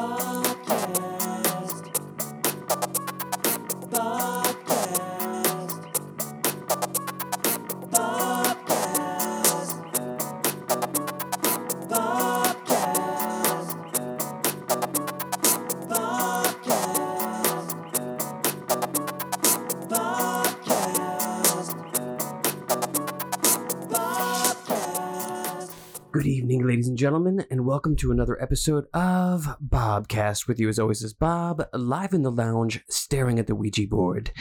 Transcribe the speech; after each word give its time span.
Podcast. 0.00 0.29
Gentlemen, 27.00 27.46
and 27.50 27.64
welcome 27.64 27.96
to 27.96 28.12
another 28.12 28.40
episode 28.42 28.84
of 28.92 29.56
Bobcast. 29.58 30.46
With 30.46 30.60
you, 30.60 30.68
as 30.68 30.78
always, 30.78 31.02
is 31.02 31.14
Bob, 31.14 31.66
live 31.72 32.12
in 32.12 32.20
the 32.20 32.30
lounge, 32.30 32.84
staring 32.90 33.38
at 33.38 33.46
the 33.46 33.54
Ouija 33.54 33.86
board. 33.86 34.32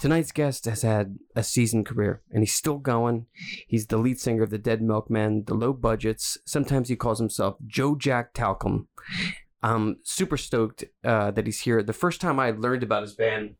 Tonight's 0.00 0.32
guest 0.32 0.64
has 0.64 0.82
had 0.82 1.20
a 1.36 1.44
seasoned 1.44 1.86
career, 1.86 2.20
and 2.32 2.42
he's 2.42 2.52
still 2.52 2.78
going. 2.78 3.26
He's 3.68 3.86
the 3.86 3.98
lead 3.98 4.18
singer 4.18 4.42
of 4.42 4.50
the 4.50 4.58
Dead 4.58 4.82
Milkmen, 4.82 5.44
the 5.44 5.54
Low 5.54 5.72
Budgets. 5.72 6.36
Sometimes 6.44 6.88
he 6.88 6.96
calls 6.96 7.20
himself 7.20 7.54
Joe 7.64 7.94
Jack 7.94 8.34
Talcum. 8.34 8.88
I'm 9.62 9.98
super 10.02 10.36
stoked 10.36 10.86
uh, 11.04 11.30
that 11.30 11.46
he's 11.46 11.60
here. 11.60 11.84
The 11.84 11.92
first 11.92 12.20
time 12.20 12.40
I 12.40 12.50
learned 12.50 12.82
about 12.82 13.02
his 13.02 13.14
band, 13.14 13.54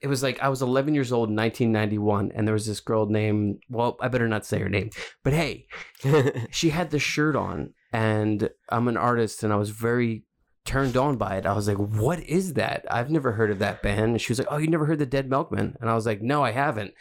it 0.00 0.08
was 0.08 0.22
like 0.22 0.40
I 0.40 0.48
was 0.48 0.62
11 0.62 0.94
years 0.94 1.12
old 1.12 1.28
in 1.28 1.36
1991, 1.36 2.32
and 2.34 2.46
there 2.46 2.54
was 2.54 2.66
this 2.66 2.80
girl 2.80 3.06
named, 3.06 3.62
well, 3.68 3.96
I 4.00 4.08
better 4.08 4.28
not 4.28 4.46
say 4.46 4.58
her 4.60 4.68
name, 4.68 4.90
but 5.24 5.32
hey, 5.32 5.66
she 6.50 6.70
had 6.70 6.90
the 6.90 6.98
shirt 6.98 7.36
on 7.36 7.74
and 7.92 8.50
i'm 8.68 8.86
an 8.88 8.96
artist 8.96 9.42
and 9.42 9.52
i 9.52 9.56
was 9.56 9.70
very 9.70 10.24
turned 10.64 10.98
on 10.98 11.16
by 11.16 11.36
it. 11.38 11.46
I 11.46 11.54
was 11.54 11.66
like 11.66 11.78
what 11.78 12.20
is 12.20 12.52
that? 12.54 12.84
I've 12.90 13.10
never 13.10 13.32
heard 13.32 13.50
of 13.50 13.60
that 13.60 13.82
band. 13.82 14.10
And 14.10 14.20
she 14.20 14.30
was 14.30 14.38
like 14.38 14.48
oh 14.50 14.58
you 14.58 14.66
never 14.66 14.84
heard 14.84 14.98
the 14.98 15.06
dead 15.06 15.30
milkmen 15.30 15.74
and 15.80 15.88
i 15.88 15.94
was 15.94 16.04
like 16.04 16.20
no 16.20 16.44
i 16.44 16.50
haven't. 16.50 16.92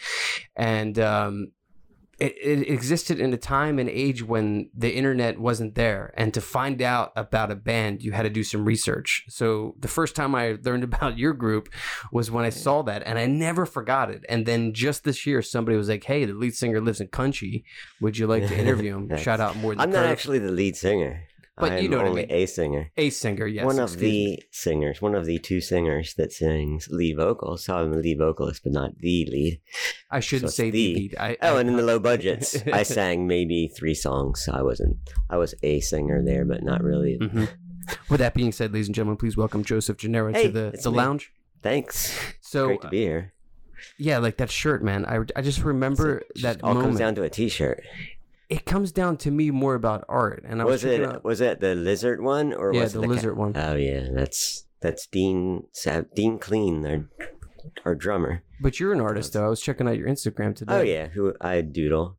And 0.55 0.97
um 0.97 1.51
it, 2.19 2.35
it 2.41 2.67
existed 2.69 3.19
in 3.19 3.31
a 3.31 3.37
time 3.37 3.77
and 3.77 3.87
age 3.89 4.23
when 4.23 4.69
the 4.75 4.91
internet 4.95 5.39
wasn't 5.39 5.75
there 5.75 6.13
and 6.17 6.33
to 6.33 6.41
find 6.41 6.81
out 6.81 7.11
about 7.15 7.51
a 7.51 7.55
band 7.55 8.01
you 8.01 8.11
had 8.11 8.23
to 8.23 8.29
do 8.29 8.43
some 8.43 8.65
research 8.65 9.23
so 9.29 9.75
the 9.79 9.87
first 9.87 10.15
time 10.15 10.33
i 10.33 10.57
learned 10.63 10.83
about 10.83 11.17
your 11.17 11.33
group 11.33 11.69
was 12.11 12.31
when 12.31 12.43
i 12.43 12.49
saw 12.49 12.81
that 12.81 13.03
and 13.05 13.19
i 13.19 13.25
never 13.27 13.65
forgot 13.65 14.09
it 14.09 14.25
and 14.29 14.45
then 14.45 14.73
just 14.73 15.03
this 15.03 15.25
year 15.27 15.41
somebody 15.41 15.77
was 15.77 15.89
like 15.89 16.03
hey 16.05 16.25
the 16.25 16.33
lead 16.33 16.55
singer 16.55 16.81
lives 16.81 16.99
in 17.01 17.07
country 17.07 17.63
would 18.01 18.17
you 18.17 18.25
like 18.25 18.47
to 18.47 18.57
interview 18.63 18.95
him 18.95 19.07
Nice. 19.07 19.21
shout 19.21 19.39
out 19.39 19.55
more 19.57 19.73
than 19.73 19.81
I'm 19.81 19.91
not 19.91 20.01
Curve. 20.03 20.11
actually 20.11 20.39
the 20.39 20.51
lead 20.51 20.75
singer. 20.75 21.21
But 21.59 21.71
I'm 21.73 21.83
you 21.83 21.89
know 21.89 21.97
what 21.97 22.05
I 22.05 22.09
only 22.09 22.25
mean. 22.27 22.31
a 22.35 22.45
singer. 22.45 22.91
a 22.97 23.09
singer 23.09 23.47
yes 23.47 23.65
one 23.65 23.79
of 23.79 23.89
excuse 23.93 24.01
me. 24.01 24.35
the 24.37 24.43
singers, 24.51 25.01
one 25.01 25.15
of 25.15 25.25
the 25.25 25.39
two 25.39 25.59
singers 25.59 26.13
that 26.15 26.31
sings 26.31 26.87
lead 26.91 27.17
vocals. 27.17 27.65
So 27.65 27.75
I'm 27.77 27.91
the 27.91 27.97
lead 27.97 28.19
vocalist, 28.19 28.61
but 28.63 28.73
not 28.73 28.95
the 28.99 29.25
lead. 29.31 29.59
i 30.11 30.19
shouldn't 30.19 30.51
so 30.51 30.55
say 30.55 30.69
the 30.69 30.93
the- 30.93 30.93
lead 30.99 31.15
I, 31.19 31.37
Oh, 31.41 31.57
I- 31.57 31.59
and 31.59 31.69
in 31.69 31.75
the 31.77 31.83
low 31.83 31.99
budgets, 32.11 32.55
I 32.71 32.83
sang 32.83 33.25
maybe 33.27 33.67
three 33.75 33.95
songs. 33.95 34.43
So 34.45 34.53
I 34.53 34.61
wasn't. 34.61 34.97
I 35.29 35.37
was 35.37 35.55
a 35.63 35.79
singer 35.79 36.21
there, 36.23 36.45
but 36.45 36.63
not 36.63 36.83
really. 36.83 37.17
Mhm. 37.19 37.49
with 38.09 38.19
that 38.19 38.33
being 38.33 38.51
said 38.51 38.73
ladies 38.73 38.87
and 38.87 38.95
gentlemen 38.95 39.15
please 39.15 39.37
welcome 39.37 39.63
joseph 39.63 39.95
genaro 39.95 40.33
to 40.33 40.49
the, 40.49 40.77
the 40.83 40.91
me. 40.91 40.97
lounge 40.97 41.31
Thanks. 41.63 42.13
so 42.41 42.67
Great 42.67 42.81
to 42.81 42.89
be 42.89 42.97
here. 42.97 43.33
yeah 43.97 44.17
like 44.17 44.35
that 44.37 44.51
shirt 44.51 44.83
man 44.83 45.05
i, 45.05 45.19
I 45.37 45.41
just 45.41 45.63
remember 45.63 46.17
It 46.17 46.41
that 46.41 46.61
all 46.63 46.73
moment 46.73 46.87
comes 46.87 46.99
down 46.99 47.15
to 47.15 47.23
a 47.23 47.29
T-shirt. 47.29 47.81
It 48.49 48.65
comes 48.65 48.91
down 48.91 49.17
to 49.17 49.31
me 49.31 49.51
more 49.51 49.75
about 49.75 50.05
art 50.07 50.43
and 50.47 50.61
i 50.61 50.65
was, 50.65 50.83
Was 50.83 50.91
it? 50.93 51.03
out- 51.03 51.23
Was 51.23 51.41
it 51.41 51.59
the 51.59 51.75
lizard 51.75 52.21
one 52.21 52.53
or 52.53 52.73
Yeah, 52.73 52.83
was 52.83 52.93
the 52.93 53.01
ca- 53.01 53.07
lizard 53.07 53.37
one. 53.37 53.53
Oh 53.55 53.75
yeah, 53.75 54.07
that's 54.13 54.65
that's 54.81 55.07
Dean 55.07 55.63
Dean 56.15 56.39
Clean, 56.39 56.85
our 56.85 57.09
our 57.85 57.95
drummer. 57.95 58.43
but 58.61 58.79
you're 58.79 58.93
an 58.93 59.01
artist 59.01 59.33
though 59.33 59.45
i 59.45 59.49
was 59.49 59.59
checking 59.61 59.87
out 59.87 59.97
your 59.97 60.07
instagram 60.07 60.55
today 60.55 60.73
Oh 60.79 60.81
yeah, 60.81 61.07
who 61.07 61.33
I 61.41 61.61
doodle. 61.61 62.17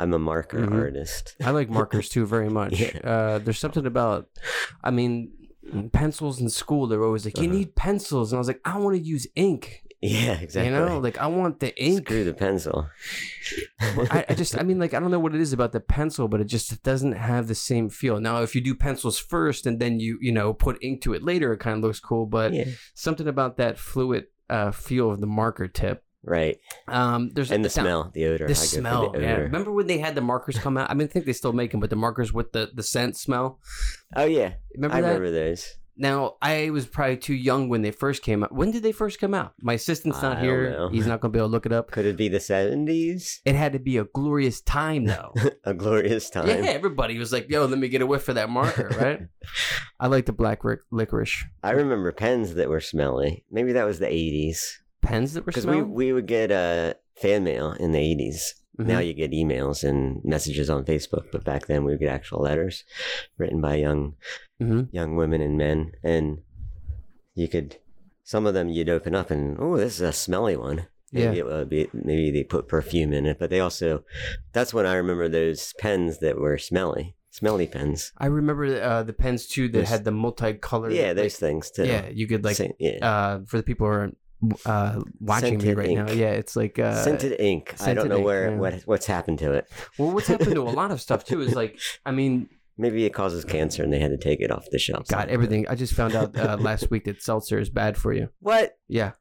I'm 0.00 0.14
a 0.14 0.18
marker 0.18 0.58
Mhm. 0.60 0.80
artist. 0.80 1.34
I 1.42 1.50
like 1.50 1.68
markers 1.68 2.08
too 2.08 2.24
very 2.24 2.48
much. 2.60 2.78
Yeah. 2.80 2.98
Uh, 3.02 3.38
there's 3.38 3.58
something 3.58 3.84
about, 3.84 4.28
I 4.84 4.92
mean, 4.92 5.32
pencils 5.92 6.40
in 6.40 6.48
school. 6.50 6.86
They're 6.86 7.02
always 7.02 7.24
like, 7.24 7.36
you 7.38 7.48
Uh-huh. 7.48 7.58
need 7.58 7.74
pencils, 7.74 8.30
and 8.30 8.36
I 8.38 8.40
was 8.40 8.46
like, 8.46 8.60
I 8.64 8.78
want 8.78 8.94
to 8.96 9.02
use 9.02 9.26
ink. 9.34 9.82
Yeah, 10.00 10.34
exactly. 10.38 10.72
You 10.72 10.78
know, 10.78 10.98
like 10.98 11.18
I 11.18 11.26
want 11.26 11.58
the 11.60 11.76
ink. 11.82 12.06
Screw 12.06 12.22
the 12.24 12.32
pencil. 12.34 12.88
I, 13.80 14.24
I 14.28 14.34
just, 14.34 14.56
I 14.56 14.62
mean, 14.62 14.78
like 14.78 14.94
I 14.94 15.00
don't 15.00 15.10
know 15.10 15.18
what 15.18 15.34
it 15.34 15.40
is 15.40 15.52
about 15.52 15.72
the 15.72 15.80
pencil, 15.80 16.28
but 16.28 16.40
it 16.40 16.44
just 16.44 16.82
doesn't 16.84 17.12
have 17.12 17.48
the 17.48 17.54
same 17.54 17.88
feel. 17.90 18.20
Now, 18.20 18.42
if 18.42 18.54
you 18.54 18.60
do 18.60 18.74
pencils 18.74 19.18
first 19.18 19.66
and 19.66 19.80
then 19.80 19.98
you, 19.98 20.18
you 20.20 20.30
know, 20.30 20.54
put 20.54 20.78
ink 20.82 21.02
to 21.02 21.14
it 21.14 21.22
later, 21.24 21.52
it 21.52 21.58
kind 21.58 21.76
of 21.78 21.82
looks 21.82 21.98
cool. 22.00 22.26
But 22.26 22.52
yeah, 22.52 22.64
something 22.94 23.26
about 23.26 23.56
that 23.56 23.78
fluid 23.78 24.26
uh, 24.48 24.70
feel 24.70 25.10
of 25.10 25.20
the 25.20 25.26
marker 25.26 25.66
tip. 25.66 26.04
right. 26.22 26.58
Um, 26.86 27.30
there's 27.34 27.50
And 27.50 27.64
the 27.64 27.70
smell, 27.70 28.10
the 28.14 28.26
odor. 28.26 28.46
The 28.46 28.54
smell, 28.54 29.10
the 29.10 29.20
yeah. 29.20 29.32
odor. 29.34 29.42
Remember 29.44 29.72
when 29.72 29.88
they 29.88 29.98
had 29.98 30.14
the 30.14 30.20
markers 30.20 30.58
come 30.58 30.76
out? 30.76 30.90
I 30.90 30.94
mean, 30.94 31.08
I 31.08 31.10
think 31.10 31.24
they 31.26 31.32
still 31.32 31.52
make 31.52 31.72
them, 31.72 31.80
but 31.80 31.90
the 31.90 31.96
markers 31.96 32.32
with 32.32 32.52
the 32.52 32.70
the 32.72 32.82
scent 32.84 33.16
smell. 33.16 33.58
Oh 34.14 34.24
yeah, 34.26 34.54
Remember 34.74 34.96
I 34.96 35.00
that? 35.00 35.06
remember 35.08 35.30
those. 35.32 35.74
Now, 36.00 36.36
I 36.40 36.70
was 36.70 36.86
probably 36.86 37.16
too 37.16 37.34
young 37.34 37.68
when 37.68 37.82
they 37.82 37.90
first 37.90 38.22
came 38.22 38.44
out. 38.44 38.52
When 38.52 38.70
did 38.70 38.84
they 38.84 38.92
first 38.92 39.18
come 39.18 39.34
out? 39.34 39.54
My 39.60 39.74
assistant's 39.74 40.22
not 40.22 40.38
I 40.38 40.40
here. 40.40 40.88
He's 40.90 41.08
not 41.08 41.20
going 41.20 41.32
to 41.32 41.36
be 41.36 41.40
able 41.40 41.48
to 41.48 41.52
look 41.52 41.66
it 41.66 41.72
up. 41.72 41.90
Could 41.90 42.06
it 42.06 42.16
be 42.16 42.28
the 42.28 42.38
seventies? 42.38 43.40
It 43.44 43.56
had 43.56 43.72
to 43.72 43.80
be 43.80 43.96
a 43.98 44.04
glorious 44.04 44.60
time, 44.60 45.06
though. 45.06 45.34
a 45.64 45.74
glorious 45.74 46.30
time. 46.30 46.46
yeah, 46.46 46.70
everybody 46.70 47.18
was 47.18 47.32
like, 47.32 47.50
yo, 47.50 47.66
let 47.66 47.78
me 47.78 47.88
get 47.88 48.00
a 48.00 48.06
whiff 48.06 48.28
of 48.28 48.36
that 48.36 48.48
marker, 48.48 48.88
right? 48.98 49.22
I 49.98 50.06
like 50.06 50.26
the 50.26 50.32
black 50.32 50.62
ric- 50.62 50.80
licorice. 50.92 51.44
I 51.64 51.72
remember 51.72 52.12
pens 52.12 52.54
that 52.54 52.68
were 52.68 52.80
smelly. 52.80 53.44
Maybe 53.50 53.72
that 53.72 53.84
was 53.84 53.98
the 53.98 54.08
eighties. 54.08 54.80
Pens 55.02 55.34
that 55.34 55.44
were 55.44 55.52
smelly? 55.52 55.78
Because 55.78 55.88
we 55.88 56.06
we 56.06 56.12
would 56.12 56.26
get 56.26 56.52
uh, 56.52 56.94
fan 57.16 57.42
mail 57.42 57.72
in 57.72 57.92
the 57.92 57.98
80s 57.98 58.40
Now 58.78 59.00
Mhm. 59.00 59.06
you 59.08 59.14
get 59.14 59.32
emails 59.32 59.82
and 59.82 60.20
messages 60.24 60.70
on 60.70 60.84
Facebook, 60.84 61.26
but 61.32 61.42
back 61.44 61.66
then 61.66 61.84
we 61.84 61.90
would 61.92 62.00
get 62.00 62.10
actual 62.14 62.40
letters 62.42 62.84
written 63.36 63.60
by 63.60 63.74
young 63.74 64.14
Mhm. 64.62 64.88
young 64.92 65.16
women 65.16 65.40
and 65.40 65.56
men, 65.58 65.92
and 66.04 66.38
you 67.34 67.48
could 67.48 67.76
some 68.22 68.46
of 68.46 68.54
them 68.54 68.68
you'd 68.68 68.88
open 68.90 69.14
up 69.14 69.30
and 69.30 69.56
oh, 69.58 69.76
this 69.76 69.94
is 69.94 70.00
a 70.02 70.12
smelly 70.12 70.56
one. 70.56 70.86
Maybe 71.12 71.36
Yeah. 71.36 71.40
it 71.40 71.46
would 71.46 71.68
be 71.70 71.88
maybe 71.92 72.30
they 72.30 72.44
put 72.44 72.68
perfume 72.68 73.12
in 73.12 73.26
it, 73.26 73.38
but 73.38 73.50
they 73.50 73.58
also 73.60 74.04
that's 74.52 74.72
when 74.74 74.86
I 74.86 74.94
remember 74.94 75.28
those 75.28 75.72
pens 75.78 76.18
that 76.18 76.36
were 76.38 76.58
smelly, 76.58 77.16
smelly 77.30 77.66
pens. 77.66 78.12
I 78.18 78.26
remember 78.26 78.66
uh, 78.80 79.02
the 79.02 79.12
pens 79.14 79.46
too 79.48 79.68
that 79.70 79.86
had 79.86 80.04
the 80.04 80.10
multicolored. 80.12 80.92
yeah, 80.92 81.08
like- 81.08 81.16
those 81.16 81.36
things 81.36 81.70
too. 81.70 81.86
yeah, 81.86 82.08
you 82.10 82.26
could 82.28 82.44
like 82.44 82.56
Sa- 82.56 82.66
yeah. 82.78 82.98
uh, 83.10 83.40
for 83.46 83.56
the 83.56 83.62
people 83.62 83.86
who 83.86 83.92
are 83.92 84.12
uh, 84.66 85.00
watching 85.20 85.58
me 85.58 85.60
Scented 85.60 85.78
right 85.78 85.90
now. 85.90 86.10
Yeah, 86.10 86.30
it's 86.30 86.56
like 86.56 86.78
uh, 86.78 87.02
scented 87.02 87.40
ink. 87.40 87.74
I 87.74 87.76
scented 87.76 87.96
don't 87.96 88.08
know 88.08 88.16
ink, 88.18 88.26
where 88.26 88.50
yeah. 88.50 88.56
what 88.56 88.74
what's 88.82 89.06
happened 89.06 89.38
to 89.40 89.52
it. 89.52 89.68
Well, 89.98 90.12
what's 90.12 90.28
happened 90.28 90.54
to 90.54 90.62
a 90.62 90.70
lot 90.70 90.90
of 90.90 91.00
stuff 91.00 91.24
too 91.24 91.40
is 91.40 91.54
like, 91.54 91.78
I 92.06 92.12
mean, 92.12 92.48
Maybe 92.80 93.04
it 93.04 93.10
causes 93.10 93.44
cancer 93.44 93.82
and 93.82 93.92
they 93.92 93.98
had 93.98 94.12
to 94.12 94.16
take 94.16 94.40
it 94.40 94.52
off 94.52 94.70
the 94.70 94.78
shelves. 94.78 95.10
God, 95.10 95.28
everything. 95.28 95.66
I 95.68 95.74
just 95.74 95.94
found 95.94 96.14
out 96.14 96.38
uh, 96.38 96.56
last 96.60 96.92
week 96.92 97.06
that 97.06 97.20
seltzer 97.20 97.58
is 97.58 97.70
bad 97.70 97.96
for 97.96 98.12
you. 98.12 98.28
What? 98.38 98.78
Yeah. 98.86 99.12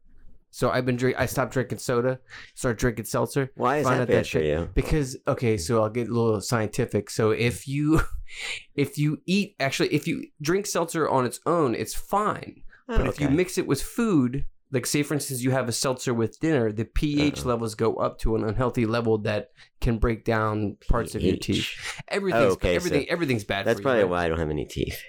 So 0.51 0.69
I've 0.69 0.85
been 0.85 0.95
drink. 0.95 1.17
I 1.19 1.25
stopped 1.25 1.53
drinking 1.53 1.79
soda, 1.79 2.19
started 2.53 2.77
drinking 2.77 3.05
seltzer 3.05 3.51
Why 3.55 3.77
is 3.77 3.85
Find 3.85 3.97
that 3.97 4.01
out 4.03 4.07
that 4.09 4.13
bad 4.13 4.27
for 4.27 4.39
you? 4.39 4.69
because 4.75 5.17
okay. 5.27 5.57
So 5.57 5.81
I'll 5.81 5.89
get 5.89 6.07
a 6.07 6.13
little 6.13 6.39
scientific. 6.39 7.09
So 7.09 7.31
if 7.31 7.67
you, 7.67 8.01
if 8.75 8.97
you 8.99 9.21
eat, 9.25 9.55
actually, 9.59 9.89
if 9.89 10.07
you 10.07 10.27
drink 10.39 10.67
seltzer 10.67 11.09
on 11.09 11.25
its 11.25 11.39
own, 11.47 11.73
it's 11.73 11.95
fine. 11.95 12.61
But 12.87 13.01
Oh, 13.01 13.05
if 13.05 13.19
you 13.19 13.29
mix 13.29 13.57
it 13.57 13.67
with 13.67 13.81
food, 13.81 14.45
like 14.71 14.85
say 14.85 15.03
for 15.03 15.13
instance, 15.13 15.41
you 15.41 15.51
have 15.51 15.69
a 15.69 15.71
seltzer 15.71 16.13
with 16.13 16.39
dinner, 16.39 16.71
the 16.71 16.85
pH 16.85 17.39
Uh-oh. 17.39 17.47
levels 17.47 17.75
go 17.75 17.95
up 17.95 18.19
to 18.19 18.35
an 18.35 18.43
unhealthy 18.43 18.85
level 18.85 19.17
that 19.19 19.51
can 19.79 19.97
break 19.97 20.25
down 20.25 20.77
parts 20.89 21.15
of 21.15 21.21
your 21.21 21.37
teeth. 21.37 21.65
pH. 21.65 22.03
Everything's 22.09 22.53
okay, 22.53 22.73
so 22.73 22.75
everything 22.75 23.09
everything's 23.09 23.43
bad. 23.43 23.65
That's 23.65 23.79
for 23.79 23.83
probably 23.83 23.99
you, 23.99 24.05
right? 24.05 24.11
why 24.11 24.25
I 24.25 24.27
don't 24.29 24.39
have 24.39 24.49
any 24.49 24.65
teeth. 24.65 25.01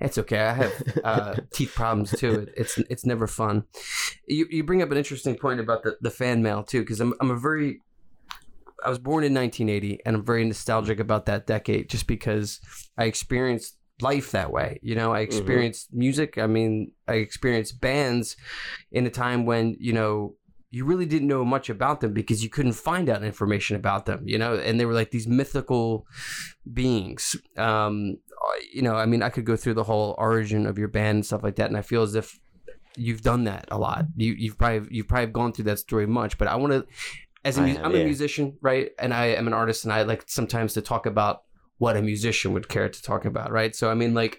It's 0.00 0.18
okay. 0.18 0.40
I 0.40 0.52
have 0.52 0.72
uh, 1.04 1.34
teeth 1.52 1.74
problems 1.74 2.10
too. 2.12 2.48
It's 2.56 2.78
it's 2.90 3.06
never 3.06 3.26
fun. 3.26 3.64
You 4.26 4.46
you 4.50 4.64
bring 4.64 4.82
up 4.82 4.90
an 4.90 4.96
interesting 4.96 5.36
point 5.36 5.60
about 5.60 5.84
the, 5.84 5.96
the 6.00 6.10
fan 6.10 6.42
mail 6.42 6.62
too, 6.64 6.80
because 6.80 7.00
I'm 7.00 7.14
I'm 7.20 7.30
a 7.30 7.38
very 7.38 7.80
I 8.84 8.90
was 8.90 8.98
born 8.98 9.24
in 9.24 9.32
1980, 9.32 10.00
and 10.04 10.16
I'm 10.16 10.24
very 10.24 10.44
nostalgic 10.44 11.00
about 11.00 11.26
that 11.26 11.46
decade, 11.46 11.88
just 11.88 12.06
because 12.06 12.60
I 12.98 13.04
experienced 13.04 13.76
life 14.00 14.32
that 14.32 14.50
way. 14.50 14.78
You 14.82 14.94
know, 14.94 15.12
I 15.12 15.20
experienced 15.20 15.92
music. 15.92 16.38
I 16.38 16.46
mean, 16.46 16.92
I 17.06 17.14
experienced 17.14 17.80
bands 17.80 18.36
in 18.90 19.06
a 19.06 19.10
time 19.10 19.46
when 19.46 19.76
you 19.78 19.92
know 19.92 20.36
you 20.70 20.84
really 20.84 21.06
didn't 21.06 21.28
know 21.28 21.44
much 21.44 21.70
about 21.70 22.00
them 22.00 22.12
because 22.12 22.42
you 22.42 22.50
couldn't 22.50 22.72
find 22.72 23.08
out 23.08 23.22
information 23.22 23.76
about 23.76 24.06
them. 24.06 24.22
You 24.26 24.38
know, 24.38 24.56
and 24.56 24.78
they 24.78 24.86
were 24.86 24.94
like 24.94 25.10
these 25.10 25.28
mythical 25.28 26.06
beings. 26.72 27.36
Um, 27.56 28.18
you 28.72 28.82
know, 28.82 28.96
I 28.96 29.06
mean, 29.06 29.22
I 29.22 29.30
could 29.30 29.44
go 29.44 29.56
through 29.56 29.74
the 29.74 29.84
whole 29.84 30.14
origin 30.18 30.66
of 30.66 30.78
your 30.78 30.88
band 30.88 31.16
and 31.16 31.26
stuff 31.26 31.42
like 31.42 31.56
that, 31.56 31.68
and 31.68 31.76
I 31.76 31.82
feel 31.82 32.02
as 32.02 32.14
if 32.14 32.38
you've 32.96 33.22
done 33.22 33.44
that 33.44 33.66
a 33.70 33.78
lot. 33.78 34.06
You, 34.16 34.32
you've 34.32 34.58
probably 34.58 34.88
you've 34.90 35.08
probably 35.08 35.26
gone 35.26 35.52
through 35.52 35.66
that 35.66 35.78
story 35.78 36.06
much, 36.06 36.38
but 36.38 36.48
I 36.48 36.56
want 36.56 36.72
to, 36.72 36.86
as 37.44 37.58
a 37.58 37.62
I 37.62 37.68
have, 37.68 37.84
I'm 37.84 37.94
a 37.94 38.04
musician, 38.04 38.56
right, 38.60 38.90
and 38.98 39.14
I 39.14 39.26
am 39.26 39.46
an 39.46 39.52
artist, 39.52 39.84
and 39.84 39.92
I 39.92 40.02
like 40.02 40.24
sometimes 40.26 40.74
to 40.74 40.82
talk 40.82 41.06
about 41.06 41.42
what 41.84 41.96
a 41.96 42.02
musician 42.12 42.48
would 42.54 42.68
care 42.74 42.88
to 42.96 43.00
talk 43.10 43.22
about, 43.32 43.48
right? 43.60 43.72
So 43.80 43.84
I 43.92 43.94
mean, 44.00 44.12
like, 44.22 44.34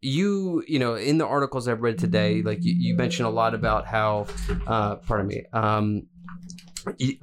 you 0.00 0.62
you 0.66 0.78
know 0.82 0.94
in 1.10 1.16
the 1.22 1.26
articles 1.36 1.68
I've 1.68 1.82
read 1.88 1.98
today, 2.06 2.42
like 2.42 2.60
you, 2.66 2.74
you 2.86 2.92
mentioned 3.04 3.26
a 3.32 3.34
lot 3.42 3.52
about 3.60 3.82
how, 3.86 4.26
uh, 4.66 4.96
pardon 5.06 5.26
me, 5.32 5.38
um, 5.52 5.84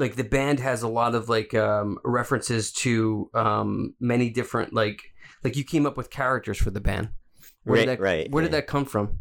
like 0.03 0.15
the 0.15 0.23
band 0.37 0.59
has 0.59 0.83
a 0.83 0.87
lot 0.87 1.15
of 1.15 1.27
like 1.29 1.53
um, 1.53 1.97
references 2.19 2.71
to 2.83 3.29
um, 3.33 3.93
many 3.99 4.29
different 4.39 4.73
like 4.73 4.99
like 5.43 5.55
you 5.59 5.63
came 5.73 5.85
up 5.89 5.97
with 5.97 6.09
characters 6.09 6.57
for 6.57 6.71
the 6.71 6.81
band. 6.89 7.09
Where 7.63 7.75
Right, 7.75 7.85
did 7.85 7.89
that, 7.89 7.99
right, 8.11 8.25
Where 8.31 8.41
did 8.43 8.51
yeah. 8.53 8.59
that 8.59 8.67
come 8.67 8.85
from? 8.85 9.19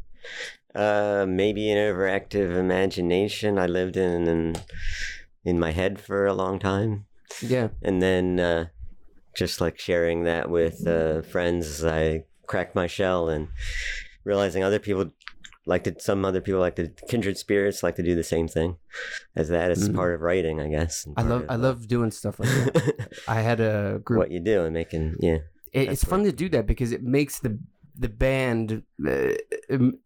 Uh, 0.74 1.26
maybe 1.28 1.70
an 1.70 1.78
overactive 1.78 2.50
imagination 2.56 3.58
I 3.58 3.66
lived 3.66 3.96
in 3.96 4.28
in, 4.34 4.56
in 5.44 5.58
my 5.58 5.72
head 5.72 5.92
for 6.00 6.26
a 6.26 6.34
long 6.34 6.58
time, 6.60 7.06
Yeah, 7.42 7.68
and 7.82 8.00
then 8.00 8.38
uh, 8.38 8.66
just 9.38 9.60
like 9.60 9.78
sharing 9.78 10.24
that 10.24 10.50
with 10.50 10.86
uh, 10.86 11.22
friends 11.22 11.66
as 11.66 11.84
I 11.84 12.24
cracked 12.46 12.74
my 12.74 12.86
shell 12.86 13.28
and 13.28 13.48
realizing 14.24 14.62
other 14.64 14.78
people 14.78 15.10
like 15.66 15.84
to 15.84 15.94
some 16.00 16.24
other 16.24 16.40
people 16.40 16.60
like 16.60 16.76
to 16.76 16.88
kindred 17.08 17.36
spirits 17.36 17.82
like 17.82 17.96
to 17.96 18.02
do 18.02 18.14
the 18.14 18.24
same 18.24 18.48
thing 18.48 18.76
as 19.36 19.48
that. 19.50 19.70
It's 19.70 19.86
Mhm. 19.88 19.94
part 19.94 20.14
of 20.14 20.20
writing, 20.22 20.60
I 20.60 20.68
guess. 20.68 21.06
I 21.16 21.22
love 21.22 21.44
I 21.48 21.56
love 21.56 21.86
doing 21.88 22.10
stuff 22.10 22.40
like 22.40 22.48
that. 22.48 23.08
I 23.28 23.40
had 23.42 23.60
a 23.60 24.00
group. 24.04 24.18
what 24.18 24.30
you 24.30 24.40
do 24.40 24.64
and 24.64 24.72
making 24.74 25.16
yeah. 25.20 25.38
it, 25.72 25.88
it's 25.92 26.04
fun 26.04 26.24
to 26.24 26.32
do 26.32 26.48
that 26.50 26.66
because 26.66 26.90
it 26.92 27.02
makes 27.02 27.38
the 27.40 27.58
the 27.98 28.08
band 28.08 28.82
uh, 29.06 29.34
um, 29.70 29.98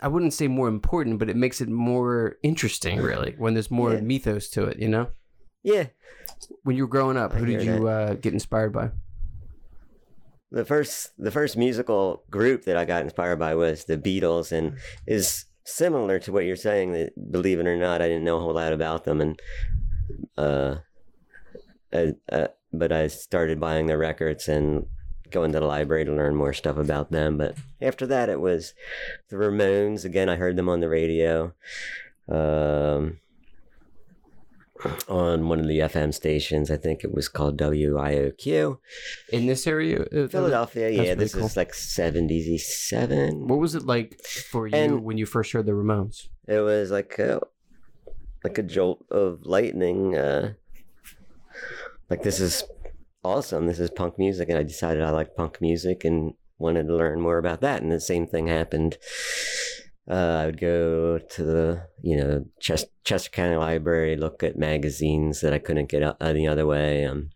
I 0.00 0.08
wouldn't 0.08 0.32
say 0.32 0.46
more 0.48 0.68
important, 0.68 1.18
but 1.18 1.28
it 1.28 1.36
makes 1.36 1.60
it 1.60 1.68
more 1.68 2.36
interesting, 2.42 3.00
really, 3.00 3.34
when 3.36 3.54
there's 3.54 3.70
more 3.70 3.94
Yeah. 3.94 4.00
mythos 4.00 4.48
to 4.50 4.64
it. 4.64 4.78
You 4.78 4.88
know, 4.88 5.08
Yeah, 5.64 5.86
when 6.64 6.76
you 6.76 6.84
were 6.84 6.88
growing 6.88 7.16
up, 7.16 7.32
who 7.32 7.46
did 7.46 7.62
you 7.62 7.88
uh, 7.88 8.14
get 8.14 8.32
inspired 8.32 8.72
by? 8.72 8.90
the 10.50 10.64
first 10.64 11.10
the 11.18 11.30
first 11.30 11.56
musical 11.56 12.22
group 12.30 12.64
that 12.64 12.76
I 12.76 12.84
got 12.84 13.02
inspired 13.02 13.38
by 13.38 13.54
was 13.54 13.84
the 13.84 13.98
Beatles, 13.98 14.52
and 14.52 14.76
is 15.06 15.44
similar 15.64 16.18
to 16.20 16.32
what 16.32 16.44
you're 16.44 16.56
saying. 16.56 16.92
That 16.92 17.30
believe 17.30 17.60
it 17.60 17.66
or 17.66 17.76
not, 17.76 18.00
I 18.00 18.08
didn't 18.08 18.24
know 18.24 18.38
a 18.38 18.40
whole 18.40 18.54
lot 18.54 18.72
about 18.72 19.04
them, 19.04 19.20
and 19.20 19.40
uh, 20.36 20.76
I, 21.92 22.14
uh, 22.32 22.48
but 22.72 22.92
I 22.92 23.08
started 23.08 23.60
buying 23.60 23.86
their 23.86 23.98
records 23.98 24.48
and 24.48 24.86
going 25.30 25.52
to 25.52 25.60
the 25.60 25.66
library 25.66 26.06
to 26.06 26.12
learn 26.12 26.34
more 26.34 26.54
stuff 26.54 26.78
about 26.78 27.10
them. 27.10 27.36
But 27.36 27.56
after 27.82 28.06
that, 28.06 28.30
it 28.30 28.40
was 28.40 28.72
the 29.28 29.36
Ramones. 29.36 30.04
Again, 30.04 30.30
I 30.30 30.36
heard 30.36 30.56
them 30.56 30.70
on 30.70 30.80
the 30.80 30.88
radio. 30.88 31.52
Um, 32.26 33.18
on 35.08 35.48
one 35.48 35.58
of 35.60 35.66
the 35.68 35.80
FM 35.80 36.12
stations, 36.14 36.70
I 36.70 36.76
think 36.76 37.04
it 37.04 37.12
was 37.14 37.28
called 37.28 37.58
WIOQ. 37.58 38.78
In 39.32 39.46
this 39.46 39.66
area, 39.66 40.02
uh, 40.02 40.28
Philadelphia, 40.28 40.90
That's 40.94 41.06
yeah, 41.08 41.14
this 41.14 41.34
cool. 41.34 41.46
is 41.46 41.56
like 41.56 41.74
77. 41.74 43.46
What 43.48 43.58
was 43.58 43.74
it 43.74 43.84
like 43.86 44.20
for 44.50 44.66
you 44.66 44.74
And- 44.74 45.04
when 45.04 45.18
you 45.18 45.26
first 45.26 45.52
heard 45.52 45.66
the 45.66 45.72
Ramones? 45.72 46.28
It 46.46 46.60
was 46.60 46.90
like 46.90 47.18
a, 47.18 47.40
like 48.44 48.58
a 48.58 48.62
jolt 48.62 49.04
of 49.10 49.44
lightning. 49.44 50.16
Uh, 50.16 50.54
like, 52.08 52.22
this 52.22 52.40
is 52.40 52.64
awesome. 53.24 53.66
This 53.66 53.80
is 53.80 53.90
punk 53.90 54.18
music. 54.18 54.48
And 54.48 54.58
I 54.58 54.62
decided 54.62 55.02
I 55.02 55.10
like 55.10 55.36
punk 55.36 55.60
music 55.60 56.04
and 56.04 56.34
wanted 56.58 56.86
to 56.88 56.96
learn 56.96 57.20
more 57.20 57.38
about 57.38 57.60
that. 57.60 57.82
And 57.82 57.92
the 57.92 58.00
same 58.00 58.26
thing 58.26 58.46
happened. 58.46 58.96
Uh, 60.10 60.40
I 60.42 60.46
would 60.46 60.58
go 60.60 61.18
to 61.18 61.42
the, 61.42 61.82
you 62.00 62.16
know, 62.16 62.44
Ches- 62.60 62.86
Chester 63.04 63.30
County 63.30 63.56
Library, 63.56 64.16
look 64.16 64.42
at 64.42 64.56
magazines 64.56 65.42
that 65.42 65.52
I 65.52 65.58
couldn't 65.58 65.90
get 65.90 66.16
any 66.20 66.48
other 66.48 66.64
way, 66.66 67.04
um, 67.04 67.28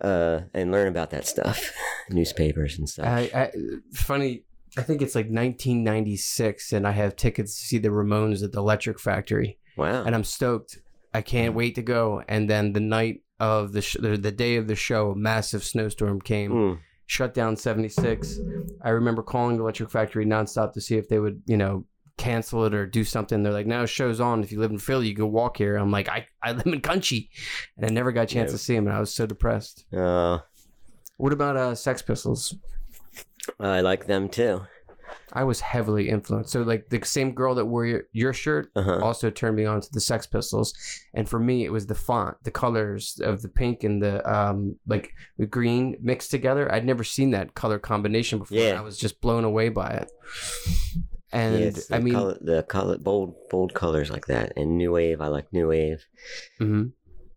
uh, 0.00 0.40
and 0.54 0.70
learn 0.72 0.88
about 0.88 1.10
that 1.10 1.26
stuff, 1.26 1.72
newspapers 2.10 2.78
and 2.78 2.88
stuff. 2.88 3.06
I, 3.06 3.20
I 3.34 3.50
funny. 3.92 4.44
I 4.76 4.82
think 4.82 5.02
it's 5.02 5.14
like 5.14 5.26
1996, 5.26 6.72
and 6.72 6.86
I 6.86 6.92
have 6.92 7.16
tickets 7.16 7.58
to 7.60 7.66
see 7.66 7.78
the 7.78 7.88
Ramones 7.88 8.42
at 8.44 8.52
the 8.52 8.58
Electric 8.58 9.00
Factory. 9.00 9.58
wow. 9.76 10.04
and 10.04 10.14
I'm 10.14 10.24
stoked. 10.24 10.78
I 11.14 11.22
can't 11.22 11.54
wait 11.54 11.74
to 11.76 11.82
go. 11.82 12.22
And 12.28 12.48
then 12.50 12.74
the 12.74 12.80
night 12.80 13.22
of 13.40 13.72
the 13.72 13.80
sh- 13.82 13.96
the, 14.00 14.16
the 14.16 14.30
day 14.30 14.56
of 14.56 14.68
the 14.68 14.76
show, 14.76 15.10
a 15.10 15.16
massive 15.16 15.64
snowstorm 15.64 16.20
came, 16.20 16.52
Mm. 16.52 16.78
Shut 17.08 17.34
down 17.34 17.56
76. 17.56 18.38
I 18.84 18.90
remember 18.90 19.22
calling 19.24 19.56
the 19.56 19.62
Electric 19.64 19.90
Factory 19.90 20.24
nonstop 20.24 20.72
to 20.74 20.80
see 20.80 20.96
if 20.96 21.08
they 21.08 21.18
would, 21.18 21.42
you 21.46 21.56
know, 21.56 21.84
cancel 22.18 22.64
it 22.66 22.74
or 22.74 22.84
do 22.86 23.02
something. 23.04 23.42
They're 23.42 23.52
like, 23.52 23.66
"No, 23.66 23.86
show's 23.86 24.20
on. 24.20 24.42
If 24.44 24.52
you 24.52 24.60
live 24.60 24.70
in 24.70 24.78
Philly, 24.78 25.08
you 25.08 25.14
go 25.14 25.26
walk 25.26 25.56
here." 25.56 25.76
I'm 25.76 25.90
like, 25.90 26.08
"I 26.08 26.26
I 26.42 26.52
live 26.52 26.66
in 26.66 26.80
Country," 26.80 27.30
and 27.76 27.86
I 27.86 27.88
never 27.88 28.12
got 28.12 28.22
a 28.22 28.26
chance 28.26 28.48
Yeah. 28.50 28.52
to 28.52 28.58
see 28.58 28.74
him. 28.76 28.86
and 28.86 28.96
I 28.96 29.00
was 29.00 29.12
so 29.14 29.26
depressed. 29.26 29.84
Uh, 29.92 30.38
What 31.16 31.32
about 31.32 31.56
uh, 31.56 31.74
Sex 31.74 32.02
Pistols? 32.02 32.54
I 33.58 33.80
like 33.80 34.06
them 34.06 34.28
too. 34.28 34.62
I 35.32 35.44
was 35.44 35.60
heavily 35.60 36.08
influenced. 36.08 36.50
So 36.50 36.62
like 36.62 36.88
the 36.88 37.00
same 37.04 37.32
girl 37.32 37.54
that 37.56 37.66
wore 37.66 37.86
your, 37.86 38.02
your 38.12 38.32
shirt 38.32 38.70
Uh-huh. 38.76 38.98
also 39.02 39.30
turned 39.30 39.56
me 39.56 39.64
on 39.64 39.80
to 39.80 39.88
the 39.92 40.00
Sex 40.00 40.26
Pistols, 40.26 40.74
and 41.14 41.28
for 41.28 41.38
me 41.38 41.64
it 41.64 41.72
was 41.72 41.86
the 41.86 41.94
font, 41.94 42.36
the 42.44 42.50
colors 42.50 43.20
of 43.22 43.42
the 43.42 43.48
pink 43.48 43.84
and 43.84 44.02
the 44.02 44.16
um 44.30 44.76
like 44.86 45.12
the 45.38 45.46
green 45.46 45.96
mixed 46.00 46.30
together. 46.30 46.72
I'd 46.72 46.84
never 46.86 47.04
seen 47.04 47.30
that 47.30 47.54
color 47.54 47.78
combination 47.78 48.38
before. 48.38 48.58
Yeah. 48.58 48.78
I 48.78 48.82
was 48.82 48.98
just 48.98 49.20
blown 49.20 49.44
away 49.44 49.68
by 49.68 49.90
it. 49.90 50.10
And 51.30 51.78
I 51.90 51.98
mean, 51.98 52.14
color, 52.14 52.38
the 52.40 52.62
color, 52.62 52.96
bold, 52.98 53.34
bold 53.50 53.74
colors 53.74 54.10
like 54.10 54.26
that, 54.26 54.54
and 54.56 54.78
new 54.78 54.92
wave. 54.92 55.20
I 55.20 55.26
like 55.26 55.52
new 55.52 55.68
wave. 55.68 56.06
mhm. 56.60 56.92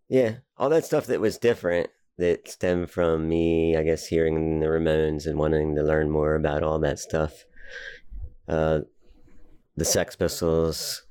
Yeah, 0.08 0.36
all 0.58 0.68
that 0.70 0.84
stuff 0.84 1.06
that 1.06 1.20
was 1.20 1.38
different 1.38 1.88
that 2.18 2.46
stemmed 2.48 2.90
from 2.90 3.28
me, 3.28 3.76
I 3.76 3.82
guess, 3.82 4.06
hearing 4.06 4.60
the 4.60 4.66
Ramones 4.66 5.26
and 5.26 5.38
wanting 5.38 5.74
to 5.76 5.82
learn 5.82 6.10
more 6.10 6.34
about 6.34 6.62
all 6.62 6.78
that 6.80 6.98
stuff. 6.98 7.44
Uh, 8.48 8.80
the 9.76 9.84
Sex 9.84 10.16
Pistols. 10.16 11.02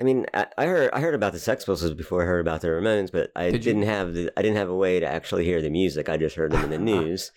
I 0.00 0.04
mean, 0.04 0.26
I, 0.34 0.46
I 0.58 0.66
heard 0.66 0.90
I 0.92 1.00
heard 1.00 1.14
about 1.14 1.32
the 1.32 1.38
Sex 1.38 1.64
Pistols 1.64 1.94
before 1.94 2.22
I 2.22 2.26
heard 2.26 2.40
about 2.40 2.62
the 2.62 2.68
Ramones, 2.68 3.12
but 3.12 3.30
I 3.36 3.50
Did 3.50 3.60
didn't 3.62 3.82
have 3.82 4.14
the 4.14 4.32
I 4.36 4.42
didn't 4.42 4.56
have 4.56 4.70
a 4.70 4.74
way 4.74 4.98
to 5.00 5.06
actually 5.06 5.44
hear 5.44 5.60
the 5.60 5.70
music. 5.70 6.08
I 6.08 6.16
just 6.16 6.34
heard 6.36 6.50
them 6.52 6.64
in 6.64 6.70
the 6.70 6.78
news, 6.92 7.30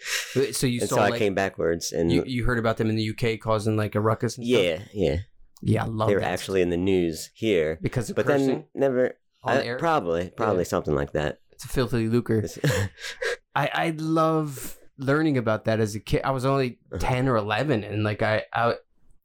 so 0.53 0.65
you 0.65 0.79
and 0.81 0.89
saw 0.89 0.95
so 0.95 1.01
I 1.01 1.09
like, 1.09 1.19
came 1.19 1.35
backwards 1.35 1.91
and 1.91 2.11
you 2.11 2.23
you 2.25 2.45
heard 2.45 2.57
about 2.57 2.77
them 2.77 2.89
in 2.89 2.95
the 2.95 3.09
UK 3.09 3.39
causing 3.39 3.75
like 3.77 3.93
a 3.95 3.99
ruckus. 4.01 4.37
And 4.37 4.47
stuff? 4.47 4.59
yeah, 4.63 4.79
yeah, 4.93 5.17
yeah, 5.61 5.83
I 5.83 5.87
love 5.87 6.07
they 6.07 6.15
were 6.15 6.21
that 6.21 6.31
actually 6.31 6.61
in 6.61 6.69
the 6.69 6.77
news 6.77 7.29
here, 7.35 7.77
because 7.81 8.09
of 8.09 8.15
but 8.15 8.25
then 8.25 8.65
never. 8.73 9.15
on 9.43 9.57
I- 9.57 9.65
air. 9.65 9.77
Probably, 9.77 10.29
probably 10.29 10.63
something 10.65 10.95
like 10.95 11.11
that. 11.11 11.39
it's 11.51 11.65
a 11.65 11.67
filthy 11.67 12.07
lucre. 12.07 12.45
I 13.55 13.69
I 13.73 13.89
love 13.97 14.77
learning 14.97 15.37
about 15.37 15.65
that 15.65 15.79
as 15.81 15.93
a 15.93 15.99
kid. 15.99 16.21
I 16.23 16.31
was 16.31 16.45
only 16.45 16.79
Uh-huh. 16.91 16.99
ten 16.99 17.27
or 17.27 17.35
eleven, 17.35 17.83
and 17.83 18.03
like 18.03 18.21
I, 18.23 18.43
I, 18.53 18.75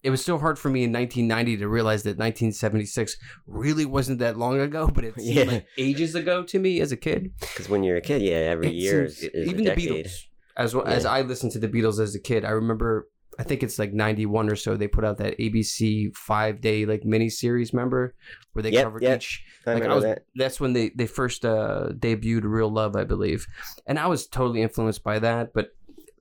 it 0.03 0.11
was 0.11 0.25
so 0.25 0.39
hard 0.39 0.59
for 0.59 0.71
me 0.71 0.85
in 0.85 0.93
1990 0.93 1.59
to 1.59 1.69
realize 1.69 2.03
that 2.05 2.17
1976 2.19 3.17
really 3.47 3.85
wasn't 3.85 4.19
that 4.21 4.37
long 4.39 4.59
ago, 4.61 4.89
but 4.89 5.05
it 5.05 5.15
seemed 5.19 5.35
Yeah. 5.37 5.45
like 5.45 5.67
ages 5.79 6.15
ago 6.15 6.43
to 6.45 6.59
me 6.59 6.81
as 6.81 6.93
a 6.93 6.97
kid. 6.97 7.33
Because 7.41 7.69
when 7.69 7.83
you're 7.83 7.97
a 7.97 8.01
kid, 8.01 8.23
yeah, 8.23 8.37
every 8.37 8.69
It 8.69 8.75
year 8.75 9.09
seems- 9.09 9.35
is 9.35 9.49
even 9.49 9.67
a 9.67 9.75
the. 9.75 9.81
Beatles, 9.87 10.13
as 10.57 10.75
well 10.75 10.87
as 10.87 11.05
I 11.05 11.21
listened 11.23 11.53
to 11.53 11.59
the 11.59 11.69
Beatles 11.69 12.01
as 12.01 12.15
a 12.15 12.21
kid. 12.21 12.45
I 12.45 12.51
remember. 12.51 13.09
I 13.39 13.43
think 13.43 13.63
it's 13.63 13.79
like 13.79 13.95
91 13.95 14.51
or 14.51 14.57
so. 14.57 14.77
They 14.77 14.89
put 14.89 15.03
out 15.05 15.17
that 15.19 15.39
ABC 15.39 16.15
five 16.15 16.61
day 16.61 16.85
like 16.85 17.05
mini 17.07 17.31
series. 17.31 17.73
Remember 17.73 18.15
where 18.53 18.63
they 18.63 18.71
Yep, 18.73 18.85
covered 18.85 19.03
yep. 19.03 19.17
each 19.19 19.43
I 19.67 19.75
like 19.75 19.83
I 19.85 19.95
was, 19.95 20.05
that. 20.05 20.25
that's 20.35 20.61
when 20.61 20.75
they 20.75 20.91
they 20.91 21.07
first 21.07 21.47
uh, 21.47 21.89
debuted 21.93 22.43
Real 22.45 22.71
Love, 22.71 22.97
I 22.97 23.05
believe, 23.05 23.47
and 23.87 23.99
I 23.99 24.09
was 24.09 24.27
totally 24.27 24.61
influenced 24.61 25.03
by 25.03 25.21
that. 25.21 25.55
But 25.55 25.71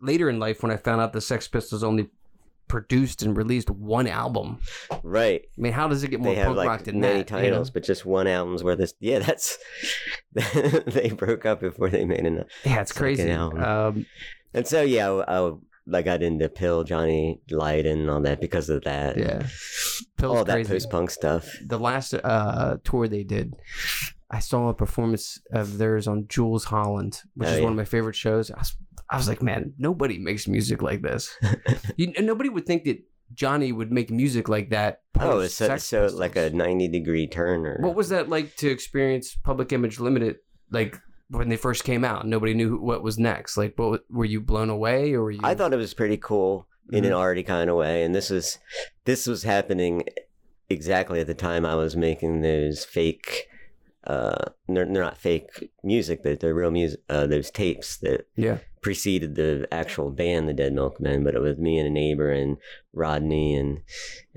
later 0.01 0.29
in 0.29 0.39
life, 0.39 0.63
when 0.63 0.71
I 0.71 0.77
found 0.77 1.01
out 1.01 1.11
the 1.11 1.19
Sex 1.19 1.45
Pistols 1.47 1.83
only 1.83 2.07
produced 2.69 3.21
and 3.23 3.35
released 3.35 3.69
one 3.69 4.07
album, 4.07 4.59
Right. 5.03 5.41
I 5.57 5.61
mean, 5.61 5.73
how 5.73 5.89
does 5.89 6.03
it 6.03 6.09
get 6.11 6.21
more 6.21 6.33
They 6.33 6.41
punk 6.43 6.57
rock 6.57 6.83
than 6.85 7.01
many 7.01 7.23
that? 7.23 7.29
you 7.31 7.35
know? 7.37 7.41
titles, 7.49 7.69
but 7.69 7.83
just 7.83 8.05
one 8.05 8.27
album's 8.27 8.63
worth 8.63 8.79
of. 8.79 8.93
Yeah, 9.01 9.19
that's. 9.19 9.57
they 10.33 11.09
broke 11.15 11.45
up 11.45 11.59
before 11.59 11.89
they 11.89 12.05
made 12.05 12.25
enough. 12.25 12.47
Yeah, 12.63 12.81
it's 12.81 12.91
crazy. 12.93 13.29
album. 13.29 13.61
Um, 13.63 14.05
And 14.53 14.65
so, 14.67 14.81
yeah, 14.81 15.09
I, 15.11 15.39
I, 15.47 15.51
I 15.93 16.01
got 16.01 16.21
into 16.23 16.47
PiL, 16.49 16.83
Johnny 16.83 17.41
Light, 17.51 17.85
and 17.85 18.09
all 18.09 18.21
that 18.21 18.39
because 18.41 18.69
of 18.69 18.83
that. 18.83 19.17
yeah, 19.17 19.47
PiL's 20.17 20.37
All 20.37 20.45
that 20.45 20.67
post 20.67 20.89
punk 20.89 21.09
stuff. 21.09 21.49
the 21.65 21.79
last 21.79 22.13
uh, 22.13 22.77
tour 22.83 23.07
they 23.07 23.23
did, 23.23 23.55
I 24.31 24.39
saw 24.39 24.69
a 24.69 24.73
performance 24.75 25.39
of 25.51 25.77
theirs 25.79 26.07
on 26.07 26.27
Jools 26.27 26.65
Holland, 26.65 27.21
which 27.35 27.49
Oh, 27.49 27.51
is 27.51 27.57
yeah. 27.57 27.63
one 27.63 27.73
of 27.73 27.77
my 27.77 27.85
favorite 27.85 28.15
shows. 28.15 28.51
I 28.51 28.59
was, 28.59 28.75
I 29.09 29.17
was 29.17 29.27
like, 29.27 29.41
man, 29.41 29.73
nobody 29.77 30.17
makes 30.19 30.47
music 30.47 30.81
like 30.81 31.01
this. 31.01 31.35
you, 31.97 32.13
nobody 32.19 32.49
would 32.49 32.65
think 32.65 32.83
that 32.85 32.99
Johnny 33.33 33.71
would 33.71 33.91
make 33.91 34.09
music 34.11 34.47
like 34.49 34.69
that. 34.69 35.01
Oh, 35.19 35.39
it's 35.39 35.53
so, 35.55 35.77
so 35.77 36.05
like 36.13 36.35
a 36.35 36.49
90 36.51 36.87
degree 36.89 37.27
turn. 37.27 37.65
Or, 37.65 37.77
What 37.81 37.95
was 37.95 38.09
that 38.09 38.29
like 38.29 38.55
to 38.57 38.69
experience 38.69 39.35
Public 39.43 39.71
Image 39.73 39.99
Limited? 39.99 40.37
Like 40.71 40.99
when 41.29 41.49
they 41.49 41.57
first 41.57 41.83
came 41.83 42.03
out, 42.05 42.27
nobody 42.27 42.53
knew 42.53 42.69
who- 42.69 42.81
what 42.85 43.03
was 43.03 43.17
next. 43.19 43.57
Like, 43.57 43.73
what 43.77 44.01
were 44.09 44.25
you 44.25 44.41
blown 44.41 44.69
away, 44.69 45.13
or 45.13 45.23
were 45.23 45.31
you? 45.31 45.39
I 45.43 45.53
thought 45.55 45.73
it 45.73 45.77
was 45.77 45.93
pretty 45.93 46.17
cool 46.17 46.67
in 46.91 47.03
Mm-hmm. 47.03 47.07
an 47.07 47.13
arty 47.13 47.43
kind 47.43 47.69
of 47.69 47.75
way, 47.75 48.03
and 48.03 48.15
this 48.15 48.29
was 48.31 48.57
this 49.05 49.27
was 49.27 49.43
happening 49.43 50.03
exactly 50.69 51.19
at 51.19 51.27
the 51.27 51.33
time 51.35 51.65
I 51.65 51.75
was 51.75 51.95
making 51.95 52.41
those 52.41 52.83
fake. 52.85 53.47
Uh, 54.05 54.45
they're, 54.67 54.85
they're 54.85 55.03
not 55.03 55.17
fake 55.17 55.71
music, 55.83 56.21
but 56.23 56.39
they're 56.39 56.55
real 56.55 56.71
music. 56.71 57.01
Uh, 57.09 57.27
those 57.27 57.51
tapes 57.51 57.97
that 57.97 58.27
Yeah. 58.35 58.57
Preceded 58.81 59.35
the 59.35 59.67
actual 59.71 60.09
band, 60.11 60.47
the 60.47 60.53
Dead 60.53 60.73
Milkmen, 60.73 61.23
but 61.23 61.35
it 61.35 61.41
was 61.41 61.57
me 61.57 61.77
and 61.77 61.87
a 61.87 61.91
neighbor 61.91 62.31
and 62.31 62.57
Rodney 62.93 63.55
and 63.55 63.81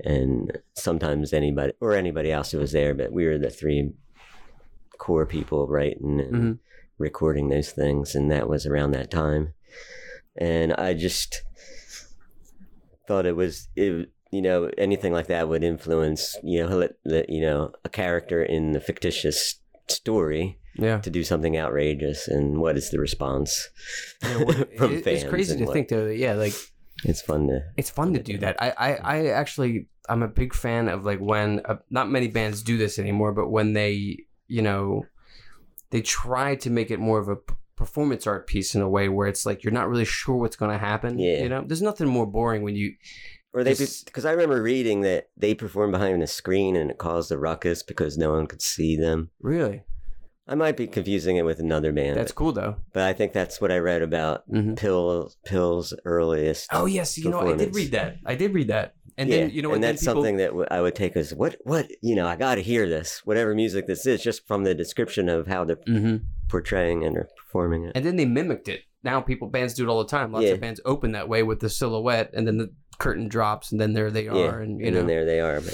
and 0.03 0.57
sometimes 0.73 1.33
anybody 1.33 1.73
or 1.79 1.93
anybody 1.93 2.31
else 2.31 2.51
who 2.51 2.59
was 2.59 2.71
there, 2.71 2.93
but 2.93 3.11
we 3.11 3.25
were 3.25 3.37
the 3.37 3.49
three 3.49 3.93
core 4.97 5.25
people 5.25 5.67
writing 5.67 6.19
and 6.19 6.33
Mhm. 6.35 6.59
recording 6.97 7.49
those 7.49 7.71
things, 7.71 8.15
and 8.15 8.31
that 8.31 8.47
was 8.47 8.65
around 8.65 8.91
that 8.91 9.11
time. 9.11 9.53
And 10.35 10.73
I 10.73 10.93
just 10.93 11.43
thought 13.07 13.25
it 13.25 13.35
was 13.35 13.67
it, 13.75 14.09
you 14.31 14.41
know 14.41 14.69
anything 14.77 15.13
like 15.13 15.27
that 15.27 15.47
would 15.47 15.63
influence 15.63 16.37
you 16.41 16.65
know 16.65 16.87
you 17.29 17.41
know 17.41 17.71
a 17.83 17.89
character 17.89 18.41
in 18.43 18.71
the 18.71 18.79
fictitious 18.79 19.59
story 19.87 20.57
Yeah. 20.75 20.99
to 20.99 21.09
do 21.09 21.23
something 21.23 21.57
outrageous 21.57 22.27
and 22.27 22.59
what 22.59 22.77
is 22.77 22.89
the 22.89 22.99
response 22.99 23.69
Yeah, 24.23 24.43
what- 24.43 24.75
from 24.77 24.93
it- 24.93 25.03
fans 25.03 25.21
it's 25.21 25.29
crazy 25.29 25.57
to 25.57 25.65
what- 25.65 25.73
think 25.73 25.89
though. 25.89 26.05
that, 26.07 26.17
Yeah, 26.17 26.33
like 26.33 26.53
it's 27.05 27.21
fun 27.21 27.47
to 27.47 27.61
it's 27.77 27.89
fun 27.89 28.13
to 28.13 28.21
do 28.23 28.37
that. 28.39 28.61
I, 28.61 28.69
I, 28.77 28.95
I 28.95 29.25
actually, 29.27 29.87
I'm 30.09 30.23
a 30.23 30.27
big 30.27 30.53
fan 30.53 30.87
of 30.89 31.03
like 31.05 31.19
when 31.19 31.61
uh, 31.65 31.75
not 31.89 32.09
many 32.09 32.27
bands 32.27 32.63
do 32.63 32.77
this 32.77 32.97
anymore, 32.97 33.33
but 33.33 33.49
when 33.49 33.73
they, 33.73 34.25
you 34.47 34.61
know, 34.61 35.05
they 35.89 36.01
try 36.01 36.55
to 36.55 36.69
make 36.69 36.91
it 36.91 36.99
more 36.99 37.19
of 37.19 37.27
a 37.29 37.35
performance 37.75 38.25
art 38.25 38.47
piece 38.47 38.73
in 38.75 38.81
a 38.81 38.87
way 38.89 39.09
where 39.09 39.27
it's 39.27 39.45
like 39.45 39.63
you're 39.63 39.73
not 39.73 39.89
really 39.89 40.05
sure 40.05 40.35
what's 40.35 40.55
going 40.55 40.71
to 40.71 40.77
happen. 40.77 41.19
Yeah. 41.19 41.43
You 41.43 41.49
know, 41.49 41.63
there's 41.65 41.81
nothing 41.81 42.07
more 42.07 42.25
boring 42.25 42.61
when 42.63 42.75
you. 42.75 42.93
or 43.53 43.63
they 43.63 43.73
because 44.05 44.25
i 44.25 44.31
remember 44.31 44.61
reading 44.61 45.01
that 45.01 45.29
they 45.37 45.53
performed 45.53 45.91
behind 45.91 46.21
the 46.21 46.27
screen 46.27 46.75
and 46.75 46.89
it 46.89 46.97
caused 46.97 47.31
a 47.31 47.37
ruckus 47.37 47.83
because 47.83 48.17
no 48.17 48.31
one 48.31 48.47
could 48.47 48.61
see 48.61 48.95
them 48.95 49.29
Really, 49.41 49.83
i 50.47 50.55
might 50.55 50.75
be 50.77 50.87
confusing 50.87 51.37
it 51.37 51.45
with 51.45 51.59
another 51.59 51.91
band 51.91 52.17
that's 52.17 52.31
cool 52.31 52.51
though. 52.51 52.75
but 52.93 53.03
i 53.03 53.13
think 53.13 53.33
that's 53.33 53.61
what 53.61 53.71
i 53.71 53.77
read 53.77 54.01
about 54.01 54.43
hmm 54.49 54.73
PiL 54.75 55.31
PiL's 55.45 55.93
earliest 56.05 56.67
Oh 56.71 56.85
yes, 56.85 57.17
you 57.17 57.29
know, 57.29 57.39
I 57.39 57.55
did 57.55 57.75
read 57.75 57.91
that. 57.91 58.17
I 58.25 58.35
did 58.35 58.53
read 58.53 58.67
that, 58.69 58.95
and 59.17 59.29
yeah, 59.29 59.37
then 59.37 59.49
you 59.51 59.61
know, 59.61 59.69
what, 59.69 59.75
and 59.75 59.83
that's 59.83 60.01
people- 60.01 60.15
something 60.15 60.37
that 60.37 60.47
w- 60.47 60.65
I 60.71 60.81
would 60.81 60.95
take 60.95 61.15
as 61.15 61.33
what 61.33 61.57
what 61.63 61.87
you 62.01 62.15
know 62.15 62.27
I 62.27 62.35
got 62.35 62.55
to 62.55 62.61
hear 62.61 62.87
this 62.89 63.21
whatever 63.25 63.53
music 63.53 63.87
this 63.87 64.05
is 64.05 64.21
just 64.23 64.45
from 64.47 64.63
the 64.63 64.73
description 64.73 65.29
of 65.29 65.47
how 65.47 65.63
they're 65.65 65.75
Mhm. 65.87 66.23
portraying 66.49 67.03
and 67.03 67.15
or 67.17 67.29
performing 67.37 67.85
it. 67.85 67.91
and 67.95 68.03
then 68.05 68.15
they 68.15 68.25
mimicked 68.25 68.67
it. 68.67 68.81
Now 69.03 69.21
people 69.21 69.47
bands 69.49 69.73
do 69.73 69.83
it 69.83 69.89
all 69.89 69.99
the 70.03 70.09
time. 70.09 70.31
Lots 70.31 70.45
Yeah. 70.45 70.51
of 70.53 70.61
bands 70.61 70.79
open 70.85 71.11
that 71.11 71.27
way 71.29 71.43
with 71.43 71.59
the 71.59 71.69
silhouette, 71.69 72.31
and 72.33 72.47
then 72.47 72.57
the 72.57 72.71
curtain 72.97 73.27
drops, 73.27 73.71
and 73.71 73.79
then 73.81 73.93
there 73.93 74.11
they 74.11 74.27
are, 74.27 74.35
yeah, 74.35 74.61
and 74.61 74.79
you 74.79 74.85
and 74.87 74.93
know. 74.95 74.99
then 75.01 75.07
there 75.07 75.25
they 75.25 75.39
are. 75.39 75.59
But 75.61 75.73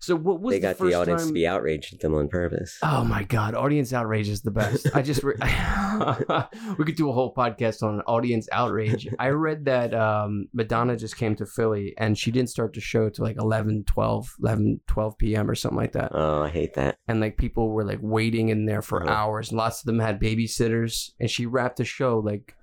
so 0.00 0.16
what 0.16 0.40
was 0.40 0.52
they 0.52 0.58
the 0.58 0.68
got 0.68 0.76
first 0.76 0.90
the 0.90 0.98
audience 0.98 1.22
time? 1.22 1.28
to 1.28 1.34
be 1.34 1.46
outraged 1.46 1.94
at 1.94 2.00
them 2.00 2.14
on 2.14 2.28
purpose. 2.28 2.78
Oh 2.82 3.04
my 3.04 3.24
god, 3.24 3.54
audience 3.54 3.92
outrage 3.92 4.28
is 4.28 4.42
the 4.42 4.50
best. 4.50 4.88
I 4.94 5.02
just 5.02 5.22
re- 5.22 5.34
we 6.78 6.84
could 6.84 6.96
do 6.96 7.08
a 7.08 7.12
whole 7.12 7.34
podcast 7.34 7.82
on 7.82 8.00
audience 8.02 8.48
outrage. 8.52 9.08
I 9.18 9.28
read 9.28 9.64
that 9.66 9.94
um, 9.94 10.48
Madonna 10.52 10.96
just 10.96 11.16
came 11.16 11.34
to 11.36 11.46
Philly 11.46 11.94
and 11.98 12.16
she 12.16 12.30
didn't 12.30 12.50
start 12.50 12.72
the 12.74 12.80
show 12.80 13.08
to 13.10 13.22
like 13.22 13.36
11, 13.38 13.84
12, 13.86 14.34
11, 14.42 14.80
12 14.86 15.18
p.m. 15.18 15.50
or 15.50 15.54
something 15.54 15.78
like 15.78 15.92
that. 15.92 16.10
Oh, 16.14 16.42
I 16.42 16.48
hate 16.48 16.74
that. 16.74 16.96
And 17.08 17.20
like 17.20 17.36
people 17.36 17.68
were 17.70 17.84
like 17.84 17.98
waiting 18.02 18.48
in 18.50 18.66
there 18.66 18.82
for 18.82 19.02
Uh-huh. 19.02 19.12
hours. 19.12 19.50
And 19.50 19.58
lots 19.58 19.80
of 19.80 19.86
them 19.86 19.98
had 19.98 20.20
babysitters 20.20 21.10
and 21.20 21.30
she 21.30 21.46
wrapped 21.46 21.76
the 21.78 21.84
show 21.84 22.18
like 22.18 22.54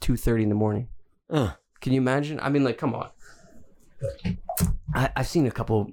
2.30 0.00 0.42
in 0.44 0.48
the 0.48 0.54
morning. 0.54 0.88
Oh, 1.30 1.54
Can 1.80 1.92
you 1.92 2.00
imagine? 2.00 2.38
I 2.40 2.48
mean, 2.50 2.64
like, 2.64 2.78
come 2.78 2.94
on. 2.94 3.08
I, 4.94 5.10
I've 5.16 5.26
seen 5.26 5.46
a 5.46 5.50
couple. 5.50 5.90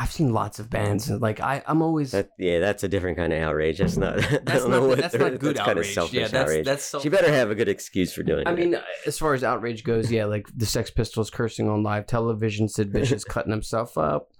I've 0.00 0.12
seen 0.12 0.32
lots 0.32 0.60
of 0.60 0.70
bands, 0.70 1.10
and 1.10 1.20
like 1.20 1.40
I, 1.40 1.60
I'm 1.66 1.82
always. 1.82 2.12
that 2.12 2.30
yeah, 2.38 2.60
that's 2.60 2.84
a 2.84 2.88
different 2.88 3.16
kind 3.16 3.32
of 3.32 3.42
outrage. 3.42 3.78
That's 3.78 3.96
not. 3.96 4.18
I 4.18 4.20
that's 4.20 4.44
don't 4.62 4.70
not. 4.70 4.80
know 4.80 4.86
what 4.86 4.98
that's 4.98 5.14
not 5.14 5.38
good 5.40 5.56
that's 5.56 5.66
kind 5.66 5.78
of 5.78 5.86
selfish 5.86 6.14
yeah, 6.14 6.28
that's 6.28 6.34
outrage. 6.34 6.64
that's. 6.64 6.84
Self- 6.84 7.02
she 7.02 7.08
better 7.08 7.32
have 7.32 7.50
a 7.50 7.56
good 7.56 7.68
excuse 7.68 8.12
for 8.12 8.22
doing 8.22 8.46
I 8.46 8.50
it. 8.50 8.52
I 8.52 8.56
mean, 8.56 8.78
as 9.06 9.18
far 9.18 9.34
as 9.34 9.42
outrage 9.42 9.82
goes, 9.82 10.12
yeah, 10.12 10.26
like 10.26 10.46
the 10.54 10.66
Sex 10.66 10.90
Pistols 10.90 11.30
cursing 11.30 11.68
on 11.68 11.82
live 11.82 12.06
television, 12.06 12.68
Sid 12.68 12.92
Vicious 12.92 13.24
cutting 13.28 13.50
himself 13.50 13.98
up, 13.98 14.30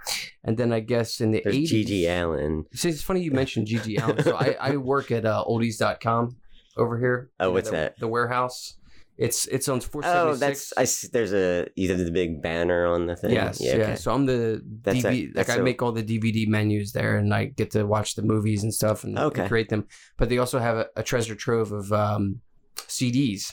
and 0.45 0.57
then 0.57 0.73
I 0.73 0.79
guess 0.79 1.21
in 1.21 1.33
the 1.33 1.41
there's 1.43 1.57
80s, 1.57 1.87
GG 1.87 2.23
Allin. 2.23 2.65
See, 2.75 2.91
it's 2.91 3.03
funny 3.03 3.23
you 3.23 3.33
mentioned 3.33 3.67
GG 3.67 4.01
Allin. 4.01 4.23
So 4.23 4.37
I, 4.37 4.57
I 4.61 4.77
work 4.77 5.11
at 5.11 5.25
uh, 5.25 5.45
oldies.com 5.45 6.37
over 6.77 6.99
here. 6.99 7.31
Oh, 7.41 7.51
what's 7.51 7.71
the, 7.71 7.77
that? 7.77 7.99
The 7.99 8.09
warehouse. 8.09 8.75
It's 9.19 9.47
it's 9.49 9.69
on 9.69 9.81
476. 9.81 10.73
Oh, 10.77 10.81
that's 10.81 11.07
I. 11.07 11.09
There's 11.13 11.33
a 11.33 11.67
either 11.75 11.97
the 11.97 12.13
big 12.13 12.41
banner 12.41 12.87
on 12.87 13.07
the 13.07 13.17
thing. 13.17 13.33
Yes, 13.33 13.61
yeah. 13.61 13.73
okay. 13.75 13.97
So 13.97 14.13
I'm 14.13 14.27
the 14.27 14.63
That's 14.83 15.03
a- 15.05 15.09
DVD, 15.11 15.25
like 15.27 15.35
that's 15.35 15.51
I 15.51 15.57
a- 15.57 15.63
make 15.63 15.83
all 15.83 15.91
the 15.91 16.05
DVD 16.05 16.47
menus 16.47 16.93
there, 16.93 17.17
and 17.17 17.35
I 17.35 17.47
get 17.47 17.73
to 17.73 17.85
watch 17.85 18.15
the 18.15 18.23
movies 18.23 18.63
and 18.63 18.73
stuff 18.73 19.03
and, 19.03 19.19
and 19.19 19.35
create 19.49 19.71
them. 19.71 19.87
But 20.19 20.29
they 20.29 20.39
also 20.39 20.61
have 20.61 20.77
a, 20.77 20.87
a 20.97 21.03
treasure 21.03 21.35
trove 21.35 21.73
of 21.73 21.93
um, 21.93 22.41
CDs. 22.77 23.53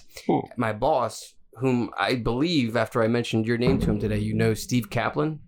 My 0.55 0.71
boss, 0.71 1.33
whom 1.55 1.89
I 1.97 2.13
believe, 2.15 2.75
after 2.77 3.01
I 3.01 3.07
mentioned 3.07 3.47
your 3.47 3.57
name 3.57 3.79
to 3.79 3.87
him 3.89 3.99
today, 3.99 4.19
you 4.19 4.35
know 4.35 4.53
Steve 4.53 4.91
Kaplan. 4.91 5.39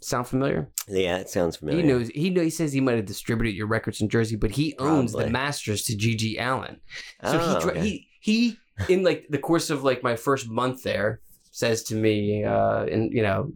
Sound 0.00 0.26
familiar? 0.26 0.68
Yeah, 0.88 1.18
it 1.18 1.28
sounds 1.28 1.56
familiar. 1.56 1.80
He 1.82 1.86
knows. 1.88 2.08
He 2.08 2.30
know, 2.30 2.42
He 2.42 2.50
says 2.50 2.72
he 2.72 2.80
might 2.80 2.96
have 2.96 3.06
distributed 3.06 3.56
your 3.56 3.68
records 3.68 4.00
in 4.00 4.08
Jersey, 4.08 4.34
but 4.36 4.50
he 4.52 4.74
owns 4.78 5.12
the 5.12 5.28
masters 5.28 5.82
to 5.84 5.96
GG 5.96 6.40
Allin. 6.40 6.80
So 7.24 7.38
Oh, 7.40 7.60
he, 7.60 7.66
okay. 7.70 7.80
he 7.80 8.08
he 8.20 8.58
in 8.88 9.02
like 9.02 9.26
the 9.30 9.38
course 9.38 9.70
of 9.70 9.84
like 9.84 10.02
my 10.02 10.16
first 10.16 10.48
month 10.48 10.82
there 10.82 11.20
says 11.50 11.82
to 11.84 11.94
me, 11.94 12.44
uh, 12.44 12.84
in 12.84 13.10
you 13.12 13.22
know, 13.22 13.52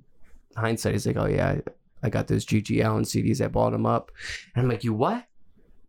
hindsight, 0.57 0.93
he's 0.93 1.07
like, 1.07 1.17
"Oh 1.17 1.27
yeah, 1.27 1.59
I, 2.03 2.11
got 2.11 2.29
those 2.29 2.45
GG 2.45 2.85
Allin 2.85 3.05
CDs. 3.05 3.45
I 3.45 3.49
bought 3.49 3.71
them 3.71 3.87
up," 3.87 4.13
and 4.55 4.63
I'm 4.63 4.71
like, 4.71 4.85
"You 4.85 4.95
what?" 4.95 5.25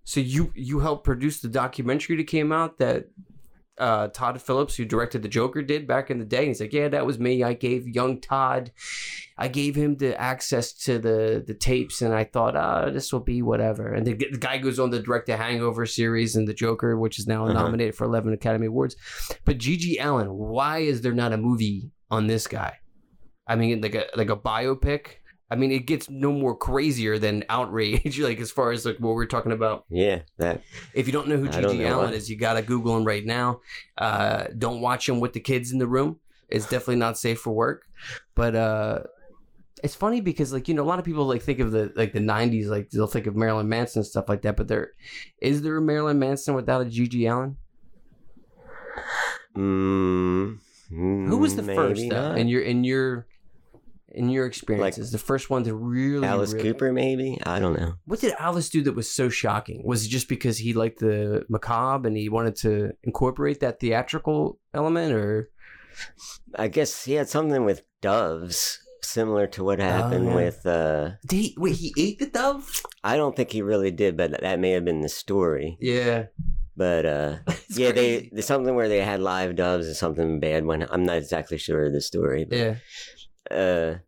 So 0.03 0.19
you 0.19 0.51
you 0.55 0.79
helped 0.79 1.03
produce 1.03 1.41
the 1.41 1.49
documentary 1.49 2.15
that 2.17 2.27
came 2.27 2.51
out 2.51 2.77
that 2.79 3.09
uh, 3.77 4.07
Todd 4.07 4.41
Phillips, 4.41 4.75
who 4.75 4.85
directed 4.85 5.21
the 5.21 5.29
Joker, 5.29 5.61
did 5.61 5.85
back 5.85 6.09
in 6.09 6.17
the 6.17 6.25
day. 6.25 6.39
And 6.39 6.47
he's 6.47 6.61
like, 6.61 6.73
"Yeah, 6.73 6.87
that 6.89 7.05
was 7.05 7.19
me. 7.19 7.43
I 7.43 7.53
gave 7.53 7.87
young 7.87 8.21
Todd, 8.21 8.71
I 9.37 9.47
gave 9.49 9.75
him 9.75 9.97
the 9.97 10.19
access 10.19 10.73
to 10.85 10.97
the 10.99 11.43
the 11.45 11.53
tapes, 11.53 12.01
and 12.01 12.13
I 12.13 12.23
thought, 12.23 12.55
ah, 12.55 12.89
this 12.89 13.13
will 13.13 13.19
be 13.19 13.41
whatever." 13.41 13.93
And 13.93 14.05
the, 14.05 14.13
the 14.13 14.37
guy 14.37 14.57
goes 14.57 14.79
on 14.79 14.91
to 14.91 14.99
direct 15.01 15.27
the 15.27 15.37
Hangover 15.37 15.85
series 15.85 16.35
and 16.35 16.47
the 16.47 16.53
Joker, 16.53 16.97
which 16.97 17.19
is 17.19 17.27
now 17.27 17.43
Uh-huh. 17.45 17.53
nominated 17.53 17.95
for 17.95 18.05
11 18.05 18.33
Academy 18.33 18.67
Awards. 18.67 18.95
But 19.45 19.57
GG 19.59 19.97
Allin, 20.03 20.27
why 20.33 20.79
is 20.79 21.01
there 21.01 21.13
not 21.13 21.33
a 21.33 21.37
movie 21.37 21.91
on 22.09 22.27
this 22.27 22.47
guy? 22.47 22.73
I 23.47 23.55
mean, 23.55 23.81
like 23.81 23.95
a 23.95 24.05
like 24.15 24.29
a 24.29 24.35
biopic. 24.37 25.19
I 25.49 25.55
mean, 25.55 25.71
it 25.71 25.85
gets 25.85 26.09
no 26.09 26.33
more 26.33 26.57
crazier 26.57 27.17
than 27.17 27.45
outrage. 27.47 28.19
like 28.29 28.39
as 28.41 28.51
far 28.51 28.71
as 28.71 28.85
like 28.85 28.97
what 28.97 29.15
we're 29.15 29.25
talking 29.27 29.53
about 29.53 29.85
Yeah, 29.89 30.23
that. 30.39 30.61
if 30.93 31.07
you 31.07 31.13
don't 31.13 31.29
know 31.29 31.37
who 31.37 31.47
GG 31.47 31.61
know 31.79 31.95
Allin 31.99 32.05
what- 32.07 32.13
is, 32.13 32.29
you 32.29 32.35
gotta 32.37 32.61
Google 32.61 32.97
him 32.97 33.05
right 33.05 33.25
now. 33.25 33.61
Uh, 33.97 34.45
don't 34.57 34.81
watch 34.81 35.07
him 35.07 35.19
with 35.21 35.31
the 35.33 35.39
kids 35.39 35.71
in 35.71 35.77
the 35.79 35.87
room. 35.87 36.19
It's 36.49 36.65
definitely 36.65 36.97
not 36.97 37.17
safe 37.17 37.39
for 37.39 37.53
work. 37.53 37.83
But 38.35 38.55
uh, 38.55 39.03
it's 39.83 39.95
funny 39.95 40.21
because 40.21 40.51
like 40.53 40.67
you 40.67 40.73
know 40.73 40.83
a 40.83 40.89
lot 40.89 40.99
of 40.99 41.05
people 41.05 41.25
like 41.25 41.41
think 41.41 41.59
of 41.59 41.71
the 41.71 41.91
like 41.95 42.13
the 42.13 42.19
'90s, 42.19 42.67
like 42.67 42.89
they'll 42.89 43.07
think 43.07 43.27
of 43.27 43.35
Marilyn 43.35 43.69
Manson 43.69 43.99
and 43.99 44.07
stuff 44.07 44.29
like 44.29 44.41
that. 44.43 44.55
But 44.57 44.67
there 44.67 44.91
is 45.41 45.61
there 45.61 45.77
a 45.77 45.81
Marilyn 45.81 46.19
Manson 46.19 46.55
without 46.55 46.81
a 46.81 46.85
GG 46.85 47.29
Allin? 47.31 47.57
Mm, 49.55 50.57
Who 50.89 51.37
was 51.37 51.55
the 51.55 51.63
first 51.63 52.03
though, 52.09 52.33
in 52.33 52.47
your 52.47 52.61
in 52.61 52.83
your 52.83 53.27
in 54.09 54.29
your 54.29 54.45
experiences? 54.45 55.11
the 55.11 55.17
first 55.17 55.49
one 55.49 55.63
to 55.63 55.75
really 55.75 56.25
Alice 56.27 56.53
really- 56.53 56.71
Cooper, 56.71 56.91
maybe? 56.91 57.39
I 57.45 57.59
don't 57.59 57.79
know. 57.79 57.93
What 58.05 58.19
did 58.21 58.33
Alice 58.39 58.69
do 58.69 58.81
that 58.83 58.95
was 58.95 59.11
so 59.11 59.29
shocking? 59.29 59.81
Was 59.85 60.05
it 60.05 60.09
just 60.09 60.29
because 60.29 60.57
he 60.57 60.73
liked 60.73 60.99
the 60.99 61.45
macabre 61.49 62.07
and 62.07 62.17
he 62.17 62.29
wanted 62.29 62.55
to 62.57 62.91
incorporate 63.03 63.59
that 63.61 63.79
theatrical 63.79 64.59
element, 64.73 65.13
or 65.13 65.49
I 66.55 66.67
guess 66.67 67.05
he 67.05 67.13
had 67.13 67.27
something 67.29 67.65
with 67.65 67.83
doves, 68.01 68.79
similar 69.07 69.47
to 69.47 69.63
what 69.63 69.79
happened 69.79 70.29
Oh, 70.29 70.35
with. 70.35 70.65
uh 70.65 71.11
did 71.27 71.37
he 71.37 71.55
wait? 71.57 71.75
He 71.75 71.93
ate 71.97 72.19
the 72.19 72.27
dove? 72.27 72.81
I 73.03 73.15
don't 73.17 73.35
think 73.35 73.51
he 73.51 73.61
really 73.61 73.91
did, 73.91 74.17
but 74.17 74.41
that 74.41 74.59
may 74.59 74.71
have 74.71 74.85
been 74.85 75.01
the 75.01 75.09
story. 75.09 75.77
Yeah, 75.79 76.25
But 76.75 77.05
uh 77.05 77.35
yeah, 77.69 77.91
crazy. 77.91 78.29
they 78.33 78.41
something 78.41 78.75
where 78.75 78.89
they 78.89 79.01
had 79.01 79.21
live 79.21 79.55
doves 79.55 79.87
and 79.87 79.95
something 79.95 80.39
bad 80.39 80.65
when 80.65 80.85
I'm 80.91 81.03
not 81.03 81.17
exactly 81.17 81.57
sure 81.57 81.85
of 81.85 81.93
the 81.93 82.01
story. 82.01 82.45
But, 82.45 82.57
yeah. 82.57 82.75
Uh, 83.49 83.99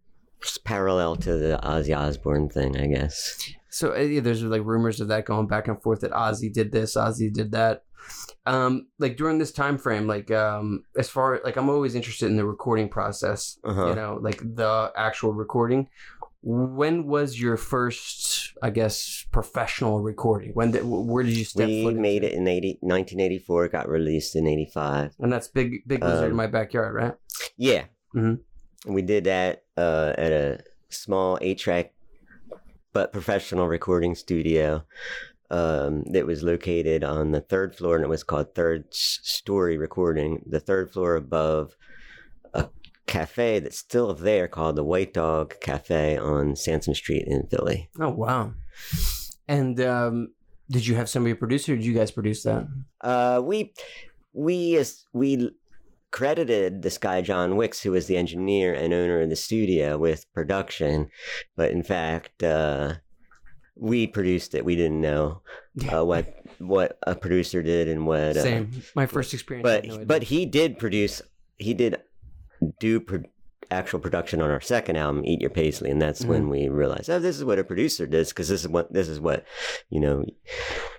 it's 0.42 0.58
parallel 0.58 1.16
to 1.18 1.38
the 1.38 1.60
Ozzy 1.64 1.96
Osbourne 1.98 2.50
thing, 2.50 2.78
I 2.78 2.88
guess. 2.88 3.38
So 3.70 3.94
uh, 3.96 4.00
yeah, 4.00 4.22
there's 4.22 4.42
like 4.44 4.64
rumors 4.66 5.00
of 5.02 5.08
that 5.10 5.26
going 5.26 5.48
back 5.48 5.68
and 5.68 5.82
forth 5.82 6.02
that 6.02 6.12
Ozzy 6.12 6.52
did 6.52 6.72
this, 6.72 6.96
Ozzy 6.96 7.32
did 7.32 7.52
that. 7.52 7.84
Um, 8.46 8.88
like 8.98 9.18
during 9.18 9.38
this 9.38 9.52
time 9.52 9.78
frame, 9.78 10.08
like 10.08 10.32
um, 10.32 10.84
as 10.98 11.10
far 11.10 11.42
like 11.44 11.56
I'm 11.58 11.70
always 11.70 11.96
interested 11.96 12.28
in 12.28 12.38
the 12.38 12.46
recording 12.46 12.90
process. 12.90 13.58
Uh-huh. 13.64 13.88
You 13.88 13.96
know, 13.96 14.20
like 14.22 14.40
the 14.40 14.92
actual 14.96 15.34
recording. 15.34 15.90
When 16.42 17.06
was 17.06 17.38
your 17.38 17.58
first, 17.58 18.54
I 18.64 18.70
guess, 18.70 19.26
professional 19.30 20.02
recording? 20.02 20.52
When 20.54 20.72
did, 20.72 20.84
where 20.86 21.22
did 21.22 21.36
you 21.36 21.44
step 21.44 21.68
We 21.68 21.94
made 21.94 22.24
it 22.24 22.32
in 22.32 22.48
80, 22.48 22.78
1984. 22.80 23.66
It 23.66 23.72
got 23.74 23.90
released 23.90 24.38
in 24.38 24.48
85. 24.48 25.16
And 25.20 25.34
that's 25.34 25.50
big, 25.50 25.86
big 25.86 26.02
lizard 26.02 26.28
in 26.28 26.32
Um, 26.32 26.38
my 26.38 26.48
backyard, 26.48 26.96
right? 26.96 27.14
Yeah. 27.58 27.86
Mhm. 28.16 28.40
We 28.86 29.02
did 29.02 29.26
that 29.26 29.64
uh, 29.76 30.14
at 30.18 30.32
a 30.32 30.60
small 30.88 31.38
eight 31.42 31.60
track 31.60 31.92
but 32.94 33.14
professional 33.14 33.68
recording 33.68 34.16
studio 34.16 34.84
um, 35.50 36.04
that 36.12 36.26
was 36.26 36.44
located 36.44 37.04
on 37.04 37.32
the 37.32 37.42
third 37.42 37.76
floor, 37.76 37.96
and 37.96 38.06
it 38.06 38.10
was 38.10 38.24
called 38.24 38.54
Third 38.54 38.86
Story 38.94 39.78
Recording. 39.78 40.44
The 40.46 40.60
third 40.60 40.92
floor 40.92 41.16
above 41.16 41.76
a 42.54 42.70
cafe 43.08 43.60
that's 43.60 43.78
still 43.78 44.14
there 44.14 44.48
called 44.48 44.76
the 44.76 44.84
White 44.84 45.14
Dog 45.14 45.56
Cafe 45.60 46.18
on 46.18 46.56
Sansom 46.56 46.94
Street 46.94 47.24
in 47.28 47.48
Philly. 47.48 47.90
Oh 48.00 48.10
wow! 48.10 48.54
And 49.48 49.80
um, 49.82 50.34
did 50.70 50.86
you 50.86 50.96
have 50.96 51.10
somebody 51.10 51.34
produce 51.34 51.68
it, 51.68 51.74
or 51.74 51.76
did 51.78 51.86
you 51.86 51.94
guys 51.94 52.12
produce 52.12 52.44
that? 52.44 52.68
Uh, 53.02 53.42
we 53.44 53.74
we 54.34 54.78
as- 54.78 55.06
we 55.14 55.52
credited 56.12 56.82
this 56.82 56.98
guy 56.98 57.22
John 57.22 57.56
Wicks, 57.56 57.82
who 57.82 57.92
was 57.92 58.08
the 58.08 58.18
engineer 58.18 58.74
and 58.74 58.94
owner 58.94 59.22
of 59.22 59.30
the 59.30 59.36
studio, 59.36 59.98
with 59.98 60.32
production, 60.34 61.10
but 61.56 61.72
in 61.72 61.84
fact, 61.84 62.44
uh, 62.44 62.96
we 63.80 64.08
produced 64.08 64.54
it. 64.56 64.66
We 64.66 64.76
didn't 64.76 65.02
know 65.02 65.42
uh, 65.92 66.06
what 66.06 66.36
what 66.60 66.98
a 67.08 67.16
producer 67.16 67.64
did 67.64 67.88
and 67.88 68.06
what. 68.06 68.38
Uh, 68.38 68.44
Same. 68.44 68.72
My 68.96 69.06
first 69.06 69.34
experience. 69.34 69.64
But 69.64 69.86
no 69.86 70.06
but 70.06 70.24
he 70.24 70.46
did 70.46 70.78
produce. 70.78 71.22
He 71.58 71.74
did 71.74 71.98
do 72.80 73.00
pro- 73.00 73.24
actual 73.72 74.00
production 74.00 74.42
on 74.42 74.50
our 74.50 74.60
second 74.62 74.96
album, 74.98 75.24
Eat 75.26 75.42
Your 75.42 75.50
Paisley, 75.52 75.92
and 75.92 76.02
that's 76.02 76.22
Mm-hmm. 76.22 76.30
when 76.30 76.50
we 76.50 76.70
realized, 76.70 77.10
oh, 77.10 77.20
this 77.20 77.38
is 77.38 77.46
what 77.46 77.60
a 77.60 77.64
producer 77.64 78.08
does, 78.08 78.30
because 78.30 78.50
this 78.50 78.62
is 78.62 78.68
what 78.68 78.92
this 78.92 79.08
is 79.08 79.20
what 79.20 79.46
you 79.90 80.00
know. 80.00 80.26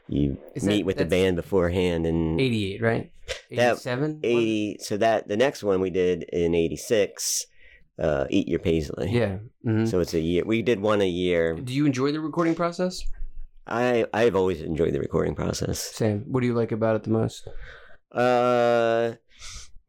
You 0.09 0.39
Is 0.57 0.65
that- 0.65 0.69
meet 0.71 0.87
with 0.87 0.97
the 0.97 1.05
band 1.05 1.37
beforehand 1.37 2.05
and 2.07 2.41
eighty-eight, 2.41 2.83
right? 2.83 3.13
That- 3.51 3.73
Eighty-seven. 3.75 4.21
80 4.25 4.79
so 4.81 4.97
that 4.97 5.29
the 5.29 5.37
next 5.37 5.63
one 5.63 5.81
we 5.81 5.91
did 5.91 6.25
in 6.25 6.53
86 6.55 7.47
uh 8.01 8.27
eat 8.31 8.49
your 8.49 8.59
paisley 8.59 9.11
Yeah. 9.11 9.39
hmm 9.65 9.85
so 9.85 10.01
it's 10.01 10.15
a 10.15 10.21
year 10.21 10.43
we 10.45 10.63
did 10.63 10.81
one 10.81 11.01
a 11.03 11.09
year 11.09 11.55
Do 11.55 11.73
you 11.73 11.87
enjoy 11.87 12.13
the 12.13 12.21
recording 12.21 12.55
process? 12.55 13.03
i 13.67 14.05
i've 14.15 14.35
always 14.35 14.61
enjoyed 14.63 14.93
the 14.95 15.01
recording 15.01 15.35
process 15.35 15.79
Same. 15.79 16.25
What 16.27 16.41
do 16.41 16.47
you 16.47 16.55
like 16.55 16.73
about 16.73 16.97
it 16.97 17.03
the 17.05 17.11
most? 17.11 17.47
uh 18.13 19.13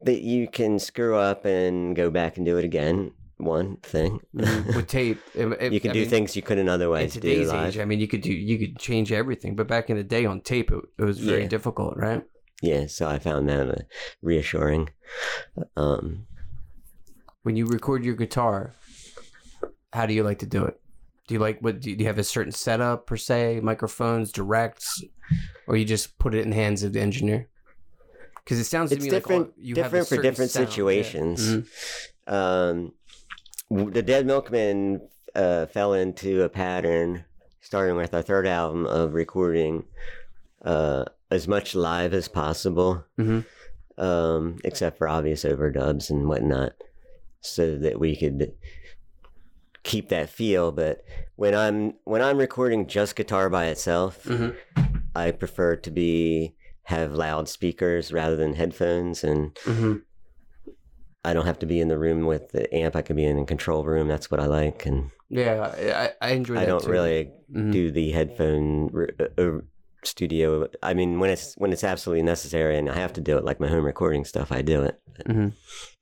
that 0.03 0.21
you 0.21 0.47
can 0.47 0.79
screw 0.79 1.15
up 1.15 1.45
and 1.45 1.95
go 1.95 2.09
back 2.09 2.37
and 2.37 2.45
do 2.45 2.57
it 2.57 2.65
again 2.65 3.11
one 3.37 3.77
thing 3.77 4.19
Mhm. 4.35 4.75
With 4.75 4.87
tape, 4.99 5.19
it- 5.33 5.57
it- 5.61 5.73
you 5.73 5.79
can 5.79 5.91
I 5.91 5.93
do 5.93 6.01
mean, 6.01 6.09
things 6.09 6.35
you 6.35 6.41
couldn't 6.43 6.67
in 6.67 6.69
otherwise 6.69 7.13
do 7.13 7.21
today's 7.21 7.47
live 7.49 7.69
age. 7.69 7.79
I 7.79 7.85
mean, 7.85 7.99
you 7.99 8.07
could 8.07 8.21
do 8.21 8.31
you 8.33 8.59
could 8.59 8.77
change 8.77 9.11
everything, 9.11 9.55
but 9.55 9.67
back 9.67 9.89
in 9.89 9.97
the 9.97 10.03
day 10.03 10.25
on 10.25 10.41
tape, 10.41 10.69
it, 10.71 10.81
it 10.99 11.03
was 11.03 11.17
very 11.19 11.43
Yeah. 11.43 11.47
difficult, 11.47 11.95
right? 11.97 12.23
yeah 12.63 12.85
so 12.85 13.07
i 13.07 13.17
found 13.17 13.49
that 13.49 13.67
uh, 13.67 13.81
reassuring 14.21 14.83
um 15.75 16.27
When 17.43 17.55
you 17.55 17.65
record 17.65 18.03
your 18.03 18.15
guitar, 18.15 18.73
how 19.93 20.05
do 20.05 20.13
you 20.13 20.23
like 20.23 20.39
to 20.39 20.45
do 20.45 20.63
it? 20.65 20.79
Do 21.27 21.33
you 21.33 21.39
like 21.39 21.59
what? 21.61 21.79
Do 21.81 21.91
you 21.91 22.05
have 22.05 22.17
a 22.19 22.23
certain 22.23 22.51
setup 22.51 23.07
per 23.07 23.17
se, 23.17 23.61
microphones, 23.63 24.31
directs, 24.31 25.03
or 25.67 25.75
you 25.75 25.85
just 25.85 26.17
put 26.19 26.35
it 26.35 26.41
in 26.41 26.49
the 26.51 26.55
hands 26.55 26.83
of 26.83 26.93
the 26.93 26.99
engineer? 27.01 27.47
Because 28.43 28.59
it 28.59 28.65
sounds 28.65 28.89
to 28.89 28.95
it's 28.97 29.05
me 29.05 29.09
different 29.11 29.47
like 29.47 29.47
all, 29.57 29.63
you 29.63 29.75
have 29.75 29.85
different 29.85 30.07
for 30.07 30.21
different 30.21 30.51
sound. 30.51 30.65
Yeah. 30.67 30.71
situations 30.71 31.47
Mhm. 32.27 32.31
um, 32.33 32.93
the 33.91 34.01
Dead 34.01 34.25
Milkmen 34.25 35.01
uh, 35.33 35.65
fell 35.67 35.93
into 35.93 36.41
a 36.43 36.49
pattern, 36.49 37.23
starting 37.61 37.95
with 37.95 38.13
our 38.13 38.21
third 38.21 38.45
album, 38.45 38.85
of 38.85 39.13
recording 39.13 39.85
uh, 40.63 41.05
as 41.31 41.47
much 41.47 41.73
live 41.73 42.13
as 42.13 42.27
possible, 42.27 43.05
Mhm. 43.17 43.45
um, 43.97 44.57
except 44.63 44.97
for 44.97 45.07
obvious 45.07 45.43
overdubs 45.43 46.09
and 46.09 46.27
whatnot, 46.27 46.73
so 47.41 47.75
that 47.77 47.99
we 47.99 48.15
could 48.15 48.53
keep 49.83 50.09
that 50.09 50.29
feel. 50.29 50.71
But 50.71 51.03
when 51.35 51.53
I'm 51.55 51.95
when 52.05 52.21
I'm 52.21 52.37
recording 52.37 52.87
just 52.87 53.15
guitar 53.15 53.49
by 53.49 53.65
itself, 53.65 54.23
Mhm. 54.25 54.55
I 55.15 55.31
prefer 55.31 55.75
to 55.77 55.91
be 55.91 56.55
have 56.83 57.13
loudspeakers 57.13 58.11
rather 58.13 58.35
than 58.35 58.53
headphones 58.53 59.23
and 59.23 59.53
Mhm. 59.65 60.01
I 61.23 61.33
don't 61.33 61.45
have 61.45 61.59
to 61.59 61.65
be 61.67 61.79
in 61.79 61.87
the 61.87 61.99
room 61.99 62.25
with 62.25 62.49
the 62.51 62.73
amp. 62.73 62.95
I 62.95 63.01
can 63.03 63.15
be 63.15 63.25
in 63.25 63.37
a 63.37 63.45
control 63.45 63.83
room. 63.83 64.07
That's 64.07 64.31
what 64.31 64.39
I 64.39 64.45
like, 64.47 64.85
and 64.87 65.11
Yeah, 65.29 66.11
I, 66.21 66.29
I 66.29 66.31
enjoy. 66.31 66.57
I 66.57 66.65
don't 66.65 66.83
too. 66.83 66.89
really 66.89 67.31
Mhm. 67.53 67.71
do 67.71 67.91
the 67.91 68.11
headphone 68.11 68.89
uh, 69.37 69.59
studio. 70.03 70.67
I 70.83 70.93
mean, 70.93 71.19
when 71.19 71.29
it's 71.29 71.53
when 71.57 71.71
it's 71.73 71.83
absolutely 71.83 72.23
necessary 72.23 72.77
and 72.77 72.89
I 72.89 72.95
have 72.95 73.13
to 73.13 73.21
do 73.21 73.37
it, 73.37 73.43
like 73.45 73.59
my 73.59 73.67
home 73.67 73.85
recording 73.85 74.25
stuff, 74.25 74.51
I 74.51 74.61
do 74.61 74.83
it. 74.83 74.99
hmm 75.25 75.49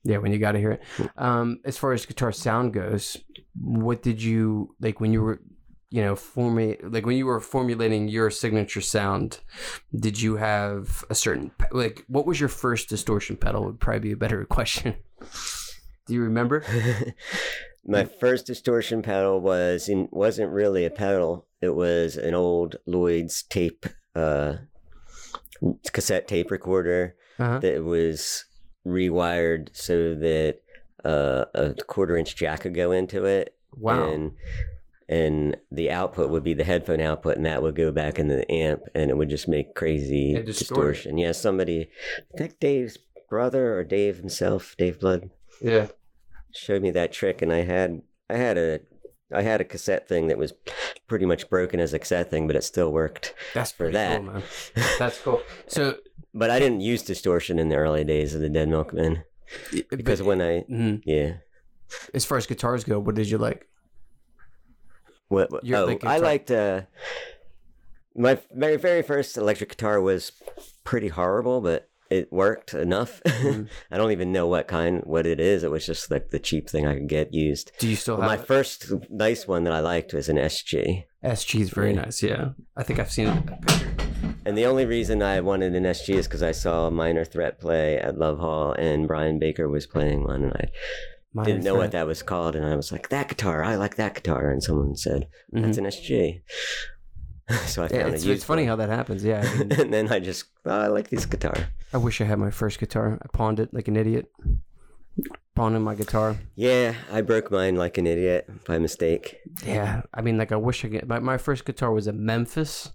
Yeah, 0.04 0.18
when 0.18 0.32
you 0.32 0.38
got 0.38 0.52
to 0.52 0.58
hear 0.58 0.72
it. 0.72 0.82
Um, 1.16 1.60
as 1.64 1.76
far 1.78 1.92
as 1.92 2.06
guitar 2.06 2.32
sound 2.32 2.72
goes, 2.72 3.16
what 3.60 4.02
did 4.02 4.22
you 4.22 4.74
like 4.80 5.00
when 5.00 5.12
you 5.12 5.22
were, 5.22 5.40
you 5.90 6.02
know, 6.02 6.14
formate 6.14 6.78
like 6.92 7.04
when 7.06 7.16
you 7.16 7.26
were 7.26 7.40
formulating 7.40 8.08
your 8.08 8.30
signature 8.30 8.80
sound? 8.80 9.40
Did 9.94 10.20
you 10.20 10.36
have 10.36 11.04
a 11.10 11.14
certain 11.14 11.50
like 11.72 12.04
what 12.08 12.26
was 12.26 12.38
your 12.40 12.48
first 12.48 12.88
distortion 12.88 13.36
pedal? 13.36 13.64
Would 13.64 13.80
probably 13.80 14.00
be 14.00 14.12
a 14.12 14.16
better 14.16 14.44
question. 14.58 14.94
Do 16.06 16.14
you 16.14 16.22
remember? 16.22 16.64
my 17.86 18.04
first 18.04 18.46
distortion 18.46 19.02
pedal 19.02 19.40
was 19.40 19.88
in 19.88 20.08
wasn't 20.10 20.52
really 20.52 20.84
a 20.84 20.90
pedal. 20.90 21.46
It 21.60 21.74
was 21.74 22.16
an 22.16 22.34
old 22.34 22.76
Lloyd's 22.86 23.42
tape, 23.42 23.86
uh, 24.14 24.54
cassette 25.92 26.28
tape 26.28 26.50
recorder. 26.50 27.16
Uh-huh. 27.40 27.58
that 27.60 27.82
was 27.82 28.44
rewired 28.86 29.70
so 29.72 30.14
that 30.14 30.58
uh, 31.06 31.46
a 31.54 31.72
quarter 31.86 32.14
inch 32.18 32.36
jack 32.36 32.60
could 32.60 32.74
go 32.74 32.92
into 32.92 33.24
it. 33.24 33.54
Wow. 33.74 34.10
And 34.10 34.32
and 35.08 35.56
the 35.72 35.90
output 35.90 36.30
would 36.30 36.44
be 36.44 36.54
the 36.54 36.64
headphone 36.64 37.00
output, 37.00 37.36
and 37.36 37.46
that 37.46 37.62
would 37.62 37.74
go 37.74 37.90
back 37.90 38.18
into 38.18 38.36
the 38.36 38.52
amp, 38.52 38.82
and 38.94 39.10
it 39.10 39.16
would 39.16 39.30
just 39.30 39.48
make 39.48 39.74
crazy 39.74 40.34
distort 40.34 40.46
distortion. 40.46 41.18
Yeah, 41.18 41.32
somebody, 41.32 41.90
I 42.32 42.38
think 42.38 42.60
Dave's 42.60 42.96
brother 43.28 43.76
or 43.76 43.82
Dave 43.82 44.18
himself, 44.18 44.76
Dave 44.78 45.00
Blood, 45.00 45.30
yeah. 45.60 45.88
Showed 46.52 46.82
me 46.82 46.90
that 46.92 47.12
trick, 47.12 47.42
and 47.42 47.52
I 47.52 47.62
had 47.62 48.02
I 48.28 48.36
had 48.36 48.58
a 48.58 48.80
I 49.32 49.42
had 49.42 49.60
a 49.60 49.64
cassette 49.64 50.08
thing 50.08 50.26
that 50.28 50.38
was 50.38 50.52
pretty 51.06 51.24
much 51.26 51.48
broken 51.48 51.78
as 51.80 51.92
a 51.94 51.98
cassette 51.98 52.30
thing, 52.30 52.46
but 52.46 52.56
it 52.56 52.64
still 52.64 52.92
worked. 52.92 53.34
That's 53.54 53.70
For 53.72 53.90
that. 53.90 54.20
cool, 54.22 54.32
man. 54.32 54.42
That's 54.98 55.18
cool. 55.20 55.42
So 55.68 55.98
But 56.34 56.50
I 56.50 56.58
didn't 56.58 56.80
use 56.80 57.02
distortion 57.02 57.58
in 57.58 57.68
the 57.68 57.76
early 57.76 58.04
days 58.04 58.34
of 58.34 58.40
the 58.40 58.48
Dead 58.48 58.68
Milkmen 58.68 59.24
because 59.90 60.20
but- 60.20 60.26
when 60.26 60.40
I 60.40 60.60
Mhm. 60.70 61.02
yeah. 61.04 61.34
as 62.14 62.24
far 62.24 62.38
as 62.38 62.46
guitars 62.46 62.84
go, 62.84 62.98
what 63.00 63.14
did 63.16 63.28
you 63.30 63.38
like? 63.38 63.66
What? 65.28 65.50
what- 65.52 65.64
Your- 65.64 65.80
oh, 65.80 65.86
like 65.86 66.04
I 66.04 66.18
liked 66.18 66.50
uh, 66.50 66.82
my 68.16 68.38
very 68.52 68.76
very 68.76 69.02
first 69.02 69.36
electric 69.36 69.70
guitar 69.70 70.00
was 70.00 70.32
pretty 70.84 71.08
horrible, 71.08 71.60
but 71.60 71.88
it 72.10 72.32
worked 72.32 72.74
enough. 72.74 73.20
Mhm. 73.24 73.68
I 73.90 73.96
don't 73.96 74.10
even 74.12 74.32
know 74.32 74.46
what 74.48 74.66
kind, 74.68 75.00
what 75.04 75.26
it 75.26 75.38
is. 75.40 75.62
It 75.62 75.70
was 75.70 75.86
just 75.86 76.10
like 76.10 76.30
the 76.30 76.38
cheap 76.38 76.68
thing 76.68 76.86
I 76.86 76.94
could 76.94 77.08
get 77.08 77.32
used. 77.32 77.72
Do 77.78 77.88
you 77.88 77.96
still 77.96 78.16
have 78.20 78.26
my 78.26 78.34
it? 78.34 78.46
first 78.46 78.92
nice 79.10 79.46
one 79.46 79.64
that 79.64 79.72
I 79.72 79.80
liked 79.80 80.12
was 80.12 80.28
an 80.28 80.36
SG, 80.36 81.04
SG 81.24 81.60
is 81.60 81.70
very 81.70 81.92
Yeah. 81.94 82.02
nice. 82.02 82.22
Yeah, 82.22 82.48
I 82.76 82.82
think 82.82 82.98
I've 82.98 83.12
seen 83.12 83.28
it. 83.28 83.38
a 83.38 83.42
picture. 83.56 83.86
and 84.44 84.56
the 84.58 84.66
only 84.66 84.86
reason 84.86 85.22
I 85.22 85.40
wanted 85.40 85.74
an 85.74 85.84
SG 85.84 86.14
is 86.16 86.26
because 86.26 86.42
I 86.42 86.52
saw 86.52 86.90
Minor 86.90 87.24
Threat 87.24 87.60
play 87.60 87.96
at 87.98 88.18
Love 88.18 88.38
Hall, 88.38 88.72
and 88.72 89.06
Brian 89.06 89.38
Baker 89.38 89.68
was 89.68 89.86
playing 89.86 90.24
one, 90.24 90.42
and 90.44 90.52
I 90.54 90.68
Minor 91.32 91.46
didn't 91.48 91.64
know 91.64 91.74
Threat. 91.74 91.84
what 91.84 91.92
that 91.92 92.06
was 92.06 92.22
called, 92.22 92.56
and 92.56 92.66
I 92.66 92.74
was 92.74 92.90
like, 92.90 93.08
"That 93.10 93.28
guitar, 93.28 93.62
I 93.62 93.76
like 93.76 93.96
that 93.96 94.14
guitar," 94.14 94.50
and 94.50 94.62
someone 94.62 94.96
said, 94.96 95.28
"That's 95.52 95.78
an 95.78 95.84
SG." 95.86 96.42
so 97.66 97.82
I. 97.84 97.88
Yeah, 97.90 98.02
found 98.02 98.14
it's, 98.14 98.24
it's 98.24 98.44
funny 98.44 98.64
how 98.64 98.76
that 98.76 98.88
happens. 98.88 99.24
Yeah, 99.24 99.40
I, 99.46 99.54
mean, 99.58 99.72
and 99.72 99.92
then 99.92 100.08
I 100.12 100.18
just, 100.20 100.44
oh, 100.64 100.70
I 100.80 100.86
like 100.88 101.08
this 101.10 101.26
guitar. 101.26 101.54
I 101.92 101.96
wish 101.98 102.20
I 102.20 102.24
had 102.24 102.38
my 102.38 102.50
first 102.50 102.78
guitar. 102.78 103.18
I 103.22 103.26
pawned 103.36 103.60
it 103.60 103.72
like 103.74 103.88
an 103.88 103.96
idiot. 103.96 104.26
Pawning 105.54 105.82
my 105.82 105.94
guitar. 105.94 106.36
Yeah, 106.54 106.94
I 107.12 107.20
broke 107.20 107.50
mine 107.50 107.76
like 107.76 107.98
an 107.98 108.06
idiot 108.06 108.48
by 108.66 108.78
mistake. 108.78 109.38
Yeah, 109.66 110.02
I 110.14 110.22
mean, 110.22 110.38
like 110.38 110.52
I 110.52 110.56
wish 110.56 110.84
I 110.84 110.88
get 110.88 111.06
my, 111.08 111.18
my 111.18 111.36
first 111.36 111.64
guitar 111.64 111.92
was 111.92 112.06
a 112.06 112.12
Memphis. 112.12 112.92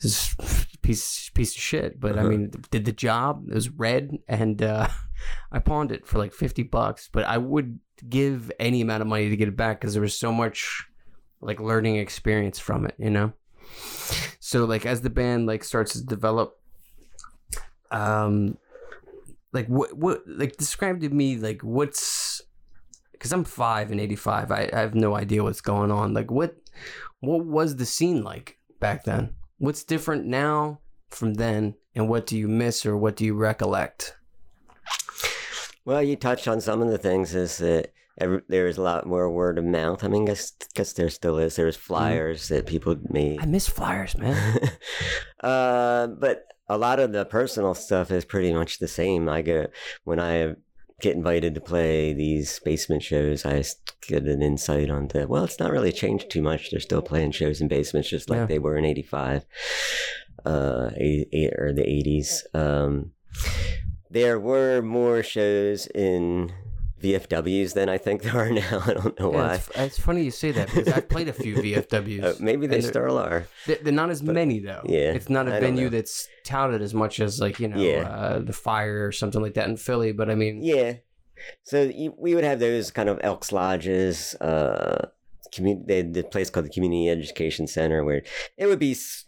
This 0.00 0.34
piece 0.82 1.30
piece 1.30 1.54
of 1.54 1.60
shit, 1.60 2.00
but 2.00 2.16
I 2.16 2.20
Uh-huh. 2.20 2.28
mean, 2.30 2.52
did 2.70 2.84
the 2.84 2.92
job. 2.92 3.46
It 3.48 3.54
was 3.54 3.68
red, 3.70 4.16
and 4.28 4.62
uh, 4.62 4.88
I 5.52 5.58
pawned 5.58 5.92
it 5.92 6.06
for 6.06 6.18
like 6.18 6.32
fifty 6.32 6.62
bucks. 6.62 7.08
But 7.12 7.24
I 7.24 7.38
would 7.38 7.80
give 8.08 8.50
any 8.58 8.80
amount 8.80 9.02
of 9.02 9.06
money 9.08 9.28
to 9.28 9.36
get 9.36 9.48
it 9.48 9.56
back 9.56 9.80
because 9.80 9.92
there 9.94 10.02
was 10.02 10.16
so 10.16 10.32
much 10.32 10.84
like 11.40 11.60
learning 11.60 11.96
experience 11.96 12.58
from 12.58 12.86
it, 12.86 12.94
you 12.98 13.10
know. 13.10 13.32
So 14.40 14.64
like 14.64 14.86
as 14.86 15.00
the 15.00 15.10
band 15.10 15.46
like 15.46 15.64
starts 15.64 15.92
to 15.94 16.04
develop, 16.04 16.60
um, 17.90 18.58
like 19.52 19.66
what 19.68 19.96
what 19.96 20.22
like 20.26 20.56
describe 20.56 21.00
to 21.00 21.08
me 21.08 21.36
like 21.36 21.62
what's 21.62 22.42
because 23.12 23.32
I'm 23.32 23.44
five 23.44 23.90
and 23.90 24.00
eighty 24.00 24.16
five. 24.16 24.50
I, 24.50 24.68
I 24.72 24.80
have 24.80 24.94
no 24.94 25.16
idea 25.16 25.42
what's 25.42 25.62
going 25.62 25.90
on. 25.90 26.12
Like 26.12 26.30
what 26.30 26.56
what 27.20 27.46
was 27.46 27.76
the 27.76 27.86
scene 27.86 28.22
like 28.22 28.58
back 28.80 29.04
then? 29.04 29.34
What's 29.58 29.82
different 29.82 30.26
now 30.26 30.80
from 31.08 31.34
then, 31.34 31.76
and 31.94 32.08
what 32.08 32.26
do 32.26 32.36
you 32.36 32.48
miss 32.48 32.84
or 32.84 32.96
what 32.96 33.16
do 33.16 33.24
you 33.24 33.34
recollect? 33.34 34.16
Well, 35.86 36.02
you 36.02 36.16
touched 36.16 36.48
on 36.48 36.60
some 36.60 36.82
of 36.82 36.90
the 36.90 36.98
things 36.98 37.34
is 37.34 37.58
that 37.58 37.93
every, 38.18 38.40
there 38.48 38.64
was 38.64 38.78
a 38.78 38.82
lot 38.82 39.06
more 39.06 39.30
word 39.30 39.58
of 39.58 39.64
mouth. 39.64 40.04
I 40.04 40.08
mean, 40.08 40.24
guess 40.24 40.52
guess 40.74 40.92
there 40.92 41.10
still 41.10 41.38
is. 41.38 41.56
There's 41.56 41.76
flyers 41.76 42.48
that 42.48 42.66
people 42.66 42.96
made. 43.10 43.40
I 43.40 43.46
miss 43.46 43.68
flyers, 43.68 44.16
man. 44.16 44.58
uh, 45.40 46.06
but 46.08 46.44
a 46.68 46.78
lot 46.78 47.00
of 47.00 47.12
the 47.12 47.24
personal 47.24 47.74
stuff 47.74 48.10
is 48.10 48.24
pretty 48.24 48.52
much 48.52 48.78
the 48.78 48.88
same. 48.88 49.28
I 49.28 49.42
get 49.42 49.70
when 50.04 50.20
I 50.20 50.54
get 51.00 51.16
invited 51.16 51.54
to 51.54 51.60
play 51.60 52.12
these 52.14 52.60
basement 52.60 53.02
shows, 53.02 53.44
I 53.44 53.62
get 54.06 54.22
an 54.24 54.42
insight 54.42 54.90
on 54.90 55.08
the. 55.08 55.26
Well, 55.28 55.44
it's 55.44 55.58
not 55.58 55.72
really 55.72 55.92
changed 55.92 56.30
too 56.30 56.40
much. 56.42 56.70
They're 56.70 56.80
still 56.80 57.02
playing 57.02 57.32
shows 57.32 57.60
in 57.60 57.68
basements 57.68 58.08
just 58.08 58.30
like 58.30 58.38
Yeah. 58.38 58.46
they 58.46 58.58
were 58.58 58.76
in 58.76 58.84
'85, 58.84 59.44
uh, 60.44 60.90
eight, 60.96 61.28
eight, 61.32 61.52
or 61.58 61.72
the 61.72 61.82
'80s. 61.82 62.42
Um, 62.54 63.10
there 64.10 64.38
were 64.38 64.80
more 64.80 65.22
shows 65.22 65.86
in 65.88 66.52
VFWs 67.04 67.74
than 67.74 67.88
I 67.88 67.98
think 67.98 68.22
there 68.24 68.36
are 68.36 68.50
now. 68.50 68.82
I 68.86 68.94
don't 68.94 69.18
know 69.20 69.30
Yeah, 69.32 69.36
why. 69.38 69.54
it's, 69.54 69.68
it's 69.76 69.98
funny 70.00 70.22
you 70.24 70.30
say 70.30 70.50
that 70.52 70.66
because 70.68 70.88
I've 70.88 71.08
played 71.08 71.28
a 71.28 71.32
few 71.32 71.54
VFWs. 71.64 72.24
Uh, 72.24 72.34
maybe 72.40 72.66
they 72.66 72.80
still 72.80 73.18
are. 73.18 73.46
They're, 73.66 73.78
they're 73.82 73.92
not 73.92 74.10
as 74.10 74.22
many 74.22 74.58
though. 74.60 74.82
yeah, 74.86 75.12
it's 75.12 75.28
not 75.28 75.48
a 75.48 75.56
I 75.56 75.60
venue 75.60 75.88
that's 75.90 76.28
touted 76.44 76.80
as 76.82 76.94
much 76.94 77.20
as 77.20 77.40
like 77.40 77.60
you 77.60 77.68
know 77.68 77.76
Yeah. 77.78 78.08
uh, 78.08 78.38
the 78.40 78.52
Fire 78.52 79.06
or 79.06 79.12
something 79.12 79.42
like 79.42 79.54
that 79.54 79.68
in 79.68 79.76
Philly. 79.76 80.12
But 80.12 80.30
I 80.30 80.34
mean, 80.34 80.62
Yeah. 80.62 80.94
So 81.64 81.82
you, 81.82 82.14
we 82.16 82.34
would 82.34 82.44
have 82.44 82.58
those 82.60 82.90
kind 82.90 83.08
of 83.08 83.18
Elks 83.22 83.52
Lodges, 83.52 84.34
uh, 84.40 85.08
commu- 85.54 85.86
they 85.86 85.98
had 85.98 86.14
the 86.14 86.22
place 86.24 86.48
called 86.48 86.64
the 86.66 86.70
Community 86.70 87.10
Education 87.10 87.66
Center 87.66 88.02
where 88.04 88.22
it 88.56 88.66
would 88.66 88.78
be 88.78 88.92
s- 88.92 89.24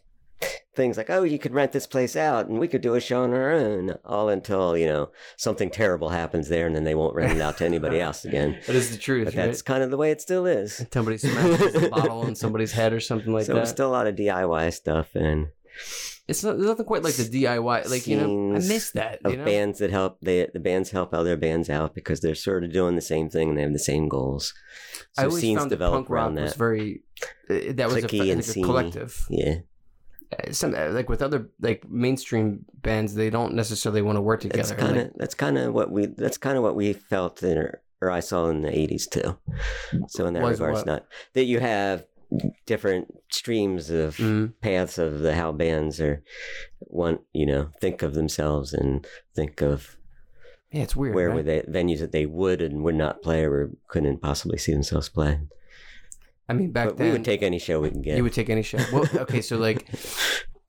things 0.75 0.97
like, 0.97 1.11
oh, 1.11 1.23
you 1.23 1.39
could 1.39 1.55
rent 1.55 1.73
this 1.73 1.87
place 1.87 2.15
out 2.15 2.47
and 2.47 2.59
we 2.59 2.69
could 2.69 2.83
do 2.83 2.95
a 2.95 3.01
show 3.01 3.23
on 3.23 3.33
our 3.33 3.51
own, 3.53 3.95
all 4.05 4.29
until, 4.29 4.77
you 4.77 4.87
know, 4.87 5.11
something 5.37 5.71
terrible 5.71 6.11
happens 6.11 6.49
there 6.49 6.67
and 6.67 6.77
then 6.77 6.85
they 6.85 6.95
won't 6.95 7.15
rent 7.15 7.33
it 7.33 7.41
out 7.41 7.59
to 7.59 7.65
anybody 7.65 8.01
else 8.01 8.25
again. 8.25 8.59
that 8.67 8.77
is 8.77 8.91
the 8.91 8.99
truth. 8.99 9.25
But 9.27 9.35
right? 9.35 9.47
that's 9.47 9.63
kind 9.63 9.83
of 9.83 9.91
the 9.91 9.97
way 9.97 10.11
it 10.11 10.21
still 10.21 10.47
is. 10.47 10.87
Somebody 10.93 11.19
smashes 11.19 11.83
a 11.83 11.89
bottle 11.89 12.21
on 12.21 12.35
somebody's 12.35 12.73
head 12.73 12.93
or 12.93 13.01
something 13.01 13.33
like 13.33 13.47
so 13.47 13.53
that. 13.53 13.61
there's 13.61 13.71
still 13.71 13.89
a 13.89 13.93
lot 13.93 14.07
of 14.07 14.15
DIY 14.15 14.73
stuff 14.73 15.15
and 15.15 15.49
it's 16.29 16.43
not, 16.43 16.57
there's 16.57 16.67
nothing 16.67 16.87
quite 16.87 17.05
like 17.05 17.15
the 17.15 17.23
DIY. 17.23 17.89
Like 17.89 18.07
you 18.07 18.17
know, 18.17 18.57
I 18.57 18.59
miss 18.59 18.91
that. 18.93 19.21
of 19.25 19.31
You 19.31 19.39
know? 19.39 19.45
bands 19.45 19.79
that 19.79 19.91
help 19.91 20.19
they 20.21 20.49
the 20.53 20.59
bands 20.59 20.91
help 20.91 21.15
other 21.15 21.37
bands 21.37 21.71
out 21.71 21.95
because 21.95 22.21
they're 22.21 22.35
sort 22.35 22.65
of 22.65 22.73
doing 22.73 22.97
the 22.97 23.01
same 23.01 23.31
thing 23.31 23.51
and 23.51 23.59
they 23.59 23.63
have 23.63 23.73
the 23.73 23.79
same 23.79 24.09
goals. 24.09 24.53
So 25.13 25.23
I 25.23 25.27
always 25.27 25.41
scenes 25.41 25.59
found 25.61 25.71
develop 25.71 25.95
punk 25.99 26.11
rock 26.11 26.25
around 26.25 26.35
was 26.35 26.53
that. 26.53 26.59
very. 26.59 27.03
uh, 27.49 27.73
That 27.75 27.87
was 27.87 27.97
a, 28.05 28.09
Clicky 28.09 28.19
like 28.21 28.29
and 28.31 28.49
a 28.49 28.53
collective. 28.67 29.27
Yeah. 29.31 29.59
Uh, 30.33 30.53
Some 30.53 30.75
uh, 30.75 30.91
like 30.91 31.09
with 31.09 31.23
other 31.23 31.49
like 31.61 31.89
mainstream 31.89 32.65
bands, 32.75 33.15
they 33.15 33.31
don't 33.31 33.55
necessarily 33.55 34.03
want 34.03 34.17
to 34.17 34.23
work 34.23 34.41
together. 34.41 34.63
That's 34.63 34.73
kind 34.73 34.97
of 34.97 35.05
Like, 35.05 35.13
that's 35.17 35.35
kind 35.35 35.59
of 35.59 35.75
what 35.75 35.91
we 35.91 36.07
that's 36.07 36.39
kind 36.39 36.57
of 36.57 36.63
what 36.63 36.75
we 36.75 36.93
felt 36.93 37.43
in, 37.43 37.59
or, 37.59 37.81
or 38.01 38.11
I 38.11 38.21
saw 38.21 38.49
in 38.49 38.63
the 38.63 38.71
'80s 38.71 39.09
too. 39.09 39.39
So 40.09 40.27
in 40.27 40.35
that 40.35 40.45
regard, 40.45 40.75
what? 40.75 40.87
not 40.87 41.07
that 41.35 41.45
you 41.45 41.61
have 41.61 42.07
different 42.67 43.15
streams 43.31 43.91
of 43.91 44.17
mm, 44.17 44.53
paths 44.61 44.99
of 44.99 45.21
the 45.21 45.35
how 45.35 45.53
bands 45.53 46.01
are 46.01 46.25
want 46.81 47.21
you 47.33 47.47
know 47.47 47.71
think 47.81 48.03
of 48.03 48.15
themselves 48.15 48.73
and 48.73 49.07
think 49.35 49.63
of 49.63 49.97
yeah, 50.73 50.83
it's 50.83 50.97
weird. 50.97 51.15
where 51.15 51.29
right? 51.29 51.37
were 51.37 51.43
they 51.43 51.61
venues 51.63 52.01
that 52.01 52.13
they 52.13 52.27
would 52.27 52.61
and 52.61 52.83
would 52.83 52.97
not 52.97 53.23
play 53.23 53.45
or 53.45 53.71
couldn't 53.87 54.21
possibly 54.21 54.59
see 54.59 54.73
themselves 54.73 55.09
play. 55.09 55.41
I 56.49 56.53
mean, 56.53 56.71
back 56.71 56.89
but 56.89 56.97
then 56.99 57.09
we 57.09 57.13
would 57.13 57.25
take 57.25 57.43
any 57.43 57.59
show 57.59 57.81
we 57.81 57.91
can 57.91 58.03
get. 58.03 58.17
You 58.17 58.23
would 58.23 58.33
take 58.33 58.51
any 58.51 58.63
show. 58.63 58.79
Well, 58.93 59.09
okay, 59.15 59.41
so 59.41 59.57
like, 59.57 59.87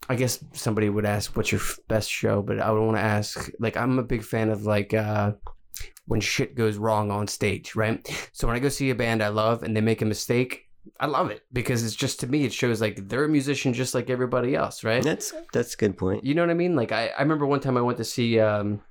I 0.10 0.16
guess 0.16 0.44
somebody 0.54 0.90
would 0.90 1.06
ask, 1.06 1.36
"What's 1.36 1.52
your 1.52 1.62
best 1.88 2.10
show?" 2.10 2.42
But 2.42 2.60
I 2.60 2.72
would 2.72 2.82
want 2.82 2.98
to 2.98 3.04
ask, 3.04 3.50
like, 3.60 3.78
I'm 3.78 4.00
a 4.00 4.04
big 4.04 4.24
fan 4.24 4.50
of 4.50 4.64
like 4.64 4.94
uh, 4.94 5.34
when 6.08 6.22
shit 6.22 6.56
goes 6.56 6.78
wrong 6.78 7.12
on 7.12 7.28
stage, 7.28 7.76
right? 7.76 8.08
So 8.32 8.48
when 8.48 8.56
I 8.56 8.60
go 8.60 8.70
see 8.70 8.90
a 8.90 8.96
band 8.96 9.22
I 9.22 9.28
love 9.28 9.64
and 9.64 9.76
they 9.76 9.82
make 9.82 10.02
a 10.02 10.06
mistake, 10.06 10.68
I 11.00 11.06
love 11.06 11.30
it 11.30 11.44
because 11.54 11.84
it's 11.84 11.96
just 11.96 12.22
to 12.22 12.28
me 12.28 12.46
it 12.46 12.54
shows 12.54 12.82
like 12.82 13.08
they're 13.08 13.26
a 13.26 13.30
musician 13.30 13.74
just 13.74 13.94
like 13.94 14.10
everybody 14.10 14.56
else, 14.56 14.84
right? 14.84 15.04
that's 15.04 15.34
that's 15.54 15.74
a 15.74 15.78
good 15.78 15.98
point. 15.98 16.24
You 16.24 16.34
know 16.34 16.42
what 16.42 16.50
I 16.50 16.56
mean? 16.56 16.76
Like 16.76 16.92
I, 16.92 17.10
I 17.10 17.22
remember 17.22 17.46
one 17.46 17.60
time 17.60 17.78
I 17.78 17.82
went 17.82 17.98
to 17.98 18.04
see 18.06 18.40
um 18.40 18.82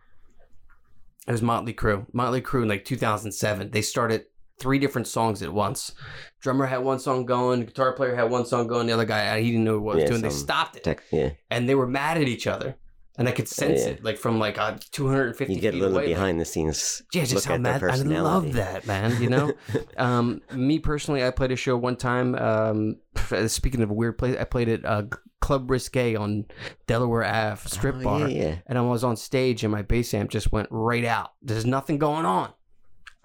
it 1.26 1.32
was 1.32 1.42
Motley 1.42 1.74
Crue. 1.74 2.06
Motley 2.12 2.40
Crue 2.40 2.62
in 2.62 2.68
like 2.68 2.84
2007. 2.84 3.70
They 3.70 3.82
started 3.82 4.26
three 4.58 4.78
different 4.78 5.06
songs 5.06 5.42
at 5.42 5.52
once. 5.52 5.92
Drummer 6.40 6.66
had 6.66 6.78
one 6.78 6.98
song 6.98 7.26
going, 7.26 7.64
guitar 7.64 7.92
player 7.92 8.14
had 8.14 8.30
one 8.30 8.46
song 8.46 8.66
going, 8.66 8.86
the 8.86 8.92
other 8.92 9.04
guy 9.04 9.40
he 9.40 9.50
didn't 9.50 9.64
know 9.64 9.78
what 9.80 9.96
he 9.96 10.02
was 10.02 10.04
Yeah, 10.04 10.08
doing. 10.10 10.22
They 10.22 10.30
stopped 10.30 10.76
it. 10.76 10.84
Tech, 10.84 11.02
yeah, 11.10 11.30
and 11.50 11.68
they 11.68 11.74
were 11.74 11.86
mad 11.86 12.16
at 12.18 12.28
each 12.28 12.46
other. 12.46 12.76
And 13.18 13.26
I 13.26 13.32
could 13.32 13.48
sense 13.48 13.80
Yeah. 13.80 13.92
it 13.92 14.04
like 14.04 14.18
from 14.18 14.38
like 14.38 14.58
uh, 14.58 14.76
250 14.92 15.54
you 15.54 15.58
get 15.58 15.72
a 15.72 15.78
little 15.78 15.94
away. 15.96 16.06
like, 16.08 16.14
behind 16.14 16.38
the 16.38 16.44
scenes. 16.44 17.00
yeah, 17.14 17.24
just 17.24 17.46
how 17.46 17.56
mad. 17.56 17.82
I 17.82 17.94
love 17.96 18.52
that, 18.52 18.86
man. 18.86 19.22
You 19.22 19.30
know, 19.30 19.54
um, 19.96 20.42
me 20.52 20.78
personally, 20.78 21.24
I 21.24 21.30
played 21.30 21.50
a 21.50 21.56
show 21.56 21.78
one 21.78 21.96
time. 21.96 22.34
Um, 22.34 22.96
speaking 23.46 23.80
of 23.80 23.88
a 23.88 23.94
weird 23.94 24.18
place, 24.18 24.36
I 24.38 24.44
played 24.44 24.68
at 24.68 24.84
uh, 24.84 25.04
Club 25.40 25.70
Risque 25.70 26.14
on 26.14 26.44
Delaware 26.86 27.24
Ave 27.24 27.66
strip 27.70 27.94
Oh, 28.00 28.02
bar, 28.02 28.28
Yeah, 28.28 28.44
yeah. 28.48 28.54
and 28.66 28.76
I 28.76 28.82
was 28.82 29.02
on 29.02 29.16
stage, 29.16 29.64
and 29.64 29.72
my 29.72 29.80
bass 29.80 30.12
amp 30.12 30.28
just 30.30 30.52
went 30.52 30.68
right 30.70 31.04
out. 31.06 31.30
There's 31.40 31.64
nothing 31.64 31.96
going 31.96 32.26
on. 32.26 32.50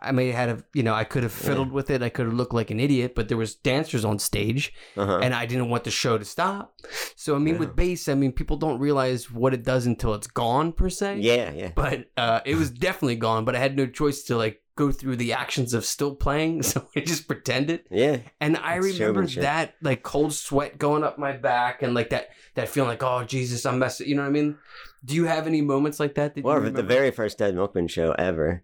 I 0.02 0.12
may 0.12 0.28
have 0.32 0.36
had 0.36 0.50
a, 0.60 0.64
you 0.74 0.84
know, 0.84 0.94
I 0.94 1.04
could 1.04 1.24
have 1.24 1.32
fiddled 1.32 1.72
with 1.72 1.90
it. 1.90 2.02
I 2.02 2.10
could 2.10 2.26
have 2.26 2.34
looked 2.34 2.54
like 2.54 2.72
an 2.72 2.80
idiot, 2.80 3.14
but 3.16 3.28
there 3.28 3.38
was 3.38 3.56
dancers 3.56 4.04
on 4.04 4.18
stage, 4.20 4.74
Uh-huh. 4.98 5.20
and 5.22 5.34
I 5.34 5.46
didn't 5.46 5.70
want 5.70 5.84
the 5.84 5.92
show 5.92 6.18
to 6.18 6.26
stop. 6.26 6.74
So 7.16 7.36
I 7.36 7.40
mean, 7.40 7.56
Yeah. 7.56 7.60
with 7.62 7.76
bass, 7.76 8.10
I 8.10 8.16
mean, 8.16 8.32
people 8.32 8.58
don't 8.58 8.80
realize 8.80 9.30
what 9.32 9.54
it 9.54 9.64
does 9.64 9.86
until 9.86 10.14
it's 10.14 10.28
gone 10.28 10.72
per 10.74 10.90
se 10.90 11.18
yeah, 11.20 11.52
yeah. 11.54 11.72
but 11.76 12.06
uh, 12.18 12.40
it 12.46 12.56
was 12.56 12.72
definitely 12.72 13.16
gone. 13.18 13.46
But 13.46 13.56
I 13.56 13.60
had 13.60 13.76
no 13.78 13.86
choice 13.86 14.24
to 14.24 14.38
like 14.38 14.62
go 14.76 14.92
through 14.92 15.18
the 15.18 15.34
actions 15.34 15.74
of 15.74 15.86
still 15.86 16.16
playing, 16.16 16.64
so 16.72 16.88
I 16.96 17.02
just 17.02 17.28
pretended. 17.28 17.82
Yeah, 17.92 18.18
And 18.40 18.58
I 18.58 18.76
remember 18.76 19.28
that 19.28 19.76
like 19.82 20.02
cold 20.02 20.34
sweat 20.34 20.80
going 20.80 21.04
up 21.04 21.20
my 21.20 21.34
back, 21.34 21.84
and 21.84 21.94
like 21.94 22.10
that 22.10 22.30
that 22.56 22.70
feeling 22.70 22.90
like 22.90 23.04
oh 23.04 23.24
Jesus, 23.24 23.66
I'm 23.66 23.78
messing. 23.80 24.08
You 24.08 24.16
know 24.16 24.24
what 24.24 24.30
I 24.30 24.32
mean? 24.32 24.58
Do 25.06 25.14
you 25.16 25.26
have 25.26 25.46
any 25.48 25.62
moments 25.62 26.00
like 26.00 26.16
that? 26.16 26.36
that 26.36 26.44
Well, 26.44 26.62
the 26.62 26.84
very 26.84 27.12
first 27.12 27.38
Dead 27.40 27.54
Milkman 27.56 27.88
show 27.88 28.12
ever, 28.14 28.64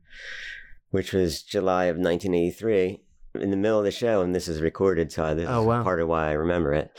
which 0.92 1.14
was 1.14 1.44
July 1.44 1.86
of 1.86 1.98
1983, 1.98 3.02
in 3.36 3.52
the 3.52 3.58
middle 3.58 3.80
of 3.80 3.86
the 3.86 3.92
show, 3.92 4.22
and 4.22 4.34
this 4.34 4.48
is 4.48 4.62
recorded, 4.62 5.12
so 5.12 5.36
this 5.36 5.48
Oh, 5.50 5.62
is 5.72 5.84
part 5.84 6.00
of 6.00 6.08
why 6.08 6.30
I 6.30 6.34
remember 6.34 6.74
it. 6.74 6.98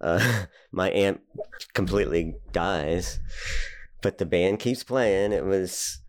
Uh, 0.00 0.44
my 0.72 0.90
amp 0.90 1.20
completely 1.74 2.34
dies, 2.52 3.20
but 4.02 4.18
the 4.18 4.26
band 4.26 4.58
keeps 4.58 4.82
playing. 4.82 5.32
It 5.32 5.44
was 5.44 6.00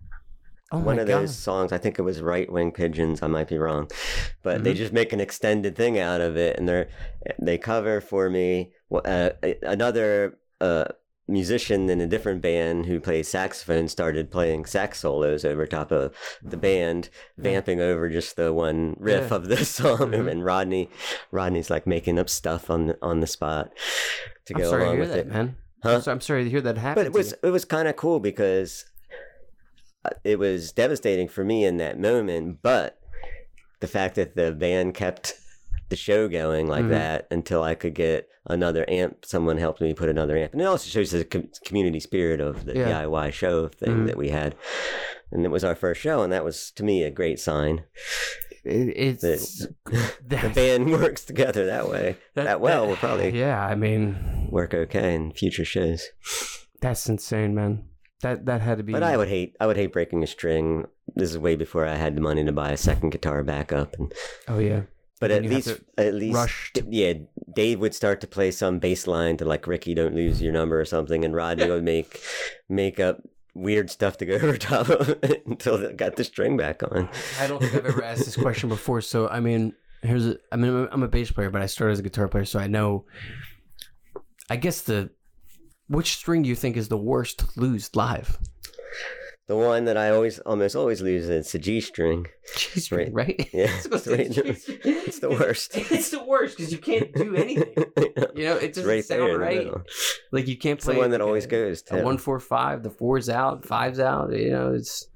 oh 0.72 0.80
one 0.80 0.98
of 1.00 1.08
God. 1.08 1.22
those 1.22 1.36
songs. 1.38 1.72
I 1.72 1.78
think 1.78 2.00
it 2.00 2.04
was 2.04 2.22
Right 2.22 2.52
Wing 2.52 2.72
Pigeons. 2.72 3.22
I 3.22 3.28
might 3.28 3.48
be 3.50 3.58
wrong, 3.58 3.90
but 4.44 4.64
they 4.64 4.74
Mhm. 4.74 4.78
just 4.78 4.94
make 4.94 5.14
an 5.14 5.20
extended 5.20 5.76
thing 5.76 6.00
out 6.00 6.22
of 6.22 6.38
it, 6.38 6.58
and 6.58 6.68
they're 6.68 6.90
they 7.40 7.58
cover 7.58 8.02
for 8.02 8.30
me 8.30 8.72
uh, 8.92 9.30
another 9.62 10.38
uh, 10.60 10.86
musician 11.28 11.90
in 11.90 12.00
a 12.02 12.08
different 12.08 12.42
band 12.42 12.86
who 12.86 13.00
plays 13.00 13.28
saxophone 13.28 13.88
started 13.88 14.32
playing 14.32 14.66
sax 14.66 15.00
solos 15.00 15.44
over 15.44 15.66
top 15.66 15.92
of 15.92 16.16
the 16.42 16.58
band, 16.58 17.10
vamping 17.38 17.82
over 17.82 18.10
just 18.10 18.36
the 18.38 18.54
one 18.54 18.96
riff 19.00 19.30
Yeah. 19.30 19.36
of 19.36 19.48
the 19.50 19.64
song, 19.66 19.98
Mhm. 20.12 20.32
and 20.32 20.46
Rodney 20.46 20.90
Rodney's 21.32 21.70
like 21.70 21.86
making 21.88 22.18
up 22.18 22.30
stuff 22.30 22.70
on 22.70 22.88
the, 22.88 22.98
on 23.02 23.20
the 23.20 23.28
spot 23.28 23.72
to 24.46 24.54
I'm 24.56 24.62
go 24.62 24.70
sorry 24.70 24.82
to 24.82 24.86
along 24.86 24.96
hear 24.96 25.02
with 25.02 25.10
that, 25.12 25.20
it. 25.20 25.28
man. 25.28 25.56
Huh? 25.84 26.02
So 26.02 26.12
I'm 26.12 26.22
sorry 26.22 26.44
to 26.46 26.50
hear 26.50 26.62
that 26.62 26.78
happen. 26.78 27.04
but 27.04 27.08
it 27.08 27.14
was 27.14 27.34
it 27.44 27.50
was 27.50 27.66
kind 27.66 27.88
of 27.88 27.96
cool 27.96 28.20
because 28.20 28.86
uh, 30.06 30.10
it 30.24 30.40
was 30.40 30.72
devastating 30.72 31.28
for 31.28 31.44
me 31.44 31.66
in 31.66 31.78
that 31.78 32.00
moment 32.00 32.60
but 32.62 32.98
the 33.80 33.88
fact 33.88 34.16
that 34.16 34.36
the 34.36 34.52
band 34.52 34.94
kept 34.96 35.34
the 35.90 35.96
show 35.96 36.28
going 36.28 36.68
like 36.68 36.86
Mhm. 36.86 36.90
that 36.90 37.28
until 37.32 37.64
i 37.64 37.74
could 37.76 37.94
get 37.94 38.28
another 38.46 38.86
amp 38.90 39.26
someone 39.26 39.58
helped 39.58 39.82
me 39.82 39.94
put 39.94 40.10
another 40.10 40.38
amp 40.38 40.54
and 40.54 40.62
it 40.62 40.66
also 40.66 40.90
shows 40.90 41.12
the 41.12 41.24
com- 41.26 41.50
community 41.66 42.00
spirit 42.00 42.40
of 42.42 42.66
the 42.66 42.76
Yeah. 42.76 43.04
diy 43.04 43.32
show 43.32 43.68
thing 43.68 44.04
Mhm. 44.04 44.08
that 44.08 44.18
we 44.18 44.30
had 44.30 44.56
and 45.32 45.46
it 45.46 45.50
was 45.50 45.64
our 45.64 45.76
first 45.76 46.02
show 46.02 46.22
and 46.24 46.32
that 46.34 46.44
was 46.44 46.72
to 46.72 46.84
me 46.84 47.04
a 47.04 47.12
great 47.12 47.40
sign 47.40 47.84
It, 48.64 48.94
it's 48.98 49.22
that 49.22 49.74
the 50.28 50.50
band 50.54 50.92
works 50.92 51.24
together 51.24 51.66
that 51.66 51.90
way 51.90 52.18
that, 52.36 52.60
well 52.60 52.86
we'll 52.88 52.96
probably 52.98 53.30
Yeah, 53.38 53.64
I 53.66 53.76
mean, 53.76 54.48
work 54.52 54.74
okay 54.74 55.16
in 55.16 55.32
future 55.32 55.66
shows 55.66 56.10
that's 56.82 57.08
insane, 57.10 57.56
man. 57.56 57.84
That 58.22 58.46
that 58.46 58.62
had 58.62 58.78
to 58.78 58.84
be. 58.84 58.94
But 58.94 59.04
I 59.04 59.16
would 59.18 59.28
hate 59.30 59.56
I 59.60 59.66
would 59.68 59.78
hate 59.78 59.92
breaking 59.94 60.22
a 60.24 60.28
string. 60.28 60.86
This 61.16 61.32
is 61.32 61.38
way 61.38 61.56
before 61.56 61.86
I 61.86 61.96
had 61.96 62.16
the 62.16 62.22
money 62.22 62.44
to 62.46 62.52
buy 62.52 62.72
a 62.72 62.78
second 62.78 63.10
guitar 63.12 63.44
backup. 63.44 63.96
And, 63.98 64.12
Oh 64.48 64.60
yeah. 64.60 64.82
But 65.20 65.32
at 65.32 65.44
least 65.44 65.80
at 65.98 66.14
least 66.14 66.36
rush 66.36 66.74
to- 66.74 66.86
yeah, 66.90 67.14
Dave 67.56 67.80
would 67.80 67.96
start 67.96 68.22
to 68.22 68.28
play 68.28 68.52
some 68.52 68.78
bass 68.80 69.08
line 69.08 69.38
to 69.38 69.46
like 69.46 69.66
Rikki, 69.66 69.94
don't 69.96 70.14
lose 70.14 70.42
your 70.42 70.54
number 70.54 70.80
or 70.80 70.86
something, 70.86 71.26
and 71.26 71.34
Rodney 71.36 71.68
would 71.72 71.84
make 71.84 72.22
make 72.70 73.00
up 73.00 73.22
weird 73.56 73.90
stuff 73.90 74.18
to 74.18 74.26
go 74.28 74.36
over 74.42 74.58
top 74.58 74.90
of 74.90 75.10
it 75.24 75.44
until 75.48 75.76
it 75.84 75.98
got 75.98 76.16
the 76.18 76.24
string 76.24 76.56
back 76.58 76.84
on. 76.84 77.10
I 77.40 77.48
don't 77.48 77.60
think 77.60 77.74
I've 77.74 77.86
ever 77.88 78.04
asked 78.04 78.26
this 78.26 78.36
question 78.36 78.70
before. 78.70 79.02
So 79.02 79.28
I 79.28 79.40
mean, 79.40 79.74
here's 80.04 80.28
a, 80.28 80.38
I 80.52 80.56
mean, 80.58 80.70
I'm 80.72 80.84
a- 80.86 80.90
I'm 80.92 81.04
a 81.04 81.08
bass 81.08 81.32
player, 81.32 81.50
but 81.50 81.64
I 81.64 81.66
started 81.66 81.94
as 81.94 82.00
a 82.00 82.04
guitar 82.04 82.28
player, 82.28 82.46
so 82.46 82.60
I 82.60 82.68
know. 82.68 83.06
I 84.50 84.56
guess 84.56 84.82
the 84.82 85.10
which 85.88 86.16
string 86.16 86.44
do 86.44 86.50
you 86.50 86.56
think 86.56 86.78
is 86.78 86.90
the 86.90 86.98
worst 86.98 87.40
to 87.40 87.48
lose 87.60 87.90
live? 87.96 88.38
The 89.48 89.56
one 89.56 89.86
that 89.86 89.96
I 89.96 90.10
always 90.10 90.40
almost 90.40 90.76
always 90.76 91.02
lose 91.02 91.30
is 91.30 91.52
the 91.54 91.60
G 91.60 91.80
string. 91.80 92.28
G 92.58 92.80
string, 92.82 93.14
right? 93.14 93.50
Yeah, 93.54 93.68
I 93.72 93.78
it's 93.86 94.08
right 94.08 94.30
the- 94.30 94.80
it's 95.08 95.20
the 95.20 95.30
worst. 95.30 95.72
It's 95.78 96.10
the 96.10 96.22
worst 96.24 96.58
because 96.58 96.72
you 96.72 96.78
can't 96.80 97.14
do 97.14 97.34
anything. 97.36 97.74
You 98.36 98.44
know, 98.46 98.58
it 98.58 98.64
It's 98.64 98.78
doesn't 98.78 98.90
right 98.92 99.06
sound 99.06 99.38
right. 99.40 99.72
Like 100.34 100.48
you 100.48 100.58
can't 100.58 100.78
It's 100.80 100.86
the 100.86 100.92
play 100.94 101.00
one 101.02 101.12
that 101.12 101.22
always 101.22 101.46
a- 101.46 101.50
goes 101.50 101.82
to. 101.84 102.02
one 102.04 102.18
four 102.18 102.40
five 102.42 102.84
the 102.84 102.90
four's 102.90 103.30
out 103.30 103.66
five's 103.66 104.00
out 104.02 104.34
you 104.36 104.52
know 104.52 104.74
it's 104.74 105.08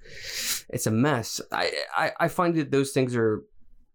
it's 0.70 0.88
a 0.88 0.92
mess 0.92 1.42
I, 1.52 1.72
I 1.96 2.12
i 2.22 2.28
find 2.28 2.56
that 2.56 2.72
those 2.72 2.92
things 2.92 3.16
are 3.16 3.44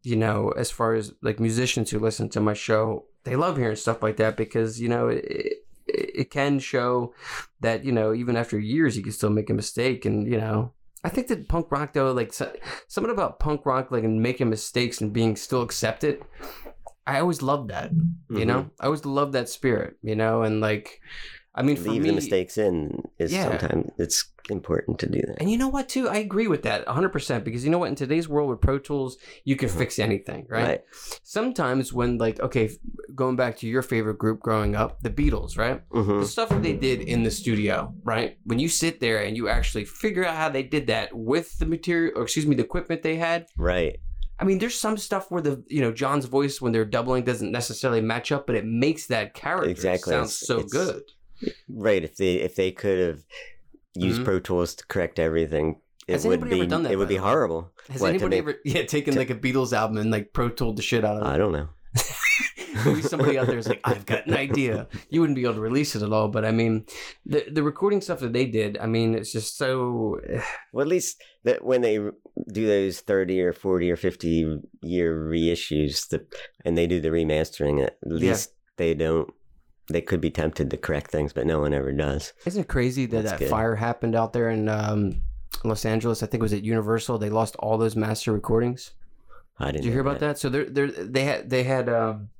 you 0.02 0.16
know 0.16 0.50
as 0.50 0.70
far 0.70 0.94
as 0.94 1.12
like 1.22 1.40
musicians 1.40 1.90
who 1.90 1.98
listen 1.98 2.28
to 2.30 2.40
my 2.40 2.52
show 2.54 3.06
they 3.24 3.36
love 3.36 3.56
hearing 3.56 3.76
stuff 3.76 4.02
like 4.02 4.18
that 4.18 4.36
because 4.36 4.80
you 4.80 4.88
know 4.88 5.08
it, 5.08 5.24
it, 5.86 6.30
can 6.30 6.58
show 6.58 7.14
that 7.60 7.84
you 7.84 7.92
know 7.92 8.12
even 8.14 8.36
after 8.36 8.58
years 8.58 8.96
you 8.96 9.02
can 9.02 9.12
still 9.12 9.30
make 9.30 9.50
a 9.50 9.54
mistake 9.54 10.04
and 10.04 10.26
you 10.26 10.38
know 10.38 10.72
I 11.04 11.08
think 11.08 11.28
that 11.28 11.48
punk 11.48 11.70
rock 11.70 11.92
though, 11.92 12.10
like 12.10 12.32
so, 12.32 12.52
something 12.88 13.12
about 13.12 13.38
punk 13.38 13.64
rock, 13.64 13.92
like 13.92 14.02
and 14.02 14.20
making 14.20 14.50
mistakes 14.50 15.00
and 15.00 15.12
being 15.12 15.36
still 15.36 15.62
accepted. 15.62 16.24
I 17.06 17.20
always 17.20 17.42
loved 17.42 17.70
that, 17.70 17.92
you 17.92 18.44
Mhm. 18.44 18.46
know. 18.46 18.70
I 18.80 18.86
always 18.86 19.04
loved 19.04 19.32
that 19.34 19.48
spirit, 19.48 19.98
you 20.02 20.16
know, 20.16 20.42
and 20.42 20.60
like, 20.60 21.00
I 21.58 21.62
mean, 21.62 21.76
for 21.76 21.88
leave 21.90 22.02
me, 22.02 22.10
the 22.10 22.14
mistakes 22.14 22.58
in 22.58 23.02
is 23.18 23.32
Yeah. 23.32 23.44
sometimes 23.58 23.90
it's 23.98 24.30
important 24.50 24.98
to 25.00 25.08
do 25.08 25.20
that. 25.22 25.40
And 25.40 25.50
you 25.50 25.56
know 25.56 25.68
what, 25.68 25.88
too? 25.88 26.08
I 26.08 26.16
agree 26.18 26.46
with 26.48 26.62
that 26.64 26.86
100% 26.86 27.44
because 27.44 27.64
you 27.64 27.70
know 27.70 27.78
what? 27.78 27.88
In 27.88 27.94
today's 27.94 28.28
world 28.28 28.50
with 28.50 28.60
Pro 28.60 28.78
Tools, 28.78 29.16
you 29.44 29.56
can 29.56 29.68
fix 29.68 29.98
anything, 29.98 30.46
right? 30.48 30.62
Right. 30.64 30.80
Sometimes 31.22 31.92
when, 31.92 32.18
like, 32.18 32.38
okay, 32.40 32.70
going 33.14 33.36
back 33.36 33.56
to 33.58 33.66
your 33.66 33.82
favorite 33.82 34.18
group 34.18 34.40
growing 34.40 34.76
up, 34.76 35.02
the 35.02 35.10
Beatles, 35.10 35.56
right? 35.58 35.82
hmm 35.90 36.20
The 36.20 36.26
stuff 36.26 36.50
that 36.50 36.62
they 36.62 36.74
did 36.74 37.00
in 37.00 37.22
the 37.22 37.30
studio, 37.30 37.94
right? 38.04 38.38
When 38.44 38.58
you 38.58 38.68
sit 38.68 39.00
there 39.00 39.22
and 39.24 39.36
you 39.36 39.48
actually 39.48 39.84
figure 39.86 40.24
out 40.24 40.36
how 40.36 40.48
they 40.50 40.62
did 40.62 40.86
that 40.88 41.12
with 41.16 41.58
the 41.58 41.66
material, 41.66 42.12
or 42.16 42.22
excuse 42.24 42.46
me, 42.46 42.54
the 42.54 42.64
equipment 42.64 43.02
they 43.02 43.16
had. 43.16 43.46
Right. 43.56 43.98
I 44.38 44.44
mean, 44.44 44.58
there's 44.58 44.78
some 44.78 44.98
stuff 44.98 45.30
where 45.30 45.40
the, 45.40 45.64
you 45.68 45.80
know, 45.80 45.92
John's 45.92 46.26
voice 46.26 46.60
when 46.60 46.72
they're 46.72 46.84
doubling 46.84 47.24
doesn't 47.24 47.50
necessarily 47.50 48.02
match 48.02 48.30
up, 48.30 48.46
but 48.46 48.54
it 48.54 48.66
makes 48.66 49.06
that 49.06 49.32
character 49.32 49.70
Exactly. 49.70 50.12
sound 50.12 50.28
so 50.30 50.56
it's- 50.58 50.70
good. 50.72 51.02
Right. 51.68 52.02
If 52.04 52.16
they 52.16 52.34
if 52.36 52.54
they 52.56 52.72
could 52.72 52.98
have 52.98 53.18
used 53.94 54.20
Mhm. 54.20 54.24
Pro 54.24 54.40
Tools 54.40 54.74
to 54.76 54.86
correct 54.86 55.18
everything, 55.18 55.80
it 56.08 56.12
Has 56.12 56.24
would 56.26 56.34
anybody 56.34 56.50
be 56.56 56.60
ever 56.62 56.70
done 56.70 56.82
that, 56.84 56.92
it 56.92 56.96
would 56.96 57.08
be 57.08 57.16
horrible. 57.16 57.72
Has 57.88 58.00
What, 58.00 58.10
anybody 58.10 58.30
make- 58.36 58.38
ever, 58.40 58.54
yeah, 58.64 58.84
taken 58.84 59.14
to- 59.14 59.18
like 59.20 59.30
a 59.30 59.34
Beatles 59.34 59.72
album 59.72 59.98
and 59.98 60.10
like 60.10 60.32
Pro 60.32 60.48
Tooled 60.50 60.76
the 60.76 60.82
shit 60.82 61.04
out 61.04 61.16
of 61.16 61.22
it? 61.22 61.26
I 61.34 61.36
don't 61.38 61.52
know. 61.52 61.68
Maybe 62.84 63.00
somebody 63.02 63.38
out 63.38 63.46
there 63.46 63.56
is 63.58 63.66
like, 63.68 63.80
I've 63.84 64.04
got 64.04 64.26
an 64.26 64.34
idea. 64.34 64.86
You 65.08 65.20
wouldn't 65.20 65.36
be 65.36 65.42
able 65.44 65.54
to 65.54 65.60
release 65.60 65.96
it 65.96 66.02
at 66.02 66.12
all, 66.12 66.28
but 66.28 66.44
I 66.44 66.50
mean, 66.52 66.84
the 67.24 67.44
the 67.50 67.62
recording 67.62 68.00
stuff 68.02 68.20
that 68.20 68.32
they 68.34 68.44
did, 68.44 68.76
I 68.78 68.86
mean, 68.86 69.14
it's 69.14 69.32
just 69.32 69.56
so. 69.56 70.20
Well, 70.72 70.82
at 70.82 70.88
least 70.88 71.22
that 71.44 71.64
when 71.64 71.80
they 71.80 71.96
do 71.96 72.66
those 72.66 73.00
thirty 73.00 73.40
or 73.40 73.52
forty 73.54 73.90
or 73.90 73.96
fifty 73.96 74.60
year 74.82 75.16
reissues, 75.16 76.06
the 76.08 76.26
and 76.66 76.76
they 76.76 76.86
do 76.86 77.00
the 77.00 77.08
remastering, 77.08 77.82
at 77.82 77.96
least 78.04 78.52
they 78.76 78.92
don't. 78.94 79.32
They 79.88 80.00
could 80.00 80.20
be 80.20 80.30
tempted 80.30 80.70
to 80.70 80.76
correct 80.76 81.10
things, 81.10 81.32
but 81.32 81.46
no 81.46 81.60
one 81.60 81.72
ever 81.72 81.92
does. 81.92 82.32
Isn't 82.44 82.62
it 82.62 82.68
crazy 82.68 83.06
that 83.06 83.22
That's 83.22 83.30
that 83.32 83.38
good. 83.38 83.50
fire 83.50 83.76
happened 83.76 84.16
out 84.16 84.32
there 84.32 84.50
in 84.50 84.68
um, 84.68 85.20
Los 85.62 85.84
Angeles? 85.84 86.22
I 86.22 86.26
think 86.26 86.40
it 86.40 86.42
was 86.42 86.52
at 86.52 86.64
Universal. 86.64 87.18
They 87.18 87.30
lost 87.30 87.54
all 87.56 87.78
those 87.78 87.94
master 87.94 88.32
recordings. 88.32 88.92
I 89.58 89.66
didn't. 89.66 89.76
Did 89.76 89.84
you 89.84 89.92
hear 89.92 90.00
about 90.00 90.18
that? 90.20 90.38
So 90.38 90.48
they're, 90.48 90.68
they're, 90.68 90.90
they 90.90 91.24
had 91.24 91.48
they 91.48 91.62
had 91.62 91.88
um, 91.88 92.30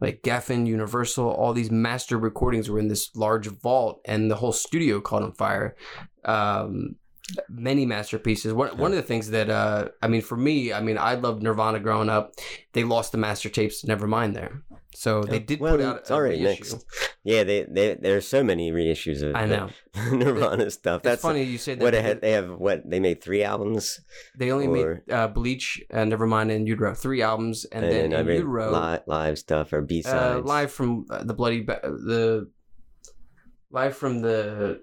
like 0.00 0.22
Geffen, 0.22 0.66
Universal, 0.66 1.28
all 1.28 1.52
these 1.52 1.70
master 1.70 2.18
recordings 2.18 2.68
were 2.68 2.78
in 2.78 2.88
this 2.88 3.14
large 3.16 3.46
vault, 3.46 4.00
and 4.04 4.30
the 4.30 4.36
whole 4.36 4.52
studio 4.52 5.00
caught 5.00 5.22
on 5.22 5.32
fire. 5.32 5.76
Um, 6.24 6.96
many 7.48 7.86
masterpieces. 7.86 8.52
One 8.52 8.76
one 8.78 8.92
of 8.92 8.96
the 8.96 9.02
things 9.02 9.30
that 9.30 9.50
uh, 9.50 9.88
I 10.02 10.08
mean, 10.08 10.22
for 10.22 10.36
me, 10.36 10.72
I 10.72 10.80
mean, 10.80 10.98
I 10.98 11.14
loved 11.14 11.42
Nirvana 11.42 11.80
growing 11.80 12.08
up. 12.08 12.34
They 12.72 12.84
lost 12.84 13.12
the 13.12 13.18
master 13.18 13.48
tapes. 13.48 13.84
Never 13.84 14.06
mind 14.06 14.36
there. 14.36 14.62
So 14.94 15.22
they 15.22 15.40
did 15.40 15.60
well, 15.60 15.76
put 15.76 15.84
out 15.84 15.96
it's 15.98 16.10
a 16.10 16.14
already 16.14 16.42
reissue. 16.42 16.72
next. 16.72 16.86
Yeah, 17.22 17.44
they, 17.44 17.64
they 17.64 17.98
there's 18.00 18.26
so 18.26 18.42
many 18.42 18.72
reissues 18.72 19.22
of 19.22 19.36
I 19.36 19.44
know. 19.44 19.68
Nirvana 20.10 20.70
stuff. 20.70 21.00
It's 21.00 21.04
That's 21.04 21.22
funny 21.22 21.42
you 21.42 21.58
say 21.58 21.74
that. 21.74 21.82
what 21.84 21.92
they. 21.92 22.14
They 22.14 22.32
have 22.32 22.50
what 22.50 22.88
they 22.88 23.00
made 23.00 23.22
three 23.22 23.42
albums, 23.42 24.00
They 24.38 24.50
only 24.50 24.68
or- 24.68 25.02
made 25.06 25.12
uh, 25.12 25.28
Bleach, 25.28 25.82
uh, 25.92 25.98
Nevermind, 25.98 26.54
and 26.54 26.66
Utero. 26.66 26.94
Three 26.94 27.20
albums, 27.20 27.66
and, 27.66 27.84
and, 27.84 28.12
then 28.12 28.14
I 28.14 28.20
in 28.20 28.38
Utero, 28.38 28.70
live, 28.70 29.02
live 29.06 29.38
stuff 29.38 29.72
or 29.72 29.82
B 29.82 30.02
uh, 30.04 30.08
sides. 30.08 30.46
live 30.46 30.72
from 30.72 31.04
uh, 31.10 31.24
the 31.24 31.34
bloody 31.34 31.60
ba- 31.62 31.80
the 31.82 32.50
live 33.70 33.96
from 33.96 34.22
the 34.22 34.80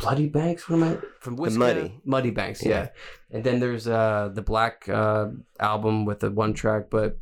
bloody 0.00 0.28
banks. 0.28 0.68
What 0.68 0.76
am 0.76 0.82
I 0.84 0.98
from? 1.20 1.36
Wishkah? 1.36 1.56
Muddy. 1.56 2.00
Muddy 2.04 2.30
Banks. 2.30 2.64
Yeah. 2.64 2.70
Yeah. 2.70 2.88
And 3.30 3.44
then 3.44 3.60
there's 3.60 3.86
uh 3.86 4.30
the 4.32 4.42
Black 4.42 4.88
uh 4.88 5.28
album 5.58 6.04
with 6.04 6.20
the 6.20 6.30
one 6.30 6.54
track, 6.54 6.90
but 6.90 7.18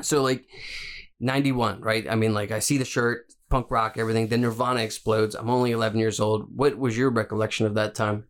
so 0.00 0.22
like 0.22 0.46
ninety 1.20 1.52
one, 1.52 1.80
right? 1.80 2.06
I 2.08 2.14
mean, 2.14 2.34
like 2.34 2.50
I 2.50 2.58
see 2.58 2.78
the 2.78 2.84
shirt, 2.84 3.32
punk 3.50 3.70
rock, 3.70 3.96
everything. 3.96 4.28
Then 4.28 4.42
Nirvana 4.42 4.80
explodes. 4.80 5.34
I'm 5.34 5.50
only 5.50 5.72
eleven 5.72 5.98
years 5.98 6.20
old. 6.20 6.48
What 6.54 6.78
was 6.78 6.96
your 6.96 7.10
recollection 7.10 7.66
of 7.66 7.74
that 7.74 7.94
time? 7.94 8.24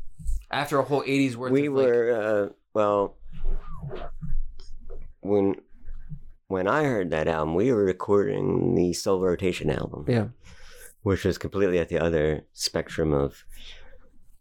After 0.51 0.79
a 0.79 0.85
whole 0.85 1.03
'80s 1.03 1.35
worth 1.37 1.53
we 1.53 1.67
of 1.67 1.75
like, 1.75 1.87
were 1.87 2.13
uh, 2.13 2.53
well 2.75 3.17
when 5.21 5.57
when 6.49 6.69
I 6.69 6.85
heard 6.85 7.11
that 7.11 7.27
album, 7.27 7.55
we 7.55 7.73
were 7.73 7.85
recording 7.85 8.75
the 8.75 8.93
Soul 8.93 9.21
Rotation 9.21 9.71
album, 9.71 10.05
yeah. 10.07 10.27
Which 11.05 11.25
was 11.25 11.39
completely 11.39 11.79
at 11.79 11.89
the 11.89 11.99
other 12.01 12.43
spectrum 12.53 13.13
of. 13.15 13.45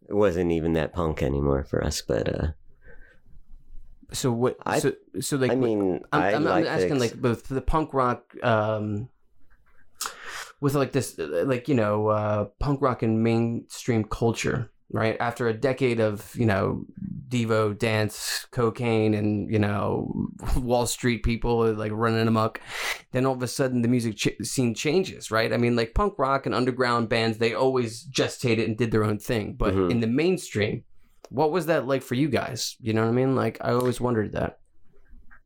It 0.10 0.16
wasn't 0.16 0.52
even 0.52 0.74
that 0.74 0.92
punk 0.92 1.22
anymore 1.24 1.64
for 1.64 1.82
us, 1.84 2.02
but 2.02 2.28
uh, 2.28 2.48
So 4.12 4.32
what? 4.34 4.58
I- 4.66 4.80
so 4.80 4.94
so 5.22 5.38
like 5.38 5.52
I 5.52 5.56
mean, 5.56 6.02
I'm, 6.12 6.22
I 6.22 6.28
I'm, 6.30 6.36
I'm 6.36 6.44
like 6.44 6.66
asking 6.66 7.00
like 7.00 7.16
both 7.22 7.48
the 7.48 7.62
punk 7.62 7.94
rock 7.94 8.34
um 8.44 9.10
with 10.60 10.76
like 10.76 10.92
this 10.92 11.18
like 11.18 11.68
you 11.68 11.76
know 11.76 12.08
uh 12.08 12.46
punk 12.60 12.82
rock 12.82 13.04
and 13.04 13.24
mainstream 13.24 14.04
culture 14.04 14.72
right? 14.94 15.18
After 15.20 15.48
a 15.50 15.54
decade 15.54 16.00
of 16.00 16.34
you 16.36 16.46
know 16.46 16.86
devo 17.28 17.78
dance 17.78 18.46
cocaine 18.52 19.14
and 19.16 19.52
you 19.52 19.58
know 19.60 20.30
wall 20.58 20.86
street 20.86 21.24
people 21.24 21.74
like 21.74 21.92
running 21.92 22.28
amok 22.28 22.62
then 23.12 23.26
all 23.26 23.34
of 23.34 23.42
a 23.42 23.48
sudden 23.48 23.82
the 23.82 23.88
music 23.88 24.16
ch- 24.16 24.38
scene 24.44 24.74
changes 24.76 25.32
right? 25.32 25.52
I 25.52 25.58
mean 25.58 25.76
like 25.76 25.94
punk 25.96 26.14
rock 26.20 26.46
and 26.46 26.54
underground 26.56 27.10
bands 27.10 27.40
they 27.40 27.54
always 27.54 28.06
gestated 28.06 28.66
and 28.66 28.78
did 28.78 28.92
their 28.92 29.04
own 29.04 29.18
thing. 29.20 29.56
But 29.58 29.74
Mhm. 29.74 29.92
in 29.92 30.00
the 30.00 30.08
mainstream 30.08 30.84
what 31.30 31.52
was 31.52 31.66
that 31.66 31.88
like 31.88 32.04
for 32.04 32.14
you 32.16 32.30
guys? 32.30 32.76
You 32.80 32.94
know 32.94 33.02
what 33.02 33.10
i 33.10 33.14
mean? 33.14 33.36
Like 33.36 33.58
i 33.62 33.72
always 33.72 34.00
wondered 34.00 34.34
that. 34.34 34.60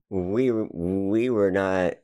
We 0.10 0.52
were- 0.52 0.68
we 0.72 1.30
were 1.30 1.52
not 1.52 1.96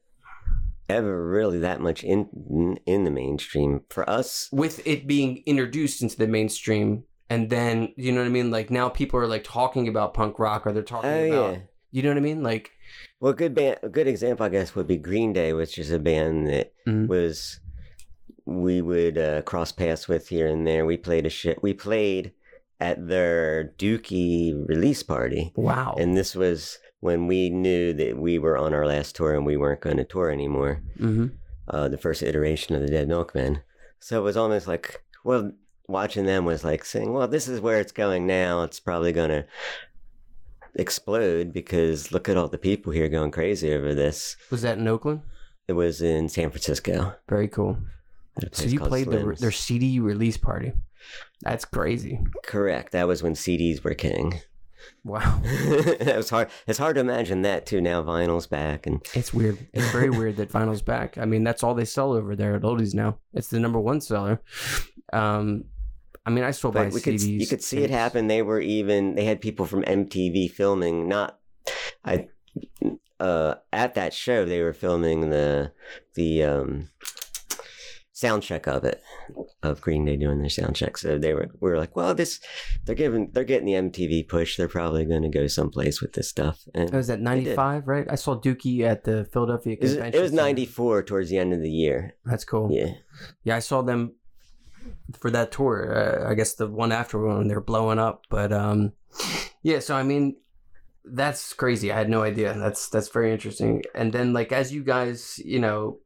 ever 0.89 1.27
really 1.29 1.59
that 1.59 1.79
much 1.81 2.03
in 2.03 2.77
in 2.85 3.03
the 3.03 3.11
mainstream. 3.11 3.81
For 3.89 4.09
us. 4.09 4.47
with 4.51 4.85
it 4.87 5.07
being 5.07 5.41
introduced 5.45 6.01
into 6.01 6.17
the 6.17 6.27
mainstream 6.27 7.03
and 7.33 7.49
then 7.49 7.75
you 8.03 8.11
know 8.11 8.21
what 8.21 8.27
i 8.27 8.37
mean 8.39 8.49
like 8.57 8.69
now 8.79 8.87
people 8.89 9.19
are 9.19 9.27
like 9.35 9.43
talking 9.43 9.87
about 9.87 10.13
punk 10.13 10.37
rock 10.39 10.65
or 10.65 10.71
they're 10.73 10.83
talking 10.95 11.09
Oh 11.09 11.23
about 11.31 11.53
yeah. 11.53 11.59
you 11.91 12.01
know 12.03 12.09
what 12.09 12.17
i 12.23 12.27
mean 12.29 12.43
like 12.51 12.65
Well, 13.19 13.33
good 13.33 13.53
band, 13.55 13.77
a 13.83 13.89
good 13.97 14.07
example, 14.13 14.45
I 14.45 14.49
guess, 14.49 14.75
would 14.75 14.87
be 14.87 14.97
Green 15.09 15.31
Day, 15.33 15.53
which 15.53 15.75
is 15.83 15.89
a 15.91 15.99
band 16.09 16.47
that 16.53 16.67
Mhm. 16.87 17.07
was 17.07 17.59
we 18.45 18.81
would 18.81 19.17
uh, 19.17 19.41
cross 19.43 19.71
paths 19.71 20.07
with 20.07 20.27
here 20.27 20.47
and 20.47 20.67
there. 20.67 20.85
We 20.85 20.97
played 20.97 21.25
a 21.25 21.29
shit. 21.29 21.63
We 21.63 21.73
played 21.73 22.33
at 22.79 23.07
their 23.07 23.73
Dookie 23.79 24.53
release 24.67 25.03
party, 25.03 25.43
wow 25.55 25.95
and 25.97 26.17
this 26.17 26.35
was 26.35 26.79
when 26.99 27.27
we 27.27 27.49
knew 27.49 27.93
that 27.93 28.17
we 28.17 28.37
were 28.43 28.57
on 28.57 28.73
our 28.73 28.85
last 28.85 29.15
tour 29.15 29.33
and 29.35 29.45
we 29.45 29.57
weren't 29.57 29.81
going 29.87 29.97
to 29.97 30.03
tour 30.13 30.29
anymore. 30.29 30.81
hmm 30.97 31.27
Uh, 31.67 31.87
the 31.87 31.97
first 32.05 32.21
iteration 32.21 32.75
of 32.75 32.81
the 32.81 32.91
Dead 32.95 33.07
Milkmen. 33.07 33.61
So 33.99 34.19
it 34.19 34.23
was 34.29 34.35
almost 34.35 34.67
like, 34.67 35.01
well, 35.23 35.53
watching 35.87 36.25
them 36.25 36.45
was 36.45 36.63
like 36.63 36.85
saying, 36.85 37.11
well, 37.11 37.27
this 37.27 37.47
is 37.47 37.59
where 37.59 37.79
it's 37.79 37.91
going 37.91 38.25
now. 38.25 38.63
It's 38.63 38.79
probably 38.79 39.11
going 39.11 39.29
to 39.29 39.45
explode 40.75 41.53
because 41.53 42.11
look 42.11 42.27
at 42.27 42.37
all 42.37 42.47
the 42.47 42.57
people 42.57 42.91
here 42.91 43.07
going 43.09 43.31
crazy 43.31 43.73
over 43.73 43.93
this. 43.93 44.35
was 44.49 44.63
that 44.63 44.79
in 44.79 44.87
oakland 44.87 45.21
It 45.67 45.73
was 45.73 46.01
in 46.01 46.29
San 46.29 46.49
Francisco. 46.49 47.13
very 47.29 47.47
cool 47.47 47.77
so 48.51 48.65
you 48.65 48.79
played 48.79 49.11
the, 49.11 49.35
their 49.39 49.51
cd 49.51 49.99
release 49.99 50.37
party 50.37 50.73
that's 51.41 51.65
crazy 51.65 52.19
Correct. 52.43 52.91
That 52.93 53.07
was 53.07 53.21
when 53.21 53.33
CDs 53.33 53.83
were 53.83 53.93
king. 53.93 54.39
Wow 55.03 55.41
was 55.43 56.29
hard. 56.29 56.49
It's 56.67 56.79
hard 56.79 56.95
to 56.95 57.01
imagine 57.01 57.41
that 57.43 57.65
too. 57.65 57.81
Now 57.81 58.03
vinyl's 58.03 58.47
back, 58.47 58.87
and 58.87 59.05
it's 59.13 59.33
weird 59.33 59.57
it's 59.73 59.89
very 59.91 60.09
weird 60.19 60.37
that 60.37 60.49
vinyl's 60.49 60.81
back 60.81 61.17
i 61.17 61.25
mean 61.25 61.43
that's 61.43 61.63
all 61.63 61.73
they 61.73 61.85
sell 61.85 62.13
over 62.13 62.35
there 62.35 62.55
at 62.55 62.61
oldies 62.61 62.93
now 62.93 63.17
it's 63.33 63.47
the 63.49 63.59
number 63.59 63.79
one 63.79 64.01
seller 64.01 64.41
um 65.11 65.65
i 66.25 66.29
mean 66.29 66.43
i 66.43 66.51
still 66.51 66.71
buy 66.71 66.85
but 66.85 66.93
we 66.93 66.99
cds 66.99 67.03
could 67.03 67.21
you 67.21 67.47
could 67.47 67.63
see 67.63 67.79
it 67.79 67.89
happen. 67.89 68.27
They 68.27 68.41
were 68.41 68.59
even 68.59 69.15
they 69.15 69.25
had 69.25 69.41
people 69.41 69.65
from 69.65 69.83
MTV 69.83 70.51
filming. 70.51 71.07
Not 71.07 71.39
I 72.03 72.27
uh 73.19 73.55
at 73.71 73.93
that 73.95 74.13
show 74.13 74.45
they 74.45 74.61
were 74.61 74.73
filming 74.73 75.29
the 75.29 75.71
the 76.15 76.43
um 76.43 76.89
sound 78.23 78.41
check 78.43 78.67
of 78.67 78.83
it, 78.83 79.01
of 79.61 79.81
Green 79.81 80.05
Day 80.05 80.15
doing 80.15 80.39
their 80.39 80.49
sound 80.49 80.75
check. 80.75 80.97
So 80.97 81.17
they 81.17 81.33
were 81.33 81.49
we 81.59 81.69
were 81.69 81.77
like, 81.77 81.95
well, 81.95 82.13
this 82.15 82.39
they're 82.85 82.95
giving 83.03 83.31
they're 83.33 83.43
getting 83.53 83.67
the 83.67 83.73
MTV 83.89 84.27
push. 84.27 84.55
They're 84.57 84.67
probably 84.79 85.05
going 85.05 85.23
to 85.23 85.29
go 85.39 85.47
someplace 85.47 86.01
with 86.01 86.13
this 86.13 86.29
stuff. 86.29 86.57
And 86.73 86.93
It 86.93 86.95
was 86.95 87.09
at 87.09 87.19
95, 87.19 87.87
right? 87.87 88.07
I 88.09 88.15
saw 88.15 88.39
Dookie 88.39 88.81
at 88.81 89.03
the 89.03 89.25
Philadelphia 89.33 89.73
it 89.73 89.81
was, 89.81 89.93
Convention. 89.93 90.19
it 90.19 90.21
was 90.23 90.31
Center. 90.31 90.43
94 90.43 91.03
towards 91.03 91.29
the 91.29 91.37
end 91.37 91.53
of 91.53 91.61
the 91.61 91.71
year. 91.71 92.15
That's 92.25 92.45
cool. 92.45 92.69
Yeah. 92.71 92.93
Yeah, 93.43 93.55
I 93.57 93.59
saw 93.59 93.81
them 93.81 94.15
for 95.19 95.29
that 95.31 95.51
tour. 95.51 95.75
Uh, 95.95 96.31
I 96.31 96.33
guess 96.33 96.55
the 96.55 96.67
one 96.67 96.91
after 96.91 97.19
when 97.19 97.47
they're 97.47 97.61
blowing 97.61 97.99
up. 97.99 98.23
But 98.29 98.51
um, 98.51 98.93
yeah. 99.61 99.79
So 99.79 99.95
I 99.95 100.03
mean, 100.03 100.37
that's 101.05 101.53
crazy. 101.53 101.91
I 101.91 101.97
had 101.97 102.09
no 102.09 102.23
idea. 102.23 102.53
That's 102.57 102.89
that's 102.89 103.09
very 103.09 103.31
interesting. 103.31 103.83
And 103.93 104.13
then 104.13 104.33
like 104.33 104.51
as 104.51 104.73
you 104.73 104.83
guys, 104.83 105.39
you 105.43 105.59
know, 105.59 105.99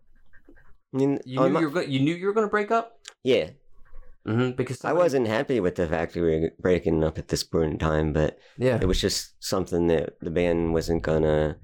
I 0.93 0.97
mean, 0.97 1.19
you 1.25 1.39
knew 1.39 1.59
you 1.59 1.65
were 1.67 1.71
go- 1.73 1.81
you 1.81 1.99
knew 1.99 2.15
you 2.15 2.25
were 2.27 2.33
going 2.33 2.47
to 2.47 2.51
break 2.51 2.71
up. 2.71 2.99
yeah. 3.23 3.49
Mm-hmm, 4.27 4.57
because 4.57 4.83
I 4.83 4.91
wasn't 4.91 5.25
happy 5.27 5.61
with 5.61 5.75
the 5.75 5.87
fact 5.87 6.13
that 6.13 6.21
we 6.21 6.39
were 6.41 6.51
breaking 6.59 7.01
up 7.01 7.17
at 7.17 7.29
this 7.29 7.45
point 7.45 7.71
in 7.71 7.79
time, 7.79 8.11
but 8.11 8.37
Yeah. 8.57 8.77
it 8.81 8.85
was 8.85 8.99
just 8.99 9.41
something 9.41 9.87
that 9.87 10.19
the 10.19 10.29
band 10.29 10.73
wasn't 10.73 11.01
gonna. 11.01 11.55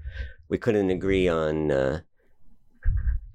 We 0.48 0.56
couldn't 0.56 0.88
agree 0.88 1.28
on 1.28 1.70
uh, 1.70 2.00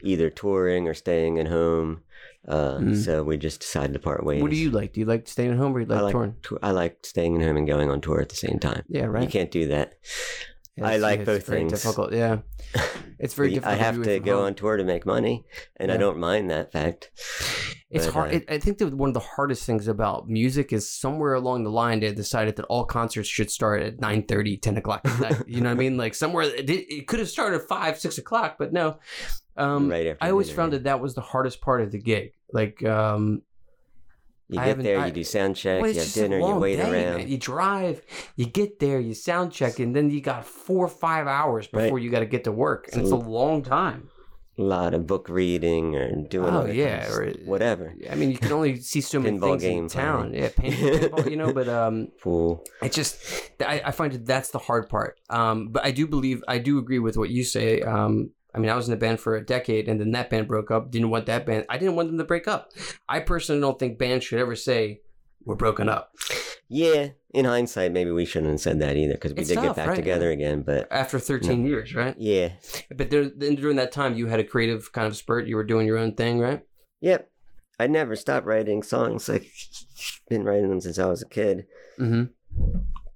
either 0.03 0.31
touring 0.31 0.87
or 0.87 0.95
staying 0.95 1.37
at 1.37 1.47
home, 1.47 2.01
uh, 2.47 2.77
Mm. 2.79 2.95
so 2.95 3.23
we 3.23 3.37
just 3.37 3.61
decided 3.61 3.93
to 3.93 3.99
part 3.99 4.23
ways. 4.25 4.41
What 4.41 4.49
do 4.49 4.57
you 4.57 4.71
like? 4.71 4.93
Do 4.93 4.99
you 5.01 5.05
like 5.05 5.27
staying 5.27 5.51
at 5.51 5.57
home 5.57 5.75
or 5.75 5.81
you 5.81 5.85
like 5.85 5.99
I 5.99 6.01
like 6.01 6.11
touring? 6.13 6.35
tou- 6.41 6.59
I 6.63 6.71
like 6.71 7.05
staying 7.05 7.39
at 7.39 7.47
home 7.47 7.57
and 7.57 7.67
going 7.67 7.91
on 7.91 8.01
tour 8.01 8.21
at 8.21 8.29
the 8.29 8.35
same 8.35 8.57
time. 8.57 8.81
Yeah, 8.87 9.05
right. 9.05 9.21
You 9.23 9.29
can't 9.29 9.51
do 9.51 9.67
that. 9.67 9.93
Yeah, 10.79 10.87
I 10.87 10.97
like 10.97 11.19
it's 11.21 11.25
both 11.25 11.45
very 11.45 11.59
things. 11.61 11.71
Difficult. 11.73 12.13
Yeah. 12.13 12.39
It's 13.21 13.33
very 13.33 13.49
difficult. 13.49 13.73
I 13.73 13.75
have 13.83 14.01
to 14.01 14.19
go 14.21 14.37
home. 14.37 14.45
on 14.45 14.55
tour 14.55 14.77
to 14.77 14.83
make 14.85 15.05
money, 15.05 15.43
and 15.75 15.91
I 15.91 15.97
don't 15.97 16.19
mind 16.19 16.49
that 16.51 16.71
fact. 16.71 17.11
It's 17.91 18.05
But, 18.05 18.13
hard. 18.13 18.33
uh, 18.33 18.39
I 18.47 18.59
think 18.59 18.77
that 18.77 18.93
one 18.93 19.09
of 19.09 19.13
the 19.13 19.19
hardest 19.19 19.65
things 19.65 19.89
about 19.89 20.29
music 20.29 20.71
is 20.71 20.89
somewhere 20.89 21.33
along 21.33 21.65
the 21.65 21.69
line 21.69 21.99
they 21.99 22.13
decided 22.13 22.55
that 22.55 22.65
all 22.67 22.85
concerts 22.85 23.27
should 23.27 23.51
start 23.51 23.81
at 23.81 23.99
9 23.99 24.25
10 24.25 24.77
o'clock. 24.77 25.01
You 25.47 25.59
know 25.59 25.67
what 25.69 25.75
I 25.75 25.77
mean? 25.77 25.97
Like 25.97 26.15
somewhere 26.15 26.43
it, 26.43 26.69
it 26.69 27.07
could 27.09 27.19
have 27.19 27.27
started 27.27 27.61
at 27.61 27.67
5, 27.67 27.99
6 27.99 28.17
o'clock, 28.19 28.55
but 28.57 28.71
no. 28.71 28.99
Um, 29.57 29.89
right 29.89 30.07
after 30.07 30.23
I 30.23 30.31
always 30.31 30.49
found 30.49 30.71
that 30.71 30.85
that 30.85 31.01
was 31.01 31.13
the 31.15 31.21
hardest 31.21 31.59
part 31.59 31.81
of 31.81 31.91
the 31.91 31.99
gig. 31.99 32.31
Like, 32.53 32.81
um, 32.85 33.41
You 34.51 34.59
I 34.59 34.65
get 34.65 34.81
there, 34.81 34.99
I- 34.99 35.05
you 35.07 35.11
do 35.11 35.23
sound 35.23 35.55
check, 35.55 35.79
well, 35.81 35.91
you 35.91 35.99
have 35.99 36.11
dinner, 36.13 36.39
you 36.39 36.55
wait 36.55 36.77
day, 36.77 36.81
around. 36.81 37.17
man. 37.19 37.27
You 37.27 37.37
drive, 37.37 38.01
you 38.35 38.45
get 38.47 38.79
there, 38.79 38.99
you 38.99 39.13
sound 39.13 39.51
check, 39.51 39.77
and 39.79 39.95
then 39.95 40.09
you 40.09 40.21
got 40.21 40.43
four 40.45 40.85
or 40.85 40.89
five 40.89 41.27
hours 41.27 41.69
Right. 41.71 41.83
before 41.83 41.99
you 41.99 42.09
got 42.09 42.21
to 42.21 42.25
get 42.25 42.43
to 42.45 42.51
work, 42.51 42.89
and 42.91 43.01
it's 43.01 43.11
a 43.11 43.15
long 43.15 43.61
time. 43.61 44.09
A 44.57 44.63
lot 44.63 44.93
of 44.93 45.07
book 45.07 45.29
reading 45.29 45.95
or 45.95 46.09
doing 46.27 46.53
Oh, 46.53 46.65
yeah, 46.65 47.03
things, 47.03 47.15
or- 47.17 47.45
whatever. 47.45 47.93
I 48.11 48.15
mean, 48.15 48.31
you 48.31 48.37
can 48.39 48.51
only 48.51 48.77
see 48.81 48.99
so 49.01 49.19
many 49.19 49.39
things 49.39 49.61
game, 49.61 49.83
in 49.83 49.87
town. 49.87 50.33
probably. 50.33 50.39
Yeah, 50.39 50.49
pinball, 50.49 51.29
you 51.29 51.37
know, 51.37 51.53
but 51.53 51.69
um, 51.69 52.07
Pool. 52.21 52.65
it 52.81 52.91
just 52.91 53.17
I, 53.61 53.81
I 53.85 53.91
find 53.91 54.11
that 54.13 54.25
that's 54.25 54.49
the 54.49 54.57
hard 54.59 54.89
part 54.89 55.19
um 55.29 55.67
but 55.69 55.85
i 55.85 55.91
do 55.91 56.07
believe 56.07 56.41
i 56.47 56.57
do 56.57 56.77
agree 56.79 56.99
with 56.99 57.17
what 57.17 57.29
you 57.29 57.43
say 57.43 57.81
um 57.81 58.31
i 58.53 58.59
mean 58.59 58.69
i 58.69 58.75
was 58.75 58.87
in 58.87 58.93
a 58.93 58.97
band 58.97 59.19
for 59.19 59.35
a 59.35 59.45
decade 59.45 59.87
and 59.87 59.99
then 59.99 60.11
that 60.11 60.29
band 60.29 60.47
broke 60.47 60.71
up 60.71 60.89
didn't 60.91 61.09
want 61.09 61.25
that 61.25 61.45
band 61.45 61.65
i 61.69 61.77
didn't 61.77 61.95
want 61.95 62.07
them 62.09 62.17
to 62.17 62.23
break 62.23 62.47
up 62.47 62.71
i 63.07 63.19
personally 63.19 63.61
don't 63.61 63.79
think 63.79 63.97
bands 63.97 64.23
should 64.25 64.39
ever 64.39 64.55
say 64.55 65.01
we're 65.45 65.55
broken 65.55 65.87
up 65.89 66.13
Yeah, 66.71 67.07
in 67.33 67.45
hindsight, 67.45 67.91
maybe 67.93 68.11
we 68.11 68.25
shouldn't 68.25 68.51
have 68.51 68.59
said 68.59 68.79
that 68.81 68.95
either 68.97 69.13
because 69.13 69.33
we 69.33 69.39
It's 69.39 69.49
did 69.49 69.55
tough, 69.55 69.65
get 69.67 69.75
back 69.77 69.87
right? 69.87 69.95
together 69.95 70.29
again. 70.29 70.61
But 70.61 70.87
after 70.91 71.17
13 71.17 71.65
years 71.65 71.95
right 71.95 72.13
yeah, 72.19 72.49
but 72.95 73.09
there, 73.09 73.29
then 73.35 73.55
during 73.55 73.77
that 73.77 73.91
time 73.91 74.15
you 74.15 74.27
had 74.27 74.39
a 74.39 74.43
creative 74.43 74.91
kind 74.91 75.07
of 75.07 75.15
spurt 75.15 75.47
you 75.47 75.55
were 75.55 75.63
doing 75.63 75.87
your 75.87 75.97
own 75.97 76.13
thing 76.13 76.39
right 76.39 76.61
yep. 77.01 77.31
I 77.79 77.87
never 77.87 78.15
stopped 78.17 78.45
writing 78.45 78.83
songs. 78.83 79.29
Like, 79.29 79.49
been 80.29 80.43
writing 80.43 80.69
them 80.69 80.81
since 80.81 80.99
I 80.99 81.05
was 81.05 81.21
a 81.23 81.27
kid. 81.29 81.65
mm-hmm 81.97 82.23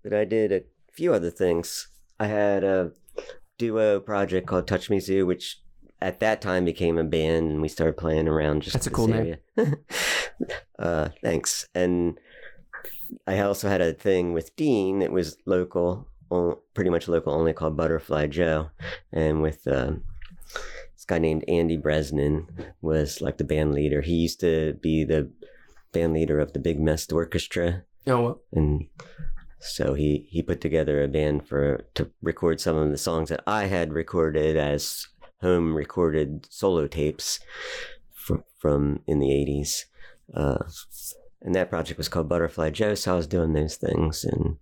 But 0.03 0.13
I 0.13 0.23
did 0.25 0.51
a 0.51 0.61
few 0.91 1.13
other 1.13 1.29
things. 1.29 1.89
I 2.19 2.27
had 2.27 2.63
a 2.63 2.91
duo 3.57 3.99
project 3.99 4.47
called 4.47 4.67
Touch 4.67 4.89
Me 4.89 4.99
Zoo, 4.99 5.25
which 5.25 5.61
at 6.01 6.19
that 6.19 6.41
time 6.41 6.65
became 6.65 6.97
a 6.97 7.03
band, 7.03 7.51
and 7.51 7.61
we 7.61 7.67
started 7.67 7.97
playing 7.97 8.27
around 8.27 8.61
just 8.61 8.73
That's 8.73 8.87
a 8.87 8.91
cool 8.91 9.07
name. 9.07 9.37
uh, 10.79 11.09
thanks. 11.21 11.67
And 11.73 12.19
I 13.25 13.39
also 13.39 13.69
had 13.69 13.81
a 13.81 13.93
thing 13.93 14.33
with 14.33 14.55
Dean 14.55 14.99
that 14.99 15.11
was 15.11 15.37
local, 15.45 16.07
pretty 16.73 16.89
much 16.89 17.07
local, 17.07 17.33
only 17.33 17.53
called 17.53 17.77
Butterfly 17.77 18.27
Joe, 18.27 18.69
and 19.11 19.41
with 19.41 19.65
um, 19.67 20.03
this 20.53 21.05
guy 21.05 21.19
named 21.19 21.45
Andy 21.47 21.77
Bresnan 21.77 22.47
was 22.81 23.21
like 23.21 23.37
the 23.37 23.43
band 23.43 23.73
leader. 23.73 24.01
He 24.01 24.15
used 24.15 24.39
to 24.41 24.73
be 24.81 25.03
the 25.03 25.31
band 25.93 26.13
leader 26.13 26.39
of 26.39 26.53
the 26.53 26.59
Big 26.59 26.79
Mess 26.79 27.09
Orchestra 27.11 27.83
oh 28.07 28.21
well 28.21 28.41
and 28.51 28.87
so 29.63 29.93
he 29.93 30.27
he 30.29 30.41
put 30.41 30.61
together 30.61 31.01
a 31.01 31.07
band 31.07 31.47
for 31.47 31.85
to 31.95 32.09
record 32.21 32.59
some 32.59 32.77
of 32.77 32.91
the 32.91 32.97
songs 32.97 33.29
that 33.29 33.43
I 33.47 33.65
had 33.65 33.93
recorded 33.93 34.57
as 34.57 35.07
home 35.41 35.75
recorded 35.75 36.47
solo 36.49 36.87
tapes 36.87 37.39
from 38.13 38.43
from 38.59 39.01
in 39.07 39.19
the 39.19 39.27
80s 39.27 39.83
uh, 40.33 40.63
and 41.43 41.53
that 41.53 41.69
project 41.69 41.97
was 41.97 42.07
called 42.07 42.29
Butterfly 42.29 42.71
Joe 42.71 42.95
so 42.95 43.13
I 43.13 43.17
was 43.17 43.27
doing 43.27 43.53
those 43.53 43.75
things. 43.75 44.23
And 44.23 44.57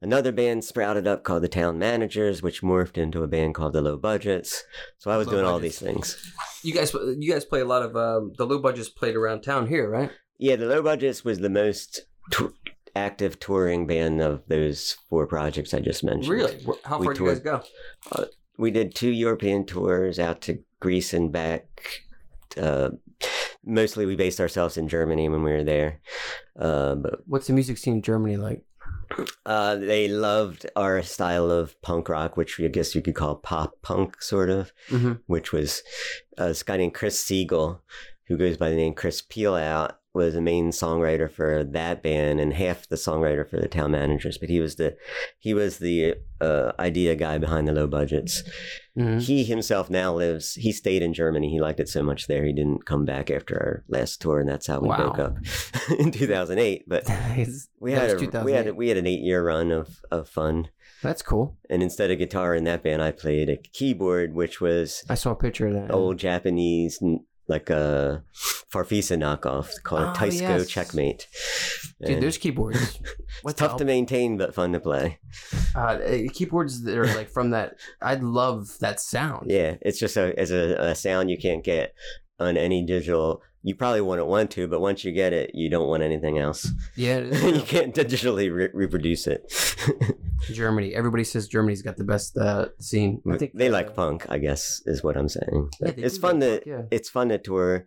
another 0.00 0.32
band 0.32 0.64
sprouted 0.64 1.06
up 1.06 1.24
called 1.24 1.42
the 1.42 1.48
Town 1.48 1.78
Managers 1.78 2.42
which 2.42 2.62
morphed 2.62 2.96
into 2.96 3.22
a 3.22 3.28
band 3.28 3.54
called 3.54 3.72
the 3.72 3.82
Low 3.82 3.96
Budgets. 3.96 4.62
So 4.98 5.10
I 5.10 5.16
was 5.16 5.26
Low 5.26 5.34
doing 5.34 5.44
all 5.44 5.58
these 5.58 5.80
things. 5.80 6.16
You 6.62 6.72
guys 6.72 6.94
you 6.94 7.32
guys 7.32 7.44
play 7.44 7.60
a 7.60 7.66
lot 7.66 7.82
of 7.82 7.96
um 7.96 8.32
the 8.38 8.46
low 8.46 8.58
budgets 8.58 8.88
played 8.88 9.16
around 9.16 9.42
town 9.42 9.66
here 9.66 9.90
right? 9.90 10.10
Yeah 10.38 10.56
the 10.56 10.66
Low 10.66 10.82
Budgets 10.82 11.24
was 11.24 11.40
the 11.40 11.50
most 11.50 12.02
active 12.98 13.38
touring 13.40 13.86
band 13.86 14.20
of 14.20 14.42
those 14.48 14.96
four 15.08 15.26
projects 15.26 15.72
I 15.72 15.80
just 15.80 16.04
mentioned 16.04 16.32
really 16.32 16.66
how 16.84 16.98
We 16.98 17.06
far 17.06 17.14
do 17.14 17.24
you 17.24 17.30
guys 17.30 17.40
go 17.40 17.62
we 18.58 18.70
did 18.72 18.94
two 18.94 19.10
European 19.10 19.64
tours 19.64 20.18
out 20.18 20.42
to 20.42 20.58
Greece 20.80 21.14
and 21.14 21.32
back. 21.32 21.64
Uh, 22.60 22.90
mostly, 23.64 24.04
we 24.04 24.16
based 24.16 24.40
ourselves 24.40 24.76
in 24.76 24.88
Germany 24.88 25.28
when 25.28 25.42
we 25.42 25.52
were 25.52 25.64
there. 25.64 26.00
Uh, 26.58 26.96
but 26.96 27.20
what's 27.26 27.46
the 27.46 27.52
music 27.52 27.78
scene 27.78 27.94
in 27.94 28.02
germany 28.02 28.36
like 28.36 28.64
uh, 29.46 29.76
they 29.76 30.08
loved 30.08 30.66
our 30.76 31.02
style 31.02 31.50
of 31.50 31.80
punk 31.80 32.10
rock, 32.10 32.36
which 32.36 32.60
I 32.60 32.68
guess 32.68 32.94
you 32.94 33.00
could 33.00 33.14
call 33.14 33.36
pop 33.36 33.72
punk, 33.80 34.20
sort 34.20 34.50
of. 34.50 34.72
mm-hmm. 34.88 35.12
Which 35.26 35.50
was 35.50 35.82
uh, 36.36 36.48
this 36.48 36.62
guy 36.62 36.76
named 36.76 36.94
Chris 36.94 37.18
Siegel, 37.18 37.82
who 38.26 38.36
goes 38.36 38.58
by 38.58 38.68
the 38.68 38.76
name 38.76 38.92
Chris 38.92 39.22
Peel 39.22 39.54
Out, 39.54 39.98
was 40.18 40.34
the 40.34 40.42
main 40.42 40.70
songwriter 40.70 41.30
for 41.30 41.64
that 41.64 42.02
band 42.02 42.40
and 42.40 42.52
half 42.52 42.86
the 42.88 42.96
songwriter 42.96 43.48
for 43.48 43.58
the 43.58 43.68
Town 43.68 43.92
Managers. 43.92 44.36
But 44.36 44.50
he 44.50 44.60
was 44.60 44.76
the 44.76 44.96
he 45.38 45.54
was 45.54 45.78
the 45.78 46.16
uh, 46.40 46.72
idea 46.78 47.14
guy 47.16 47.38
behind 47.38 47.66
the 47.66 47.72
low 47.72 47.86
budgets. 47.86 48.42
Mm-hmm. 48.98 49.18
he 49.20 49.44
himself 49.44 49.88
now 49.90 50.12
lives 50.12 50.54
he 50.54 50.72
stayed 50.72 51.02
in 51.02 51.14
germany 51.14 51.48
he 51.48 51.60
liked 51.60 51.78
it 51.78 51.88
so 51.88 52.02
much 52.02 52.26
there 52.26 52.44
he 52.44 52.52
didn't 52.52 52.84
come 52.84 53.04
back 53.04 53.30
after 53.30 53.54
our 53.54 53.84
last 53.88 54.20
tour 54.20 54.40
and 54.40 54.48
that's 54.48 54.66
how 54.66 54.80
we 54.80 54.88
Wow. 54.88 54.96
broke 54.96 55.18
up 55.20 55.36
in 56.00 56.10
2008 56.10 56.82
but 56.88 57.04
we 57.80 57.92
had 57.92 58.10
a, 58.10 58.42
we 58.42 58.52
had 58.52 58.66
a, 58.66 58.74
we 58.74 58.88
had 58.88 58.96
an 58.96 59.06
eight 59.06 59.20
year 59.20 59.46
run 59.46 59.70
of, 59.70 60.00
of 60.10 60.28
fun 60.28 60.70
That's 61.00 61.22
cool. 61.22 61.56
and 61.70 61.80
instead 61.80 62.10
of 62.10 62.18
guitar 62.18 62.56
in 62.56 62.64
that 62.64 62.82
band 62.82 63.00
i 63.00 63.12
played 63.12 63.48
a 63.48 63.56
keyboard 63.56 64.34
which 64.34 64.60
was 64.60 65.04
I 65.08 65.14
saw 65.14 65.30
a 65.30 65.36
picture 65.36 65.68
of 65.68 65.74
that. 65.74 65.92
old 65.92 66.18
japanese 66.18 66.98
like 67.48 67.70
a 67.70 68.22
farfisa 68.70 69.16
knockoff 69.16 69.82
called 69.82 70.02
Oh, 70.02 70.12
Teisco 70.14 70.40
yes. 70.40 70.68
checkmate 70.68 71.26
Dude, 72.00 72.10
And 72.10 72.22
there's 72.22 72.38
keyboards. 72.38 72.98
it's 73.02 73.42
What 73.42 73.56
tough 73.56 73.78
to 73.78 73.84
maintain 73.84 74.36
but 74.36 74.54
fun 74.54 74.72
to 74.72 74.80
play 74.80 75.18
uh, 75.74 75.78
uh, 75.78 76.18
keyboards 76.32 76.82
that 76.84 76.96
are 76.96 77.06
like 77.06 77.30
from 77.30 77.50
that. 77.50 77.76
I'd 78.02 78.22
love 78.22 78.78
that 78.80 79.00
sound. 79.00 79.50
Yeah, 79.50 79.76
it's 79.80 79.98
just 79.98 80.16
a 80.16 80.40
it's 80.40 80.50
a, 80.50 80.74
a 80.90 80.94
sound 80.94 81.30
you 81.30 81.38
can't 81.38 81.64
get 81.64 81.94
on 82.38 82.56
any 82.56 82.84
digital. 82.84 83.42
You 83.62 83.74
probably 83.74 84.00
wouldn't 84.00 84.28
want 84.28 84.50
to, 84.52 84.68
but 84.68 84.80
once 84.80 85.04
you 85.04 85.12
get 85.12 85.32
it, 85.32 85.50
you 85.54 85.68
don't 85.68 85.88
want 85.88 86.02
anything 86.02 86.38
else. 86.38 86.70
yeah. 86.94 87.18
you 87.46 87.60
can't 87.62 87.94
digitally 87.94 88.54
re- 88.54 88.70
reproduce 88.72 89.26
it. 89.26 89.52
Germany. 90.52 90.94
Everybody 90.94 91.24
says 91.24 91.48
Germany's 91.48 91.82
got 91.82 91.96
the 91.96 92.04
best 92.04 92.36
uh, 92.38 92.68
scene. 92.78 93.20
I 93.30 93.36
think 93.36 93.52
they 93.54 93.68
uh, 93.68 93.72
like 93.72 93.96
punk, 93.96 94.26
I 94.28 94.38
guess, 94.38 94.80
is 94.86 95.02
what 95.02 95.16
I'm 95.16 95.28
saying. 95.28 95.70
Yeah, 95.80 95.92
it's 95.96 96.16
fun 96.18 96.38
like 96.40 96.48
to 96.48 96.50
punk, 96.58 96.66
yeah. 96.66 96.96
it's 96.96 97.08
fun 97.10 97.28
to 97.30 97.38
tour 97.38 97.86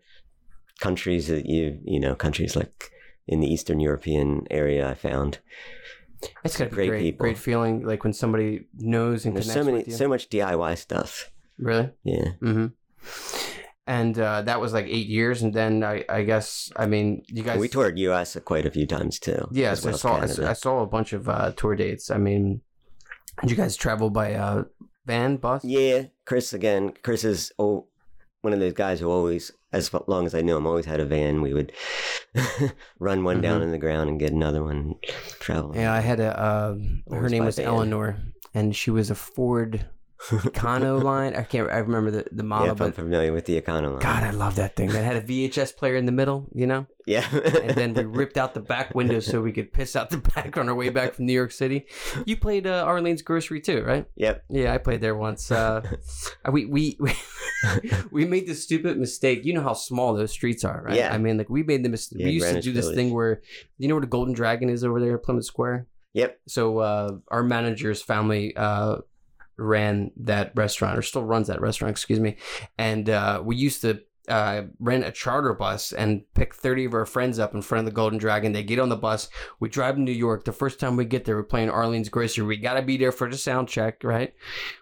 countries 0.79 1.27
that 1.27 1.45
you 1.45 1.79
you 1.85 1.99
know 1.99 2.15
countries 2.15 2.55
like 2.55 2.91
in 3.27 3.39
the 3.39 3.47
Eastern 3.51 3.79
European 3.79 4.45
area. 4.51 4.89
I 4.89 4.93
found 4.93 5.39
It's 6.43 6.57
got 6.57 6.65
to 6.69 6.75
great 6.75 6.89
great. 6.89 7.01
people. 7.01 7.23
Great 7.23 7.37
feeling 7.37 7.85
like 7.85 8.03
when 8.03 8.13
somebody 8.13 8.67
knows 8.77 9.25
and 9.25 9.35
there's 9.35 9.45
connects 9.47 9.61
so 9.61 9.63
many 9.65 9.77
with 9.77 9.87
you. 9.87 9.93
so 9.93 10.07
much 10.09 10.29
DIY 10.29 10.77
stuff. 10.77 11.31
really. 11.57 11.89
Yeah, 12.03 12.31
Mm-hmm. 12.41 12.67
And 13.87 14.17
uh, 14.19 14.43
that 14.43 14.61
was 14.61 14.73
like 14.73 14.85
eight 14.85 15.07
years, 15.07 15.41
and 15.41 15.53
then 15.53 15.83
I, 15.83 16.05
I 16.07 16.21
guess 16.23 16.71
I 16.75 16.85
mean 16.85 17.23
you 17.27 17.41
guys. 17.43 17.59
we 17.59 17.67
toured 17.67 17.97
U.S. 17.99 18.37
quite 18.45 18.65
a 18.65 18.71
few 18.71 18.85
times 18.85 19.19
too. 19.19 19.47
Yes, 19.51 19.83
well 19.83 19.95
I 19.95 19.97
saw. 19.97 20.09
I, 20.15 20.19
Canada. 20.21 20.33
saw- 20.35 20.49
I 20.49 20.53
saw 20.53 20.79
a 20.83 20.87
bunch 20.87 21.13
of 21.13 21.27
uh, 21.27 21.51
tour 21.57 21.75
dates. 21.75 22.11
I 22.11 22.17
mean, 22.17 22.61
did 23.41 23.49
you 23.49 23.57
guys 23.57 23.75
travel 23.75 24.09
by 24.11 24.35
uh, 24.35 24.63
van, 25.05 25.37
bus? 25.37 25.65
Yeah, 25.65 26.03
Chris 26.25 26.53
again. 26.53 26.93
Chris 27.03 27.23
is 27.23 27.51
oh, 27.57 27.87
one 28.41 28.53
of 28.53 28.59
those 28.59 28.73
guys 28.73 28.99
who 28.99 29.09
always 29.09 29.51
as 29.73 29.89
long 30.07 30.25
as 30.25 30.35
I 30.35 30.41
knew 30.41 30.55
him, 30.57 30.67
always 30.67 30.85
had 30.85 30.99
a 30.99 31.05
van. 31.05 31.41
We 31.41 31.53
would 31.53 31.71
run 32.99 33.23
one 33.23 33.41
down 33.41 33.61
Mhm. 33.61 33.63
in 33.63 33.71
the 33.71 33.77
ground 33.79 34.09
and 34.09 34.19
get 34.19 34.31
another 34.31 34.63
one, 34.63 34.95
travel. 35.39 35.71
Yeah, 35.75 35.91
I 35.93 36.01
had 36.01 36.19
a. 36.19 36.39
Uh, 36.39 36.75
her 37.11 37.29
name 37.29 37.45
was 37.45 37.55
van. 37.55 37.65
Eleanor, 37.65 38.17
and 38.53 38.75
she 38.75 38.91
was 38.91 39.09
a 39.09 39.15
Ford 39.15 39.85
Econo 40.29 41.01
line. 41.11 41.35
I 41.35 41.43
can't. 41.43 41.69
I 41.69 41.77
remember 41.77 42.11
the 42.11 42.25
the 42.31 42.43
Yeah, 42.43 42.47
model, 42.47 42.71
if 42.71 42.81
I'm 42.81 42.91
familiar 42.91 43.33
with 43.33 43.45
the 43.45 43.59
Econoline. 43.59 43.99
God, 44.01 44.23
I 44.23 44.31
love 44.31 44.55
that 44.55 44.75
thing. 44.75 44.89
That 44.89 45.03
had 45.03 45.15
a 45.17 45.21
VHS 45.21 45.75
player 45.75 45.95
in 45.95 46.05
the 46.05 46.11
middle. 46.11 46.47
You 46.53 46.67
know. 46.67 46.85
Yeah. 47.07 47.27
and 47.33 47.71
then 47.71 47.93
we 47.95 48.03
ripped 48.03 48.37
out 48.37 48.53
the 48.53 48.59
back 48.61 48.93
window 48.93 49.19
so 49.19 49.41
we 49.41 49.51
could 49.51 49.73
piss 49.73 49.95
out 49.95 50.11
the 50.11 50.17
back 50.35 50.55
on 50.57 50.69
our 50.69 50.75
way 50.75 50.89
back 50.89 51.15
from 51.15 51.25
New 51.25 51.33
York 51.33 51.51
City. 51.51 51.87
You 52.25 52.37
played 52.37 52.67
uh, 52.67 52.85
Arlene's 52.85 53.23
Grocery 53.23 53.59
too, 53.59 53.81
right? 53.83 54.05
Yep. 54.15 54.45
Yeah, 54.51 54.73
I 54.73 54.77
played 54.77 55.01
there 55.01 55.15
once. 55.15 55.51
Uh, 55.51 55.81
we, 56.51 56.65
we 56.65 56.97
we 56.99 57.13
we 58.11 58.25
made 58.25 58.47
the 58.47 58.53
stupid 58.55 58.97
mistake. 58.99 59.43
You 59.43 59.53
know 59.53 59.61
how 59.63 59.73
small 59.73 60.13
those 60.13 60.31
streets 60.31 60.63
are, 60.63 60.83
right? 60.83 60.95
Yeah. 60.95 61.13
I 61.13 61.17
mean, 61.17 61.37
like 61.37 61.49
we 61.49 61.63
made 61.63 61.83
the 61.83 61.89
mistake. 61.89 62.19
Yeah, 62.19 62.25
we 62.27 62.31
used 62.33 62.45
Greenwich 62.45 62.63
to 62.65 62.69
do 62.69 62.73
this 62.73 62.85
Village. 62.85 62.95
thing 62.97 63.13
where 63.13 63.41
you 63.77 63.87
know 63.87 63.95
where 63.95 64.01
the 64.01 64.07
Golden 64.07 64.33
Dragon 64.33 64.69
is 64.69 64.83
over 64.83 64.99
there, 64.99 65.13
in 65.13 65.19
Plymouth 65.19 65.45
Square. 65.45 65.87
Yep. 66.13 66.39
So 66.47 66.79
uh, 66.79 67.17
our 67.29 67.41
manager's 67.43 68.01
family 68.01 68.55
uh, 68.55 68.97
ran 69.61 70.11
that 70.17 70.51
restaurant, 70.55 70.97
or 70.97 71.01
still 71.01 71.23
runs 71.23 71.47
that 71.47 71.61
restaurant, 71.61 71.91
excuse 71.91 72.19
me. 72.19 72.37
And 72.77 73.09
uh, 73.09 73.41
we 73.43 73.55
used 73.55 73.81
to 73.81 74.01
uh, 74.27 74.63
rent 74.79 75.03
a 75.03 75.11
charter 75.11 75.53
bus 75.53 75.91
and 75.93 76.23
pick 76.35 76.53
30 76.53 76.85
of 76.85 76.93
our 76.93 77.05
friends 77.05 77.39
up 77.39 77.53
in 77.53 77.61
front 77.61 77.79
of 77.79 77.85
the 77.85 77.95
Golden 77.95 78.19
Dragon. 78.19 78.51
They 78.53 78.63
get 78.63 78.79
on 78.79 78.89
the 78.89 78.95
bus. 78.95 79.29
We 79.59 79.67
drive 79.67 79.95
to 79.95 80.01
New 80.01 80.11
York. 80.11 80.45
The 80.45 80.51
first 80.53 80.79
time 80.79 80.95
we 80.95 81.05
get 81.05 81.25
there, 81.25 81.35
we're 81.35 81.43
playing 81.43 81.69
Arlene's 81.69 82.09
Grocery. 82.09 82.45
We 82.45 82.57
got 82.57 82.75
to 82.75 82.81
be 82.81 82.97
there 82.97 83.11
for 83.11 83.29
the 83.29 83.37
sound 83.37 83.67
check, 83.67 84.03
right? 84.03 84.33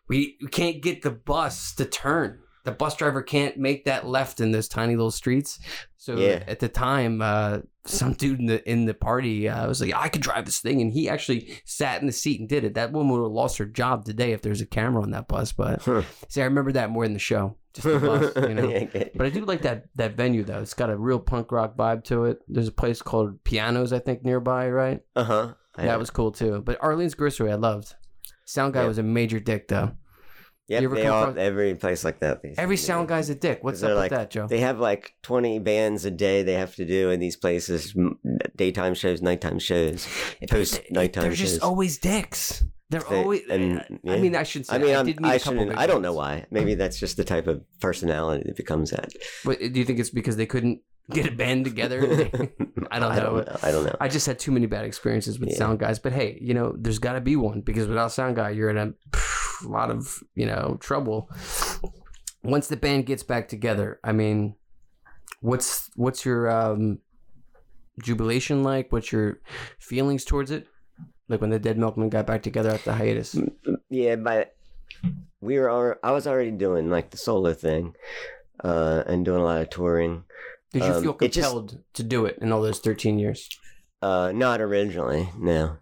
We, 0.07 0.37
we 0.41 0.47
can't 0.49 0.81
get 0.81 1.01
the 1.01 1.11
bus 1.11 1.73
to 1.75 1.85
turn. 1.85 2.39
The 2.65 2.71
bus 2.73 2.95
driver 2.97 3.21
can't 3.23 3.57
make 3.57 3.85
that 3.85 4.05
left 4.05 4.41
in 4.41 4.51
those 4.51 4.67
tiny 4.67 4.95
little 4.95 5.09
streets. 5.09 5.59
So 5.97 6.17
Yeah. 6.17 6.43
at 6.45 6.59
the 6.59 6.67
time, 6.69 7.21
uh, 7.21 7.59
some 7.89 8.13
dude 8.13 8.39
in 8.39 8.45
the 8.45 8.69
in 8.69 8.85
the 8.85 8.93
party 8.93 9.49
uh, 9.49 9.67
was 9.67 9.81
like, 9.81 9.93
"I 9.95 10.09
could 10.09 10.21
drive 10.21 10.45
this 10.45 10.59
thing," 10.59 10.81
and 10.81 10.91
he 10.93 11.09
actually 11.09 11.59
sat 11.65 11.99
in 12.01 12.07
the 12.07 12.13
seat 12.13 12.39
and 12.39 12.47
did 12.47 12.63
it. 12.63 12.75
That 12.75 12.91
woman 12.91 13.11
would 13.13 13.23
have 13.25 13.31
lost 13.31 13.57
her 13.57 13.65
job 13.65 14.05
today 14.05 14.31
if 14.31 14.41
there's 14.41 14.61
a 14.61 14.65
camera 14.65 15.01
on 15.01 15.11
that 15.11 15.27
bus. 15.27 15.51
But 15.51 15.81
Huh. 15.81 16.03
see, 16.27 16.41
I 16.41 16.45
remember 16.45 16.71
that 16.73 16.89
more 16.89 17.03
than 17.05 17.13
the 17.13 17.19
show, 17.19 17.57
just 17.73 17.87
the 17.87 17.99
bus, 17.99 18.33
you 18.49 18.53
know. 18.55 18.63
Okay. 18.69 19.11
But 19.15 19.25
I 19.25 19.29
do 19.29 19.43
like 19.45 19.63
that 19.63 19.85
that 19.95 20.15
venue 20.15 20.43
though. 20.43 20.59
It's 20.61 20.73
got 20.73 20.89
a 20.89 20.97
real 20.97 21.19
punk 21.19 21.51
rock 21.51 21.75
vibe 21.75 22.03
to 22.05 22.25
it. 22.25 22.39
There's 22.47 22.67
a 22.67 22.71
place 22.71 23.01
called 23.01 23.43
Pianos, 23.43 23.91
I 23.93 23.99
think, 23.99 24.23
nearby, 24.23 24.69
right? 24.69 25.01
Uh-huh. 25.15 25.53
I- 25.75 25.85
That 25.85 25.99
was 25.99 26.09
cool 26.09 26.31
too. 26.31 26.61
But 26.65 26.79
Arlene's 26.81 27.15
Grocery, 27.15 27.51
I 27.51 27.55
loved. 27.55 27.95
Sound 28.45 28.73
guy 28.73 28.81
Yeah. 28.81 28.87
was 28.87 28.97
a 28.97 29.03
major 29.03 29.39
dick 29.39 29.67
though. 29.67 29.91
Yep, 30.69 30.91
they 30.91 31.07
all, 31.07 31.33
every 31.37 31.73
place 31.75 32.03
like 32.03 32.19
that. 32.19 32.43
they- 32.43 32.53
Every 32.57 32.77
sound 32.77 33.07
guy's 33.07 33.29
a 33.29 33.35
dick. 33.35 33.63
What's 33.63 33.81
up 33.81 33.87
They're 33.87 33.95
with 33.95 34.03
like- 34.03 34.11
that, 34.11 34.29
Joe? 34.29 34.47
They 34.47 34.59
have 34.59 34.79
like 34.79 35.13
20 35.23 35.59
bands 35.59 36.05
a 36.05 36.11
day 36.11 36.43
they 36.43 36.53
have 36.53 36.75
to 36.75 36.85
do 36.85 37.09
in 37.09 37.19
these 37.19 37.35
places 37.35 37.95
daytime 38.55 38.93
shows, 38.93 39.21
nighttime 39.21 39.59
shows. 39.59 40.07
post 40.49 40.81
nighttime 40.91 41.23
They're 41.23 41.33
just 41.33 41.61
always 41.63 41.97
dicks. 41.97 42.63
They're 42.91 43.01
They- 43.01 43.21
always. 43.23 43.41
and- 43.49 43.99
I 44.07 44.17
mean, 44.19 44.35
I 44.35 44.43
shouldn't 44.43 44.67
say. 44.67 44.75
I 44.75 44.77
mean, 44.79 44.95
I, 44.95 45.03
did 45.03 45.19
meet 45.19 45.27
I 45.29 45.35
a 45.35 45.39
couple 45.39 45.59
shouldn't. 45.59 45.77
I 45.79 45.87
don't 45.87 46.01
know 46.01 46.13
why. 46.13 46.45
Maybe 46.51 46.75
that's 46.75 46.99
just 46.99 47.17
the 47.17 47.23
type 47.23 47.47
of 47.47 47.63
personality 47.79 48.43
that 48.45 48.55
becomes 48.55 48.91
that. 48.91 49.11
But 49.45 49.59
do 49.59 49.79
you 49.79 49.85
think 49.85 49.99
it's 49.99 50.09
because 50.11 50.37
they 50.37 50.45
couldn't 50.45 50.81
get 51.11 51.27
a 51.27 51.31
band 51.31 51.65
together? 51.65 51.99
I 52.91 52.97
don't 52.99 53.11
I 53.11 53.15
know. 53.17 53.21
don't 53.23 53.47
know. 53.47 53.57
I 53.63 53.71
don't 53.71 53.85
know. 53.85 53.95
I 53.99 54.07
just 54.07 54.25
had 54.25 54.39
too 54.39 54.51
many 54.51 54.65
bad 54.65 54.85
experiences 54.85 55.39
with 55.39 55.49
Yeah. 55.49 55.57
sound 55.57 55.79
guys. 55.79 55.99
But 55.99 56.13
hey, 56.13 56.37
you 56.41 56.53
know, 56.55 56.75
there's 56.77 56.99
got 56.99 57.13
to 57.13 57.21
be 57.21 57.35
one 57.35 57.61
because 57.61 57.87
without 57.87 58.11
sound 58.11 58.35
guy, 58.35 58.49
you're 58.51 58.69
in 58.71 58.77
a 58.77 58.93
lot 59.67 59.91
of 59.91 60.21
you 60.35 60.45
know 60.45 60.77
trouble. 60.79 61.29
Once 62.43 62.67
the 62.67 62.77
band 62.77 63.05
gets 63.05 63.23
back 63.23 63.47
together, 63.49 63.99
I 64.03 64.11
mean, 64.13 64.55
what's 65.41 65.89
what's 65.95 66.25
your 66.25 66.49
um, 66.49 66.99
jubilation 68.01 68.63
like? 68.63 68.91
What's 68.91 69.11
your 69.11 69.39
feelings 69.79 70.23
towards 70.25 70.51
it? 70.51 70.67
Like 71.27 71.41
when 71.41 71.49
the 71.49 71.59
Dead 71.59 71.77
Milkmen 71.77 72.09
got 72.09 72.25
back 72.25 72.41
together 72.43 72.69
after 72.71 72.91
the 72.91 72.95
hiatus. 72.97 73.35
Yeah, 73.89 74.15
but 74.15 74.55
we 75.41 75.59
were. 75.59 75.69
al- 75.69 75.99
I 76.03 76.11
was 76.11 76.25
already 76.27 76.51
doing 76.51 76.89
like 76.89 77.11
the 77.11 77.17
solo 77.17 77.53
thing, 77.53 77.93
uh, 78.63 79.03
and 79.05 79.25
doing 79.25 79.41
a 79.41 79.45
lot 79.45 79.61
of 79.61 79.69
touring. 79.69 80.23
Did 80.71 80.83
you 80.83 80.93
Um, 80.93 81.01
feel 81.03 81.17
it 81.21 81.31
just- 81.31 81.45
compelled 81.47 81.79
to 81.93 82.03
do 82.03 82.25
it 82.25 82.37
in 82.41 82.51
all 82.51 82.61
those 82.61 82.79
13 82.79 83.17
years? 83.19 83.49
Uh, 84.01 84.31
not 84.33 84.61
originally, 84.61 85.29
no. 85.37 85.77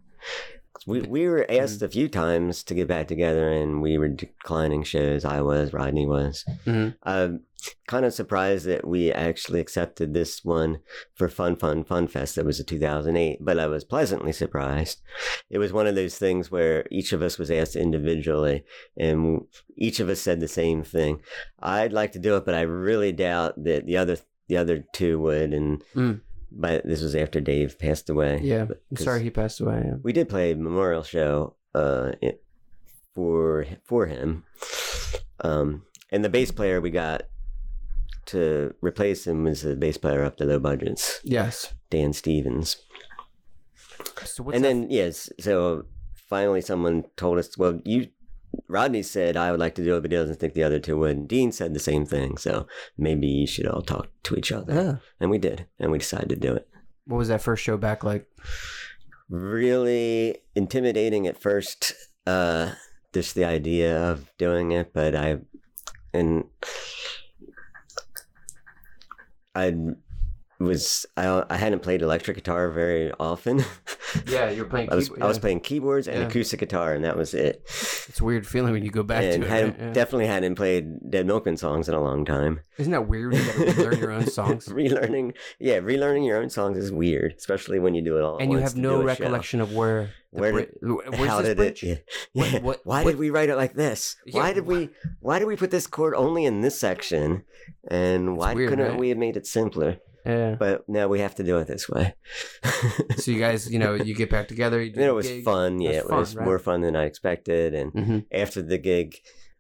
We 0.88 1.02
we 1.02 1.28
were 1.28 1.46
asked 1.50 1.82
a 1.82 1.90
few 1.90 2.08
times 2.08 2.64
to 2.64 2.74
get 2.74 2.88
back 2.88 3.08
together, 3.08 3.52
and 3.52 3.82
we 3.82 3.98
were 3.98 4.08
declining 4.08 4.84
shows. 4.84 5.26
I 5.26 5.42
was, 5.42 5.74
Rodney 5.74 6.08
was. 6.08 6.46
Mhm. 6.66 6.96
I'm 7.04 7.42
kind 7.88 8.06
of 8.06 8.14
surprised 8.14 8.66
that 8.68 8.88
we 8.88 9.12
actually 9.12 9.60
accepted 9.60 10.14
this 10.14 10.46
one 10.46 10.80
for 11.14 11.28
Fun 11.28 11.58
Fun 11.58 11.84
Fun 11.84 12.08
Fest. 12.08 12.36
That 12.36 12.46
was 12.46 12.60
a 12.60 12.64
2008, 12.64 13.40
but 13.42 13.60
I 13.60 13.68
was 13.68 13.84
pleasantly 13.84 14.32
surprised. 14.32 15.02
It 15.50 15.58
was 15.58 15.74
one 15.74 15.88
of 15.88 15.96
those 15.96 16.18
things 16.18 16.50
where 16.52 16.86
each 16.90 17.12
of 17.12 17.22
us 17.22 17.38
was 17.38 17.52
asked 17.52 17.76
individually, 17.76 18.64
and 18.96 19.42
each 19.76 20.00
of 20.00 20.08
us 20.08 20.22
said 20.22 20.40
the 20.40 20.48
same 20.48 20.84
thing. 20.84 21.22
I'd 21.60 21.92
like 21.94 22.14
to 22.14 22.20
do 22.20 22.38
it, 22.38 22.46
but 22.46 22.56
I 22.56 22.62
really 22.62 23.12
doubt 23.12 23.62
that 23.64 23.86
the 23.86 23.98
other 23.98 24.18
the 24.48 24.56
other 24.56 24.86
two 24.94 25.20
would. 25.20 25.54
And 25.54 25.84
Mm. 25.94 26.22
But 26.52 26.86
this 26.86 27.02
was 27.02 27.16
after 27.16 27.40
Dave 27.42 27.78
passed 27.80 28.10
away. 28.10 28.40
Yeah. 28.42 28.66
But- 28.66 28.82
I'm 28.92 28.96
'cause 28.98 29.06
sorry 29.06 29.24
he 29.24 29.30
passed 29.30 29.60
away. 29.62 29.82
Yeah. 29.86 29.96
we 30.04 30.14
did 30.14 30.30
play 30.30 30.52
a 30.52 30.56
memorial 30.56 31.04
show 31.04 31.56
uh 31.76 32.14
i- 32.24 32.38
for 33.14 33.66
for 33.84 34.06
him 34.08 34.44
um 35.42 35.84
and 36.12 36.24
the 36.24 36.30
bass 36.30 36.52
player 36.52 36.80
we 36.82 36.90
got 36.90 37.24
to 38.26 38.74
replace 38.82 39.26
him 39.28 39.44
was 39.44 39.62
the 39.62 39.76
bass 39.76 39.98
player 39.98 40.24
up 40.24 40.38
to 40.38 40.46
low 40.46 40.60
budgets 40.60 41.20
Yes. 41.24 41.74
dan 41.90 42.14
stevens 42.14 42.78
So 44.26 44.44
what's 44.44 44.56
and 44.56 44.64
that- 44.66 44.70
then 44.70 44.88
yes 44.90 45.30
so 45.40 45.86
finally 46.30 46.62
someone 46.62 47.06
told 47.16 47.38
us 47.40 47.58
well 47.58 47.80
you 47.86 48.08
rodney 48.68 49.04
said 49.04 49.36
i 49.38 49.52
would 49.52 49.60
like 49.60 49.76
to 49.76 49.84
do 49.84 49.96
it 49.96 50.02
but 50.02 50.12
he 50.12 50.18
doesn't 50.18 50.38
think 50.40 50.54
the 50.54 50.64
other 50.64 50.80
two 50.80 50.98
would 50.98 51.16
and 51.18 51.28
dean 51.28 51.52
said 51.52 51.74
the 51.74 51.80
same 51.80 52.06
thing 52.06 52.38
so 52.38 52.68
maybe 52.98 53.28
you 53.28 53.48
should 53.48 53.68
all 53.68 53.82
talk 53.82 54.08
to 54.24 54.36
each 54.36 54.52
other 54.52 54.74
Yeah. 54.74 54.96
and 55.20 55.30
we 55.30 55.38
did 55.38 55.66
and 55.80 55.92
we 55.92 55.98
decided 56.00 56.30
to 56.30 56.36
do 56.36 56.54
it 56.54 56.68
What 57.06 57.18
was 57.18 57.28
that 57.30 57.42
first 57.42 57.64
show 57.64 57.78
back 57.78 58.04
like? 58.04 58.28
really 59.30 60.38
intimidating 60.56 61.28
at 61.28 61.38
first 61.40 61.94
uh 62.26 62.72
just 63.14 63.36
the 63.36 63.44
idea 63.46 63.98
of 64.12 64.32
doing 64.38 64.72
it 64.72 64.94
but 64.94 65.16
i 65.16 65.38
and 66.14 66.46
i 69.56 69.74
was 70.60 71.06
i 71.16 71.44
i 71.52 71.56
hadn't 71.58 71.82
played 71.82 72.02
electric 72.02 72.36
guitar 72.36 72.72
very 72.72 73.12
often 73.20 73.64
Yeah, 74.28 74.50
you 74.50 74.64
were 74.64 74.70
playing. 74.70 74.92
i 74.92 74.96
was 74.96 75.12
i 75.22 75.26
was 75.28 75.38
playing 75.38 75.60
keyboards 75.60 76.08
and 76.08 76.18
Yeah. 76.20 76.28
acoustic 76.28 76.60
guitar 76.60 76.94
and 76.94 77.04
that 77.06 77.16
was 77.16 77.34
it 77.36 77.62
It's 77.66 78.20
a 78.20 78.24
weird 78.24 78.48
feeling 78.48 78.72
when 78.74 78.84
you 78.84 78.90
go 78.90 79.04
back 79.04 79.24
and 79.24 79.44
to 79.44 79.56
it. 79.56 79.76
Yeah. 79.80 79.92
definitely 79.94 80.26
hadn't 80.28 80.56
played 80.56 81.12
dead 81.12 81.28
milkman 81.28 81.58
songs 81.58 81.88
in 81.88 81.94
a 81.94 82.02
long 82.02 82.26
time 82.26 82.62
Isn't 82.80 82.92
that 82.92 83.08
weird? 83.08 83.34
You 83.36 83.46
got 83.46 83.76
to 83.76 83.82
learn 83.84 84.00
your 84.00 84.12
own 84.12 84.28
songs, 84.40 84.68
relearning 84.68 85.34
yeah 85.60 85.80
relearning 85.80 86.26
your 86.26 86.38
own 86.42 86.50
songs 86.50 86.78
is 86.78 86.92
weird 86.92 87.36
especially 87.38 87.78
when 87.80 87.94
you 87.94 88.02
do 88.02 88.18
it 88.18 88.24
all 88.24 88.38
and 88.40 88.52
you 88.52 88.58
have 88.58 88.76
no 88.76 88.96
a 88.98 89.02
show. 89.02 89.06
recollection 89.06 89.62
of 89.62 89.74
where. 89.74 90.10
Where 90.32 90.54
where's 90.82 91.28
how 91.30 91.42
did 91.42 91.58
bridge? 91.58 91.84
it? 91.84 92.06
What- 92.34 92.52
Yeah. 92.52 92.60
what- 92.68 92.82
why 92.86 93.04
what- 93.04 93.12
did 93.12 93.20
we 93.20 93.30
write 93.30 93.50
it 93.50 93.56
like 93.56 93.74
this? 93.74 94.18
Yeah, 94.26 94.42
Why 94.42 94.54
did 94.54 94.66
we? 94.68 94.90
Why 95.22 95.40
did 95.40 95.46
we 95.48 95.56
put 95.56 95.72
this 95.72 95.88
chord 95.88 96.14
only 96.16 96.44
in 96.46 96.62
this 96.62 96.78
section? 96.80 97.44
And 97.90 98.38
why 98.38 98.54
weird, 98.54 98.70
couldn't 98.70 98.88
right? 98.90 99.00
we 99.00 99.10
have 99.10 99.18
made 99.18 99.38
it 99.38 99.48
simpler? 99.48 99.98
Yeah. 100.28 100.56
But 100.60 100.88
now 100.90 101.08
we 101.08 101.20
have 101.22 101.36
to 101.36 101.44
do 101.44 101.58
it 101.60 101.68
this 101.68 101.88
way. 101.90 102.14
So 103.18 103.32
you 103.32 103.40
guys, 103.40 103.70
you 103.72 103.80
know, 103.80 103.96
you 103.96 104.14
get 104.14 104.30
back 104.30 104.48
together. 104.48 104.82
You 104.82 104.92
do 104.92 105.02
it 105.02 105.14
was 105.16 105.28
gig. 105.28 105.44
fun. 105.44 105.80
Yeah, 105.82 105.92
it 105.92 106.06
fun, 106.06 106.20
was 106.20 106.36
right? 106.36 106.46
more 106.46 106.60
fun 106.60 106.82
than 106.82 106.96
I 106.96 107.06
expected. 107.06 107.74
And 107.74 107.92
Mhm. 107.94 108.26
after 108.32 108.62
the 108.62 108.78
gig, 108.78 109.16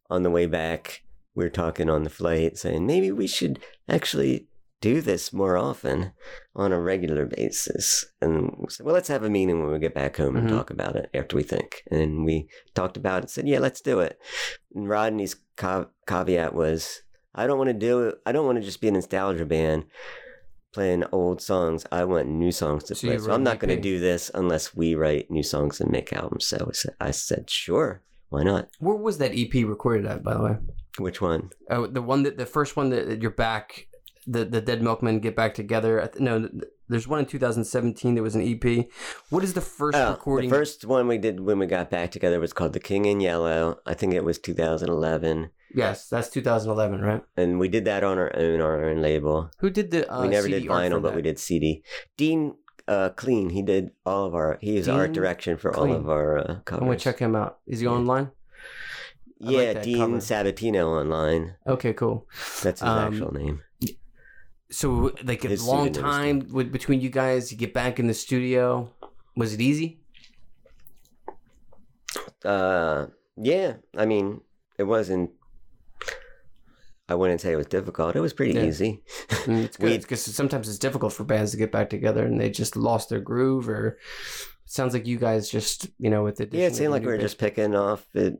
on 0.09 0.23
the 0.23 0.29
way 0.29 0.45
back, 0.45 1.01
we 1.35 1.43
were 1.43 1.49
talking 1.49 1.89
on 1.89 2.03
the 2.03 2.09
flight, 2.09 2.57
saying 2.57 2.85
maybe 2.85 3.11
we 3.11 3.27
should 3.27 3.59
actually 3.89 4.47
do 4.79 5.01
this 5.01 5.33
more 5.33 5.57
often 5.57 6.11
on 6.55 6.71
a 6.71 6.79
regular 6.79 7.25
basis. 7.25 8.05
And 8.21 8.55
we 8.59 8.67
said, 8.69 8.85
well, 8.85 8.93
let's 8.93 9.07
have 9.09 9.23
a 9.23 9.29
meeting 9.29 9.61
when 9.63 9.71
we 9.73 9.79
get 9.79 9.95
back 9.95 10.17
home 10.17 10.35
and 10.37 10.47
Mhm. 10.47 10.51
talk 10.55 10.69
about 10.69 10.95
it 10.95 11.09
after 11.13 11.35
we 11.35 11.43
think. 11.43 11.81
And 11.89 12.23
we 12.23 12.47
talked 12.75 12.95
about 12.95 13.23
it, 13.23 13.29
said, 13.31 13.47
yeah, 13.47 13.59
let's 13.59 13.81
do 13.81 13.99
it. 13.99 14.19
And 14.75 14.87
Rodney's 14.87 15.35
ca- 15.55 15.87
caveat 16.07 16.53
was, 16.53 17.01
I 17.33 17.47
don't 17.47 17.57
want 17.57 17.69
to 17.69 17.73
do 17.73 18.03
it. 18.07 18.15
I 18.25 18.31
don't 18.31 18.45
want 18.45 18.59
to 18.59 18.63
just 18.63 18.79
be 18.81 18.87
a 18.87 18.91
nostalgia 18.91 19.45
band 19.45 19.85
playing 20.73 21.03
old 21.11 21.41
songs. 21.41 21.85
I 21.91 22.03
want 22.05 22.27
new 22.27 22.51
songs 22.51 22.83
to 22.85 22.95
So 22.95 23.07
play. 23.07 23.17
So 23.17 23.31
I'm 23.31 23.43
not 23.43 23.59
going 23.59 23.75
to 23.75 23.81
do 23.81 23.99
this 23.99 24.29
unless 24.33 24.75
we 24.75 24.95
write 24.95 25.31
new 25.31 25.43
songs 25.43 25.81
and 25.81 25.91
make 25.91 26.13
albums. 26.13 26.47
So 26.47 26.71
I 26.99 27.11
said, 27.11 27.49
sure, 27.49 28.03
why 28.29 28.43
not? 28.43 28.69
Where 28.79 28.95
was 28.95 29.17
that 29.19 29.31
EP 29.33 29.53
recorded 29.65 30.05
at, 30.05 30.23
by 30.23 30.33
the 30.33 30.43
way? 30.43 30.57
Which 30.97 31.21
one? 31.21 31.51
Oh, 31.69 31.87
the 31.87 32.01
one 32.01 32.23
that 32.23 32.37
the 32.37 32.45
first 32.45 32.75
one 32.75 32.89
that 32.89 33.07
that 33.07 33.21
you're 33.21 33.31
back, 33.31 33.87
the 34.25 34.45
the 34.45 34.61
Dead 34.61 34.81
Milkmen 34.81 35.19
get 35.19 35.35
back 35.35 35.53
together. 35.53 36.09
No, 36.19 36.49
there's 36.89 37.07
one 37.07 37.19
in 37.19 37.25
2017 37.25 38.15
that 38.15 38.23
was 38.23 38.35
an 38.35 38.41
EP. 38.41 38.87
What 39.29 39.43
is 39.43 39.53
the 39.53 39.61
first 39.61 39.97
Oh, 39.97 40.11
recording? 40.11 40.49
The 40.49 40.55
first 40.55 40.85
one 40.85 41.07
we 41.07 41.17
did 41.17 41.39
when 41.39 41.59
we 41.59 41.65
got 41.67 41.89
back 41.89 42.11
together 42.11 42.39
was 42.39 42.53
called 42.53 42.73
The 42.73 42.79
King 42.79 43.05
in 43.05 43.19
Yellow. 43.19 43.79
I 43.85 43.93
think 43.93 44.13
it 44.13 44.23
was 44.23 44.39
2011. 44.39 45.51
Yes, 45.73 46.07
that's 46.09 46.29
2011, 46.29 47.01
right? 47.01 47.23
and 47.35 47.59
we 47.59 47.67
did 47.67 47.85
that 47.85 48.03
on 48.03 48.17
our 48.17 48.31
own, 48.35 48.61
our 48.61 48.85
own 48.89 49.01
label. 49.01 49.51
Who 49.59 49.69
did 49.69 49.91
the? 49.91 50.11
Uh, 50.11 50.21
we 50.23 50.27
never 50.29 50.47
CD 50.47 50.61
did 50.61 50.69
vinyl, 50.69 51.01
but 51.01 51.09
that? 51.09 51.15
we 51.15 51.21
did 51.21 51.37
CD. 51.39 51.83
Dean 52.15 52.55
uh, 52.87 53.09
Clean, 53.09 53.49
he 53.49 53.61
did 53.61 53.91
all 54.05 54.25
of 54.25 54.33
our. 54.33 54.57
He 54.61 54.77
was 54.77 54.87
art 54.87 55.11
direction 55.13 55.57
for 55.57 55.75
all 55.75 55.91
of 55.91 56.07
our 56.09 56.37
uh, 56.39 56.59
covers. 56.65 56.81
I'm 56.81 56.87
gonna 56.87 56.97
check 56.99 57.19
him 57.19 57.35
out. 57.35 57.59
Is 57.67 57.79
he 57.81 57.85
Yeah. 57.85 57.91
online? 57.91 58.31
I 59.45 59.51
Yeah, 59.51 59.73
that 59.73 59.83
Dean 59.83 59.97
cover. 59.97 60.17
Sabatino 60.17 60.85
online. 61.01 61.55
Okay, 61.67 61.93
cool. 61.93 62.27
That's 62.63 62.79
his 62.81 62.89
Um, 62.89 63.13
actual 63.13 63.33
name. 63.33 63.61
So, 64.69 65.13
like 65.23 65.45
a 65.45 65.49
His 65.49 65.65
long 65.65 65.91
time 65.93 66.47
with, 66.51 66.71
between 66.71 66.99
you 67.01 67.09
guys. 67.09 67.51
You 67.51 67.57
get 67.57 67.73
back 67.73 67.99
in 67.99 68.07
the 68.07 68.13
studio. 68.13 68.89
Was 69.35 69.53
it 69.53 69.61
easy? 69.61 69.99
Uh, 72.43 73.07
yeah. 73.37 73.73
I 73.97 74.05
mean, 74.05 74.41
it 74.77 74.83
wasn't. 74.83 75.31
I 77.09 77.15
wouldn't 77.15 77.39
say 77.41 77.53
it 77.53 77.55
was 77.57 77.67
difficult. 77.67 78.15
It 78.15 78.19
was 78.19 78.33
pretty 78.33 78.53
Yeah. 78.53 78.65
easy. 78.65 79.01
Mm, 79.29 79.63
It's 79.65 79.77
good 79.85 80.01
because 80.01 80.23
sometimes 80.23 80.67
it's 80.67 80.77
difficult 80.79 81.13
for 81.13 81.23
bands 81.23 81.51
to 81.51 81.57
get 81.57 81.71
back 81.71 81.89
together 81.89 82.25
and 82.25 82.39
they 82.39 82.49
just 82.49 82.75
lost 82.75 83.09
their 83.09 83.19
groove. 83.21 83.69
Or 83.69 83.87
it 83.89 83.97
sounds 84.71 84.93
like 84.93 85.07
you 85.07 85.17
guys 85.17 85.49
just, 85.49 85.87
you 85.99 86.09
know, 86.09 86.23
with 86.23 86.35
the 86.37 86.49
Yeah, 86.51 86.67
it 86.67 86.75
seemed 86.75 86.91
like 86.91 87.01
we 87.03 87.07
were 87.07 87.17
just 87.17 87.37
picking 87.37 87.75
off 87.75 88.05
it. 88.13 88.39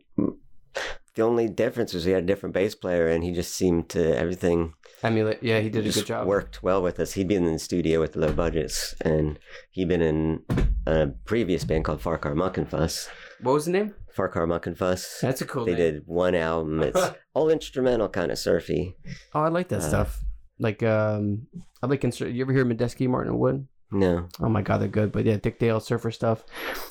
The 1.16 1.24
only 1.24 1.48
difference 1.48 1.94
was 1.94 2.06
we 2.06 2.12
had 2.12 2.24
a 2.24 2.28
different 2.28 2.54
bass 2.54 2.76
player, 2.76 3.08
and 3.08 3.24
he 3.24 3.32
just 3.32 3.56
seemed 3.56 3.90
to 3.90 4.16
everything 4.16 4.74
emulate. 5.02 5.42
Yeah, 5.42 5.62
he 5.62 5.70
did 5.70 5.88
a 5.88 5.90
good 5.92 6.06
job. 6.06 6.28
worked 6.28 6.62
well 6.62 6.84
with 6.84 7.00
us. 7.00 7.14
He'd 7.14 7.28
been 7.28 7.44
in 7.48 7.54
the 7.54 7.58
studio 7.60 8.00
with 8.00 8.16
low 8.16 8.32
budgets, 8.32 8.94
and 9.02 9.40
he'd 9.72 9.88
been 9.88 10.04
in 10.04 10.44
a 10.86 11.08
previous 11.26 11.64
band 11.64 11.86
called 11.86 12.02
Farcar 12.02 12.36
Muck 12.36 12.56
and 12.60 12.70
Fuss. 12.70 13.10
What 13.42 13.54
was 13.54 13.66
the 13.66 13.72
name? 13.72 13.96
Farcar 14.18 14.48
Muck 14.48 14.66
and 14.68 14.78
Fuss. 14.78 15.20
That's 15.22 15.42
a 15.42 15.46
cool 15.46 15.66
They 15.66 15.74
name. 15.76 15.94
did 15.94 16.04
one 16.08 16.34
album. 16.36 16.82
It's 16.84 17.00
all 17.34 17.50
instrumental, 17.50 18.10
kind 18.10 18.32
of 18.32 18.38
surfy. 18.40 18.96
Oh, 19.36 19.42
I 19.42 19.50
like 19.50 19.68
that 19.70 19.80
Uh, 19.82 19.88
stuff. 19.88 20.20
Like, 20.60 20.82
um, 20.82 21.48
I 21.84 21.86
like. 21.88 22.02
Insur- 22.02 22.34
you 22.34 22.42
ever 22.44 22.52
hear 22.52 22.66
Medeski, 22.66 23.08
Martin 23.08 23.32
and 23.34 23.40
Wood? 23.40 23.68
No, 23.90 24.28
Oh 24.42 24.50
my 24.50 24.62
god, 24.62 24.80
they're 24.82 24.90
good. 24.90 25.14
But 25.14 25.24
yeah, 25.26 25.38
Dick 25.38 25.60
Dale 25.60 25.80
surfer 25.80 26.12
stuff. 26.12 26.44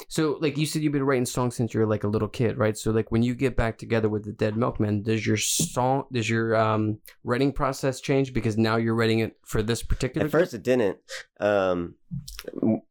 So 0.09 0.38
like 0.40 0.57
you 0.57 0.64
said, 0.64 0.80
you've 0.80 0.94
been 0.94 1.05
writing 1.05 1.26
songs 1.26 1.55
since 1.55 1.74
you 1.74 1.80
were 1.80 1.86
like 1.86 2.05
a 2.05 2.09
little 2.09 2.28
kid, 2.28 2.57
right? 2.57 2.76
So 2.78 2.90
like 2.90 3.12
when 3.12 3.22
you 3.22 3.34
get 3.34 3.55
back 3.55 3.76
together 3.76 4.09
with 4.09 4.24
the 4.24 4.32
Dead 4.32 4.57
Milkmen, 4.57 5.03
does 5.03 5.26
your 5.26 5.36
song, 5.36 6.05
does 6.11 6.30
your 6.30 6.57
um 6.57 6.99
writing 7.22 7.53
process 7.53 8.01
change 8.01 8.32
because 8.32 8.57
now 8.57 8.76
you're 8.76 8.94
writing 8.94 9.18
it 9.18 9.36
for 9.44 9.62
this 9.62 9.82
particular? 9.82 10.24
at 10.26 10.30
first 10.32 10.55
it 10.55 10.62
didn't. 10.62 10.97
Um, 11.38 11.97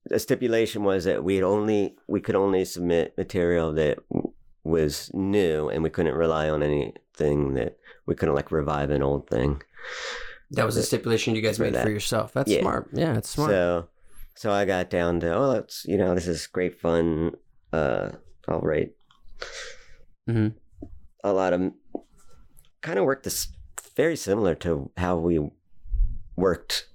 the 0.05 0.19
stipulation 0.19 0.83
was 0.83 1.05
that 1.05 1.23
we'd 1.23 1.41
only 1.43 1.95
we 2.07 2.21
could 2.21 2.35
only 2.35 2.63
submit 2.65 3.17
material 3.17 3.73
that 3.73 3.97
was 4.63 5.09
new, 5.15 5.69
and 5.69 5.81
we 5.83 5.89
couldn't 5.89 6.13
rely 6.15 6.47
on 6.49 6.61
anything 6.61 7.55
that 7.55 7.77
we 8.05 8.13
couldn't 8.13 8.35
like 8.35 8.51
revive 8.51 8.91
an 8.91 9.01
old 9.01 9.27
thing. 9.27 9.61
that 10.51 10.65
was 10.65 10.77
a 10.77 10.83
stipulation 10.83 11.35
you 11.35 11.41
guys 11.41 11.57
For 11.57 11.63
made 11.63 11.75
for 11.81 11.89
yourself. 11.89 12.33
That's 12.33 12.51
Yeah. 12.51 12.61
smart. 12.61 12.89
Yeah, 12.93 13.17
it's 13.17 13.29
smart. 13.29 13.49
So, 13.51 13.87
so 14.35 14.51
I 14.51 14.65
got 14.65 14.89
down 14.89 15.19
to 15.21 15.33
oh, 15.33 15.51
it's 15.51 15.85
you 15.85 15.97
know 15.97 16.13
this 16.15 16.27
is 16.27 16.47
great 16.47 16.79
fun. 16.79 17.33
Uh, 17.73 18.11
I'll 18.47 18.61
write 18.61 18.91
Mhm. 20.29 20.53
a 21.23 21.33
lot 21.33 21.53
of 21.53 21.71
kind 22.81 22.99
of 22.99 23.05
work 23.05 23.23
this 23.23 23.47
very 23.95 24.15
similar 24.15 24.55
to 24.55 24.91
how 24.97 25.17
we 25.17 25.39
worked 26.35 26.87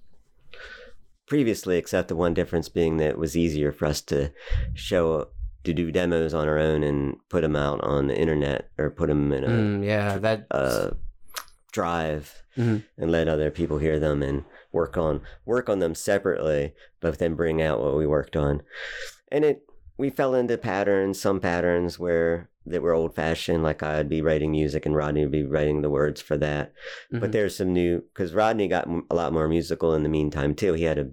previously, 1.27 1.77
except 1.79 2.09
the 2.09 2.17
one 2.17 2.35
difference 2.35 2.69
being 2.69 2.97
that 2.99 3.11
it 3.11 3.19
was 3.19 3.37
easier 3.37 3.73
for 3.73 3.87
us 3.87 4.01
to 4.03 4.33
show 4.75 5.29
to 5.65 5.75
do 5.75 5.91
demos 5.93 6.33
on 6.35 6.49
our 6.49 6.59
own 6.59 6.83
and 6.83 7.17
put 7.29 7.43
them 7.43 7.55
out 7.55 7.81
on 7.83 8.07
the 8.07 8.17
internet 8.19 8.71
or 8.79 8.91
put 8.91 9.09
them 9.09 9.31
in 9.33 9.45
a 9.45 9.49
Mm, 9.49 9.85
yeah, 9.85 10.19
that. 10.19 10.47
uh, 10.51 10.91
drive 11.73 12.43
Mhm. 12.57 12.85
and 12.99 13.11
let 13.11 13.29
other 13.29 13.51
people 13.51 13.79
hear 13.79 13.99
them 13.99 14.23
and 14.23 14.45
work 14.73 14.97
on 14.97 15.21
work 15.45 15.69
on 15.69 15.79
them 15.79 15.95
separately, 15.95 16.75
but 17.01 17.19
then 17.19 17.35
bring 17.35 17.61
out 17.63 17.81
what 17.81 17.97
we 17.97 18.07
worked 18.07 18.37
on. 18.37 18.63
And 19.31 19.45
it 19.45 19.63
we 19.97 20.09
fell 20.11 20.35
into 20.35 20.57
patterns, 20.57 21.21
some 21.21 21.41
patterns 21.41 21.99
where 21.99 22.49
that 22.67 22.83
were 22.83 22.93
old 22.93 23.15
fashioned, 23.15 23.63
like 23.63 23.83
I'd 23.83 24.09
be 24.09 24.21
writing 24.23 24.51
music 24.53 24.85
and 24.87 24.95
Rodney 24.95 25.23
would 25.23 25.33
be 25.33 25.45
writing 25.45 25.81
the 25.83 25.91
words 25.91 26.21
for 26.21 26.37
that. 26.39 26.73
But 27.11 27.31
mhm. 27.31 27.33
there's 27.33 27.57
some 27.57 27.73
new 27.73 28.01
because 28.13 28.33
Rodney 28.35 28.69
got 28.69 28.87
m- 28.87 29.07
a 29.11 29.15
lot 29.15 29.33
more 29.33 29.49
musical 29.49 29.95
in 29.95 30.03
the 30.03 30.09
meantime 30.09 30.55
too. 30.55 30.75
He 30.75 30.85
had 30.85 30.99
a 30.99 31.09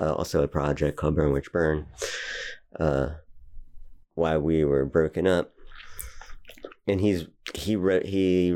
uh, 0.00 0.14
also 0.14 0.42
a 0.42 0.48
project 0.48 0.96
called 0.96 1.16
Burn 1.16 1.32
Witch 1.32 1.52
Burn. 1.52 1.86
Uh, 2.78 3.10
while 4.14 4.40
we 4.40 4.64
were 4.64 4.84
broken 4.84 5.26
up, 5.26 5.52
and 6.86 7.00
he's 7.00 7.26
he 7.54 7.76
wrote 7.76 8.04
he 8.06 8.54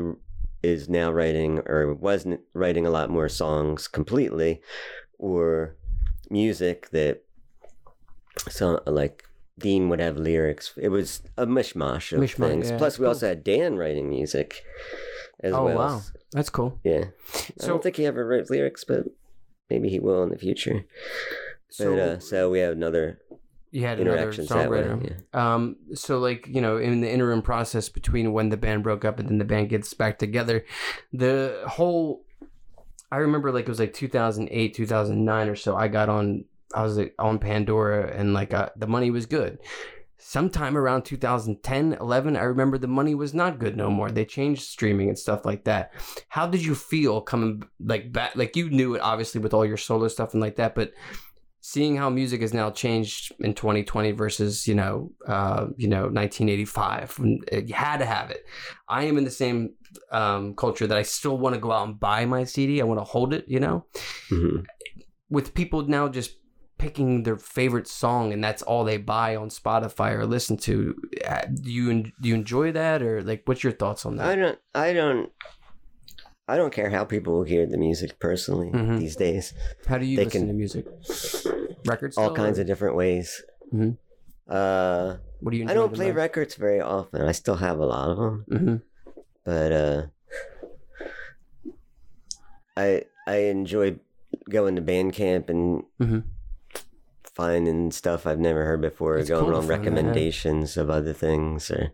is 0.73 0.89
now 0.89 1.11
writing 1.11 1.59
or 1.65 1.93
wasn't 1.93 2.39
writing 2.53 2.85
a 2.85 2.89
lot 2.97 3.09
more 3.09 3.29
songs 3.29 3.87
completely, 3.87 4.61
or 5.19 5.75
music 6.29 6.89
that 6.91 7.23
some 8.49 8.79
like 8.85 9.23
Dean 9.57 9.89
would 9.89 9.99
have 9.99 10.17
lyrics. 10.17 10.73
It 10.77 10.89
was 10.89 11.21
a 11.37 11.45
mishmash 11.45 12.11
of 12.11 12.19
Mishmash, 12.19 12.47
things. 12.49 12.69
yeah. 12.71 12.77
Plus, 12.77 12.99
we 12.99 13.03
Cool. 13.03 13.09
also 13.09 13.27
had 13.29 13.43
Dan 13.43 13.77
writing 13.77 14.09
music 14.09 14.63
as 15.41 15.53
Oh, 15.53 15.65
well. 15.65 15.77
wow. 15.77 16.01
That's 16.33 16.49
cool. 16.49 16.79
Yeah. 16.83 17.05
I 17.61 17.67
don't 17.67 17.81
think 17.81 17.95
he 17.95 18.05
ever 18.05 18.27
wrote 18.27 18.49
lyrics, 18.49 18.83
but 18.83 19.05
maybe 19.69 19.87
he 19.89 19.99
will 19.99 20.23
in 20.23 20.29
the 20.29 20.37
future. 20.37 20.83
So, 21.69 21.91
but 21.95 21.99
uh, 21.99 22.19
so 22.19 22.49
we 22.49 22.59
have 22.59 22.73
another 22.73 23.19
you 23.75 23.85
had 23.85 23.99
another 23.99 24.31
that 24.31 24.39
way. 24.39 24.45
songwriter. 24.45 25.17
Yeah. 25.33 25.53
Um, 25.55 25.75
so 25.93 26.19
like 26.19 26.47
you 26.47 26.61
know, 26.61 26.77
in 26.77 27.01
the 27.01 27.11
interim 27.11 27.41
process 27.41 27.89
between 27.89 28.31
when 28.31 28.47
the 28.47 28.55
band 28.55 28.83
broke 28.83 29.03
up 29.03 29.19
and 29.19 29.27
then 29.27 29.37
the 29.37 29.43
band 29.43 29.67
gets 29.67 29.93
back 29.93 30.17
together, 30.17 30.63
the 31.11 31.61
whole, 31.67 32.23
I 33.11 33.17
remember 33.17 33.51
like 33.51 33.63
it 33.63 33.69
was 33.69 33.79
like 33.79 33.93
2008, 33.93 34.73
2009 34.73 35.49
or 35.49 35.55
so. 35.57 35.75
I 35.75 35.89
got 35.89 36.07
on, 36.07 36.45
I 36.73 36.83
was 36.83 36.97
like, 36.97 37.15
on 37.19 37.37
Pandora 37.37 38.15
and 38.15 38.33
like 38.33 38.53
uh, 38.53 38.69
the 38.77 38.87
money 38.87 39.11
was 39.11 39.25
good. 39.25 39.59
Sometime 40.17 40.77
around 40.77 41.03
2010, 41.03 41.97
11, 41.99 42.37
I 42.37 42.43
remember 42.43 42.77
the 42.77 42.87
money 42.87 43.13
was 43.13 43.33
not 43.33 43.59
good 43.59 43.75
no 43.75 43.91
more. 43.91 44.09
They 44.09 44.23
changed 44.23 44.63
streaming 44.63 45.09
and 45.09 45.19
stuff 45.19 45.43
like 45.43 45.65
that. 45.65 45.91
How 46.29 46.47
did 46.47 46.63
you 46.63 46.75
feel 46.75 47.19
coming 47.19 47.63
like 47.81 48.13
back? 48.13 48.37
Like 48.37 48.55
you 48.55 48.69
knew 48.69 48.95
it 48.95 49.01
obviously 49.01 49.41
with 49.41 49.53
all 49.53 49.65
your 49.65 49.77
solo 49.77 50.07
stuff 50.07 50.33
and 50.33 50.41
like 50.41 50.55
that, 50.55 50.75
but 50.75 50.93
seeing 51.67 51.95
how 51.97 52.11
music 52.11 52.41
has 52.41 52.53
now 52.53 52.69
changed 52.69 53.33
in 53.39 53.51
2020 53.55 54.11
versus 54.11 54.67
you 54.67 54.75
know 54.75 55.11
uh, 55.27 55.65
you 55.77 55.87
know 55.87 56.03
1985 56.03 57.17
when 57.19 57.39
you 57.69 57.73
had 57.73 57.97
to 57.97 58.05
have 58.05 58.29
it 58.29 58.41
i 58.87 59.03
am 59.03 59.17
in 59.17 59.23
the 59.23 59.31
same 59.31 59.73
um, 60.11 60.53
culture 60.55 60.85
that 60.87 60.97
i 60.97 61.01
still 61.01 61.37
want 61.39 61.55
to 61.55 61.59
go 61.61 61.71
out 61.71 61.87
and 61.87 61.99
buy 61.99 62.23
my 62.25 62.43
cd 62.43 62.81
i 62.81 62.83
want 62.85 62.99
to 62.99 63.03
hold 63.03 63.33
it 63.33 63.45
you 63.47 63.59
know 63.59 63.83
Mhm. 64.29 64.65
with 65.29 65.53
people 65.55 65.81
now 65.87 66.07
just 66.07 66.31
picking 66.77 67.23
their 67.23 67.37
favorite 67.37 67.87
song 67.87 68.33
and 68.33 68.43
that's 68.43 68.61
all 68.61 68.83
they 68.83 68.97
buy 68.97 69.35
on 69.35 69.49
spotify 69.49 70.11
or 70.13 70.25
listen 70.25 70.57
to 70.57 70.93
uh, 71.27 71.45
do 71.63 71.71
you 71.71 72.03
do 72.21 72.29
you 72.29 72.35
enjoy 72.35 72.71
that 72.73 73.01
or 73.01 73.23
like 73.23 73.41
what's 73.45 73.63
your 73.63 73.73
thoughts 73.73 74.05
on 74.05 74.17
that? 74.17 74.27
I 74.27 74.35
don't. 74.35 74.59
I 74.75 74.93
don't. 74.93 75.31
I 76.47 76.57
don't 76.57 76.71
care 76.73 76.89
how 76.91 77.05
people 77.05 77.43
hear 77.43 77.65
the 77.65 77.77
music 77.77 78.19
personally 78.19 78.69
Mhm. 78.71 78.99
these 78.99 79.15
days. 79.15 79.53
how 79.87 79.97
do 79.97 80.05
you 80.05 80.17
they 80.17 80.25
listen 80.25 80.41
can- 80.41 80.47
to 80.49 80.53
music 80.53 80.85
records 81.85 82.17
All 82.17 82.33
kinds 82.35 82.57
or 82.59 82.61
of 82.61 82.67
different 82.67 82.95
ways. 82.95 83.43
Mhm. 83.73 83.97
Uh, 84.47 85.17
what 85.39 85.51
do 85.51 85.57
you 85.57 85.67
I 85.67 85.73
don't 85.73 85.93
play 85.93 86.07
most? 86.09 86.15
records 86.17 86.55
very 86.55 86.79
often. 86.81 87.21
I 87.23 87.31
still 87.31 87.55
have 87.55 87.79
a 87.79 87.85
lot 87.85 88.09
of 88.11 88.17
them, 88.17 88.45
Mhm. 88.49 88.81
but 89.43 89.71
uh, 89.71 90.01
I 92.77 93.05
I 93.27 93.35
enjoy 93.49 93.97
going 94.49 94.75
to 94.75 94.81
Bandcamp 94.81 95.49
and 95.49 95.83
Mhm. 95.99 96.23
finding 97.23 97.91
stuff 97.91 98.27
I've 98.27 98.39
never 98.39 98.65
heard 98.65 98.81
before, 98.81 99.17
It's 99.17 99.29
going 99.29 99.45
cool 99.45 99.55
on 99.55 99.61
find 99.63 99.69
that, 99.71 99.77
recommendations 99.79 100.77
of 100.77 100.89
other 100.91 101.13
things. 101.13 101.71
Or 101.71 101.91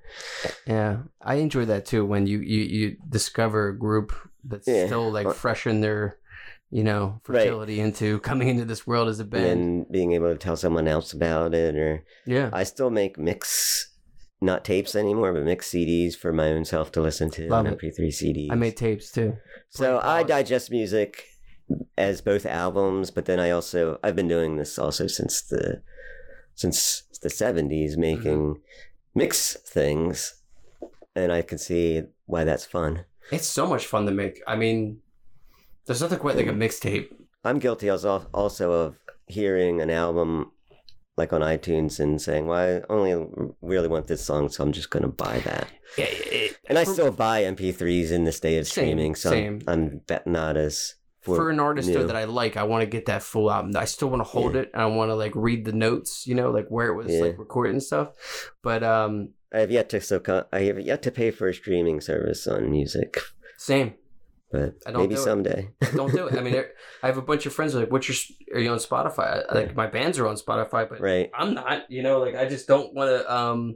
Yeah, 0.68 1.04
I 1.22 1.36
enjoy 1.36 1.66
that 1.66 1.86
too. 1.86 2.06
When 2.06 2.28
you 2.28 2.40
you 2.40 2.62
you 2.64 2.98
discover 3.08 3.70
a 3.70 3.78
group 3.78 4.12
that's 4.44 4.68
Yeah. 4.68 4.86
still 4.88 5.12
like 5.12 5.34
fresh 5.34 5.66
in 5.68 5.82
their, 5.82 6.18
you 6.70 6.84
know, 6.84 7.22
Right. 7.28 7.44
fertility 7.44 7.80
into 7.80 8.20
coming 8.20 8.48
into 8.50 8.66
this 8.66 8.86
world 8.88 9.10
as 9.10 9.20
a 9.20 9.26
band. 9.26 9.46
and 9.46 9.92
being 9.92 10.14
able 10.14 10.30
to 10.32 10.38
tell 10.38 10.56
someone 10.58 10.88
else 10.88 11.14
about 11.14 11.54
it, 11.54 11.76
or 11.76 12.04
yeah, 12.26 12.50
I 12.54 12.64
still 12.64 12.90
make 12.90 13.18
mix, 13.18 13.94
not 14.42 14.64
tapes 14.66 14.96
anymore, 14.96 15.34
but 15.34 15.44
mix 15.44 15.70
CDs 15.70 16.16
for 16.16 16.32
my 16.34 16.50
own 16.50 16.66
self 16.66 16.92
to 16.94 17.02
listen 17.02 17.30
to 17.32 17.48
Love 17.50 17.66
on 17.66 17.74
it. 17.74 17.80
MP3 17.80 18.08
CDs. 18.12 18.52
I 18.52 18.56
made 18.56 18.78
tapes 18.78 19.12
too. 19.12 19.38
so 19.70 20.00
I 20.04 20.24
digest 20.24 20.72
music 20.72 21.26
as 21.98 22.22
both 22.22 22.46
albums, 22.46 23.12
but 23.12 23.26
then 23.26 23.40
I 23.40 23.52
also 23.52 24.00
I've 24.04 24.16
been 24.16 24.28
doing 24.28 24.58
this 24.58 24.78
also 24.80 25.08
since 25.08 25.42
the 25.42 25.82
since 26.56 27.04
the 27.22 27.30
seventies, 27.30 27.92
mm-hmm. 27.94 28.02
making 28.02 28.56
mix 29.14 29.56
things, 29.68 30.42
and 31.16 31.32
I 31.32 31.42
can 31.44 31.58
see 31.58 32.04
why 32.26 32.44
that's 32.44 32.66
fun. 32.66 33.06
It's 33.32 33.48
so 33.48 33.66
much 33.68 33.86
fun 33.88 34.06
to 34.06 34.12
make. 34.12 34.42
I 34.48 34.56
mean, 34.56 35.00
there's 35.86 36.02
nothing 36.02 36.20
quite 36.20 36.36
like 36.36 36.48
a 36.48 36.52
mixtape. 36.54 37.10
I'm 37.44 37.60
guilty 37.60 37.90
als- 37.90 38.06
also 38.34 38.72
of 38.72 38.96
hearing 39.28 39.82
an 39.82 39.90
album 39.90 40.52
like 41.18 41.34
on 41.34 41.42
iTunes 41.42 42.00
and 42.00 42.22
saying, 42.22 42.46
"Well, 42.48 42.60
I 42.88 42.94
only 42.94 43.28
really 43.62 43.88
want 43.88 44.08
this 44.08 44.24
song, 44.24 44.50
so 44.50 44.64
I'm 44.64 44.72
just 44.72 44.90
going 44.90 45.04
to 45.04 45.10
buy 45.10 45.40
that." 45.40 45.68
Yeah, 45.98 46.06
it, 46.10 46.58
And 46.70 46.78
I 46.78 46.86
for- 46.86 46.94
still 46.94 47.12
buy 47.12 47.44
MP3s 47.44 48.12
in 48.12 48.24
this 48.24 48.40
day 48.40 48.58
of 48.58 48.68
Same, 48.68 48.84
streaming, 48.86 49.16
so 49.16 49.30
same. 49.30 49.62
I'm, 49.68 50.02
not 50.26 50.56
as 50.58 50.96
for, 51.22 51.50
an 51.50 51.60
artist 51.60 51.92
though 51.94 52.08
that 52.08 52.16
I 52.16 52.24
like, 52.24 52.56
I 52.58 52.64
want 52.64 52.82
to 52.82 52.86
get 52.88 53.06
that 53.08 53.22
full 53.24 53.52
album. 53.52 53.76
I 53.76 53.86
still 53.86 54.10
want 54.10 54.22
to 54.22 54.30
hold 54.30 54.56
Yeah. 54.56 54.62
it 54.62 54.72
and 54.74 54.82
I 54.82 54.86
want 54.88 55.10
to 55.10 55.16
like 55.16 55.34
read 55.36 55.66
the 55.66 55.74
notes, 55.74 56.26
you 56.26 56.34
know, 56.34 56.50
like 56.50 56.68
where 56.70 56.88
it 56.88 56.96
was 56.96 57.08
Yeah. 57.12 57.22
like 57.22 57.38
recorded 57.38 57.72
and 57.74 57.84
stuff. 57.84 58.52
But 58.64 58.82
um, 58.84 59.30
I 59.54 59.60
have 59.60 59.72
yet 59.72 59.90
to 59.90 60.02
so 60.02 60.22
I 60.52 60.60
have 60.62 60.80
yet 60.80 61.02
to 61.04 61.12
pay 61.12 61.32
for 61.32 61.48
a 61.50 61.54
streaming 61.54 62.00
service 62.02 62.48
on 62.48 62.70
music, 62.72 63.18
same. 63.58 63.96
but 64.52 64.76
I 64.86 64.92
don't 64.92 65.02
maybe 65.04 65.16
do 65.16 65.22
someday. 65.22 65.70
Don't 65.96 66.14
do 66.14 66.28
it. 66.28 66.38
I 66.38 66.42
mean, 66.42 66.56
I 67.04 67.08
have 67.08 67.18
a 67.18 67.22
bunch 67.22 67.46
of 67.46 67.54
friends 67.54 67.74
who 67.74 67.80
are 67.80 67.82
like, 67.84 67.92
"What's 67.92 68.08
your? 68.08 68.18
Are 68.58 68.62
you 68.62 68.72
on 68.72 68.78
Spotify?" 68.78 69.44
I- 69.50 69.54
Like 69.54 69.76
my 69.76 69.88
bands 69.88 70.20
are 70.20 70.28
on 70.28 70.36
Spotify, 70.36 70.88
but 70.90 71.00
right? 71.02 71.30
I'm 71.38 71.54
not. 71.54 71.90
You 71.92 72.02
know, 72.04 72.20
like 72.20 72.36
I 72.36 72.48
just 72.48 72.68
don't 72.68 72.94
want 72.94 73.10
to. 73.10 73.34
um 73.34 73.76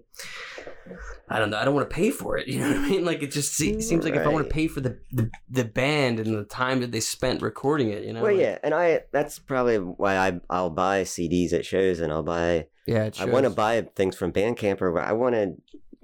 I 1.27 1.39
don't 1.39 1.49
know. 1.49 1.57
I 1.57 1.65
don't 1.65 1.73
want 1.73 1.89
to 1.89 1.93
pay 1.95 2.11
for 2.11 2.37
it. 2.37 2.47
You 2.51 2.59
know 2.59 2.67
what 2.69 2.77
I 2.77 2.89
mean? 2.89 3.03
Like 3.05 3.21
it 3.23 3.31
just 3.31 3.55
se- 3.55 3.81
seems 3.81 4.05
like 4.05 4.15
if 4.15 4.25
I 4.25 4.29
want 4.29 4.47
to 4.47 4.53
pay 4.53 4.67
for 4.67 4.79
the, 4.81 4.97
the 5.11 5.29
the 5.49 5.65
band 5.65 6.19
and 6.19 6.35
the 6.37 6.43
time 6.45 6.79
that 6.81 6.91
they 6.91 6.99
spent 6.99 7.41
recording 7.41 7.89
it, 7.89 8.03
you 8.03 8.13
know. 8.13 8.21
well, 8.21 8.31
like- 8.31 8.41
yeah, 8.41 8.59
and 8.63 8.73
I 8.73 9.01
that's 9.11 9.39
probably 9.39 9.77
why 9.77 10.15
I 10.17 10.39
I'll 10.49 10.69
buy 10.69 11.01
CDs 11.03 11.51
at 11.53 11.65
shows 11.65 11.99
and 11.99 12.13
I'll 12.13 12.23
buy 12.23 12.67
yeah. 12.85 13.09
I 13.19 13.25
want 13.25 13.45
to 13.45 13.49
buy 13.49 13.81
things 13.95 14.15
from 14.15 14.31
Bandcamp 14.31 14.81
or 14.81 14.99
I 14.99 15.11
want 15.11 15.35
to 15.35 15.55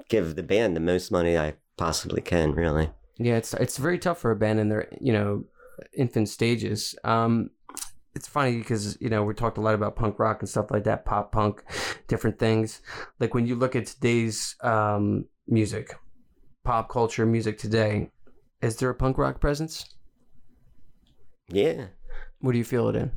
give 0.10 0.36
the 0.36 0.44
band 0.44 0.76
the 0.76 0.82
most 0.82 1.12
money 1.12 1.38
I 1.38 1.56
possibly 1.78 2.22
can. 2.22 2.54
Really, 2.54 2.90
Yeah, 3.18 3.38
it's 3.38 3.54
it's 3.54 3.78
very 3.78 4.00
tough 4.00 4.20
for 4.20 4.32
a 4.32 4.36
band 4.36 4.60
in 4.60 4.70
their 4.70 4.88
you 5.00 5.14
know 5.14 5.46
infant 5.96 6.30
stages. 6.30 6.96
Um, 7.04 7.52
it's 8.16 8.28
funny 8.28 8.58
because 8.58 8.98
you 9.00 9.10
know 9.10 9.24
we 9.24 9.34
talked 9.34 9.58
a 9.58 9.62
lot 9.62 9.76
about 9.76 9.96
punk 9.96 10.20
rock 10.20 10.42
and 10.42 10.50
stuff 10.50 10.72
like 10.72 10.84
that, 10.86 11.06
pop 11.06 11.32
punk, 11.32 11.64
different 12.08 12.40
things. 12.40 12.82
Like 13.20 13.34
when 13.34 13.48
you 13.48 13.56
look 13.56 13.76
at 13.76 13.86
today's 13.86 14.56
um, 14.62 15.26
music, 15.48 15.96
pop 16.64 16.90
culture 16.90 17.26
music 17.26 17.58
today, 17.58 18.12
is 18.62 18.76
there 18.78 18.90
a 18.90 18.96
punk 18.96 19.18
rock 19.18 19.40
presence? 19.40 19.96
yeah. 21.48 21.88
What 22.40 22.54
do 22.54 22.58
you 22.58 22.64
feel 22.64 22.90
it 22.90 22.96
in? 22.96 23.12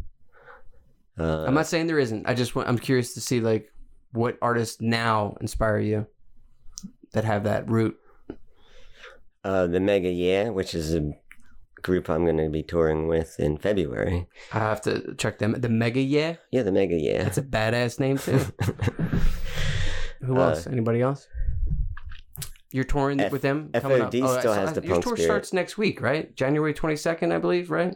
Uh, 1.19 1.45
I'm 1.47 1.55
not 1.55 1.67
saying 1.67 1.87
there 1.87 1.99
isn't. 1.99 2.27
I 2.29 2.35
just 2.35 2.55
want, 2.57 2.69
I'm 2.69 2.79
curious 2.79 3.15
to 3.15 3.21
see 3.21 3.41
like 3.41 3.73
what 4.13 4.37
artists 4.43 4.81
now 4.81 5.37
inspire 5.41 5.79
you 5.79 6.07
that 7.13 7.25
have 7.25 7.45
that 7.45 7.69
root. 7.71 7.97
uh, 9.45 9.67
the 9.67 9.81
Mega 9.81 10.11
Yeah, 10.11 10.49
which 10.49 10.75
is 10.75 10.95
a 10.95 11.13
group 11.83 12.09
I'm 12.09 12.25
going 12.25 12.39
to 12.39 12.49
be 12.49 12.63
touring 12.63 13.07
with 13.09 13.39
in 13.39 13.59
February. 13.59 14.27
I 14.53 14.59
have 14.59 14.81
to 14.83 15.15
check 15.17 15.39
them. 15.39 15.53
The 15.53 15.69
Mega 15.69 16.01
Yeah, 16.01 16.37
Yeah, 16.51 16.63
the 16.63 16.73
Mega 16.73 16.97
Yeah. 16.97 17.23
that's 17.23 17.39
a 17.39 17.43
badass 17.43 18.01
name 18.01 18.19
too. 18.19 18.39
Who 20.25 20.37
Uh, 20.39 20.49
else? 20.51 20.67
Anybody 20.67 21.01
else? 21.03 21.29
You're 22.73 22.85
touring 22.85 23.21
F- 23.21 23.31
with 23.31 23.43
them? 23.43 23.71
FOD 23.73 24.05
I 24.05 24.09
still 24.41 24.55
saw- 24.55 24.55
has 24.55 24.73
the 24.73 24.83
Your 24.83 24.93
punk 24.95 25.05
tour 25.05 25.17
spirit. 25.17 25.29
starts 25.29 25.53
next 25.53 25.79
week, 25.79 26.01
right? 26.01 26.35
January 26.35 26.75
22nd, 26.75 27.33
I 27.33 27.39
believe, 27.39 27.71
right? 27.71 27.95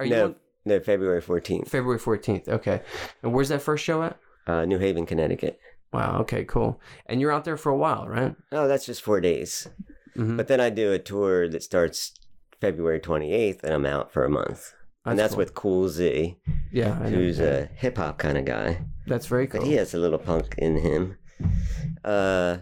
Are 0.00 0.04
you 0.06 0.14
no, 0.14 0.24
on 0.26 0.34
no, 0.68 0.80
February 0.80 1.20
14th, 1.22 1.68
February 1.68 1.98
14th? 1.98 2.48
Okay. 2.48 2.80
And 3.22 3.32
where's 3.32 3.48
that 3.48 3.62
first 3.62 3.84
show 3.84 4.02
at? 4.02 4.16
uh, 4.46 4.64
New 4.64 4.78
Haven, 4.78 5.04
Connecticut. 5.06 5.58
Wow. 5.92 6.18
Okay. 6.20 6.44
Cool. 6.44 6.80
And 7.06 7.20
you're 7.20 7.32
out 7.32 7.44
there 7.44 7.56
for 7.56 7.70
a 7.70 7.76
while, 7.76 8.06
right? 8.08 8.34
Oh, 8.52 8.66
that's 8.68 8.86
just 8.86 9.02
four 9.02 9.20
days. 9.20 9.68
Mm-hmm. 10.16 10.36
But 10.36 10.48
then 10.48 10.60
I 10.60 10.70
do 10.70 10.92
a 10.92 10.98
tour 10.98 11.48
that 11.48 11.62
starts 11.62 12.12
February 12.60 12.98
28th, 13.00 13.62
and 13.62 13.72
I'm 13.74 13.86
out 13.86 14.12
for 14.12 14.24
a 14.24 14.30
month. 14.30 14.72
and 15.04 15.18
that's 15.18 15.32
cool. 15.34 15.38
with 15.38 15.54
Cool 15.54 15.88
Z, 15.88 16.36
yeah, 16.72 16.94
who's 17.08 17.38
a 17.40 17.66
hip 17.76 17.96
hop 17.98 18.18
kind 18.18 18.36
of 18.36 18.44
guy. 18.44 18.84
That's 19.06 19.26
very 19.26 19.46
cool. 19.46 19.60
But 19.60 19.66
he 19.66 19.74
has 19.74 19.94
a 19.94 19.98
little 19.98 20.18
punk 20.18 20.54
in 20.58 20.76
him. 20.78 21.16
Uh, 22.04 22.58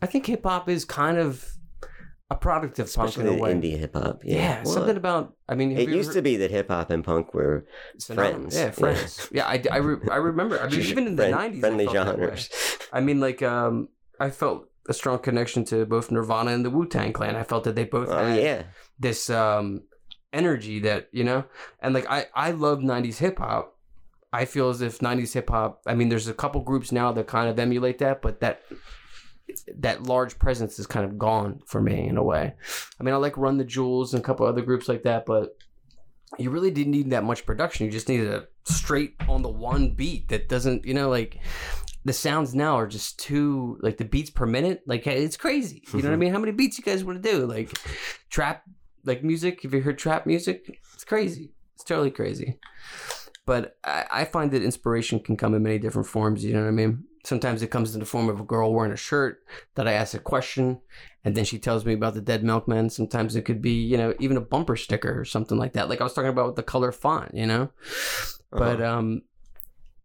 I 0.00 0.06
think 0.06 0.26
hip 0.26 0.44
hop 0.44 0.68
is 0.68 0.84
kind 0.84 1.18
of 1.18 1.44
a 2.32 2.36
product 2.36 2.78
of 2.78 2.86
punk 2.92 3.16
in 3.18 3.26
especially 3.26 3.38
a 3.38 3.42
way. 3.42 3.52
indie 3.54 3.76
hip 3.78 3.94
hop. 3.94 4.22
Yeah, 4.24 4.36
Yeah, 4.36 4.62
Well, 4.64 4.72
something 4.74 4.96
about. 4.96 5.34
I 5.48 5.54
mean, 5.54 5.70
It 5.72 5.88
used 5.88 6.10
ever, 6.10 6.18
to 6.18 6.22
be 6.22 6.36
that 6.38 6.50
hip 6.50 6.68
hop 6.68 6.90
and 6.90 7.02
punk 7.04 7.34
were 7.34 7.66
friends. 8.04 8.54
Yeah, 8.56 8.70
friends. 8.70 9.28
Yeah, 9.32 9.46
I, 9.46 9.62
I, 9.70 9.76
re- 9.78 10.08
I 10.10 10.16
remember. 10.16 10.60
I 10.60 10.68
mean, 10.72 10.80
even 10.92 11.06
in 11.06 11.16
the 11.16 11.28
nineties, 11.28 11.60
friendly 11.60 11.86
I 11.88 11.92
felt 11.92 12.06
that 12.06 12.18
way. 12.18 12.26
genres. 12.26 12.78
I 12.92 13.00
mean, 13.00 13.20
like, 13.20 13.42
um, 13.42 13.88
I 14.18 14.30
felt 14.30 14.68
a 14.88 14.94
strong 14.94 15.18
connection 15.18 15.64
to 15.66 15.86
both 15.86 16.10
Nirvana 16.10 16.50
and 16.52 16.64
the 16.64 16.70
Wu 16.70 16.86
Tang 16.86 17.12
Clan. 17.12 17.36
I 17.36 17.44
felt 17.44 17.64
that 17.64 17.74
they 17.76 17.84
both 17.84 18.08
Oh 18.10 18.16
had 18.26 18.42
yeah, 18.42 18.62
this 18.98 19.30
um, 19.30 19.82
energy 20.32 20.80
that 20.80 21.08
you 21.12 21.24
know, 21.24 21.44
and 21.80 21.94
like 21.94 22.06
I, 22.10 22.26
I 22.34 22.50
love 22.52 22.78
'90s 22.80 23.18
hip 23.18 23.38
hop. 23.38 23.76
I 24.32 24.44
feel 24.46 24.70
as 24.70 24.80
if 24.80 24.98
'90s 25.00 25.34
hip 25.34 25.50
hop. 25.50 25.82
I 25.86 25.94
mean, 25.94 26.08
there's 26.08 26.28
a 26.28 26.34
couple 26.34 26.60
groups 26.62 26.90
now 26.90 27.12
that 27.12 27.26
kind 27.26 27.48
of 27.50 27.58
emulate 27.58 27.98
that, 27.98 28.22
but 28.22 28.40
that 28.40 28.62
that 29.78 30.02
large 30.04 30.38
presence 30.38 30.78
is 30.78 30.86
kind 30.86 31.04
of 31.04 31.18
gone 31.18 31.60
for 31.66 31.80
me 31.80 32.08
in 32.08 32.16
a 32.16 32.22
way. 32.22 32.54
I 32.98 33.02
mean, 33.02 33.14
I 33.14 33.18
like 33.18 33.36
Run 33.36 33.58
the 33.58 33.64
Jewels 33.64 34.14
and 34.14 34.22
a 34.22 34.26
couple 34.26 34.46
other 34.46 34.62
groups 34.62 34.88
like 34.88 35.02
that, 35.04 35.26
but 35.26 35.56
you 36.38 36.50
really 36.50 36.70
didn't 36.70 36.92
need 36.92 37.10
that 37.10 37.24
much 37.24 37.46
production. 37.46 37.86
You 37.86 37.92
just 37.92 38.08
needed 38.08 38.28
a 38.28 38.46
straight 38.64 39.14
on 39.28 39.42
the 39.42 39.48
one 39.48 39.94
beat 39.94 40.28
that 40.28 40.48
doesn't, 40.48 40.84
you 40.84 40.94
know, 40.94 41.08
like 41.08 41.38
the 42.04 42.12
sounds 42.12 42.54
now 42.54 42.76
are 42.76 42.86
just 42.86 43.18
too 43.18 43.78
like 43.82 43.96
the 43.96 44.04
beats 44.04 44.30
per 44.30 44.46
minute. 44.46 44.82
Like 44.86 45.06
it's 45.06 45.36
crazy. 45.36 45.82
You 45.92 46.02
know 46.02 46.04
what 46.04 46.04
I 46.04 46.12
mm-hmm. 46.12 46.20
mean? 46.20 46.32
How 46.32 46.38
many 46.38 46.52
beats 46.52 46.78
you 46.78 46.84
guys 46.84 47.04
want 47.04 47.22
to 47.22 47.30
do? 47.30 47.46
Like 47.46 47.70
trap, 48.30 48.64
like 49.04 49.22
music. 49.22 49.62
Have 49.62 49.74
you 49.74 49.82
heard 49.82 49.98
trap 49.98 50.26
music? 50.26 50.78
It's 50.94 51.04
crazy. 51.04 51.52
It's 51.74 51.84
totally 51.84 52.10
crazy. 52.10 52.58
But 53.44 53.76
I, 53.84 54.04
I 54.10 54.24
find 54.24 54.52
that 54.52 54.62
inspiration 54.62 55.20
can 55.20 55.36
come 55.36 55.54
in 55.54 55.62
many 55.62 55.78
different 55.78 56.08
forms. 56.08 56.44
You 56.44 56.54
know 56.54 56.62
what 56.62 56.68
I 56.68 56.72
mean? 56.72 57.04
Sometimes 57.24 57.62
it 57.62 57.68
comes 57.70 57.94
in 57.94 58.00
the 58.00 58.06
form 58.06 58.28
of 58.28 58.40
a 58.40 58.44
girl 58.44 58.72
wearing 58.74 58.92
a 58.92 58.96
shirt 58.96 59.42
that 59.76 59.86
I 59.86 59.92
ask 59.92 60.12
a 60.14 60.18
question, 60.18 60.80
and 61.24 61.34
then 61.36 61.44
she 61.44 61.58
tells 61.58 61.84
me 61.84 61.92
about 61.94 62.14
the 62.14 62.20
dead 62.20 62.42
milkman. 62.42 62.90
Sometimes 62.90 63.36
it 63.36 63.42
could 63.42 63.62
be, 63.62 63.80
you 63.82 63.96
know, 63.96 64.12
even 64.18 64.36
a 64.36 64.40
bumper 64.40 64.76
sticker 64.76 65.18
or 65.20 65.24
something 65.24 65.56
like 65.56 65.74
that. 65.74 65.88
Like 65.88 66.00
I 66.00 66.04
was 66.04 66.14
talking 66.14 66.30
about 66.30 66.46
with 66.46 66.56
the 66.56 66.62
color 66.64 66.90
font, 66.92 67.34
you 67.34 67.46
know. 67.46 67.70
But 68.50 68.80
Uh-huh. 68.80 68.98
um, 68.98 69.22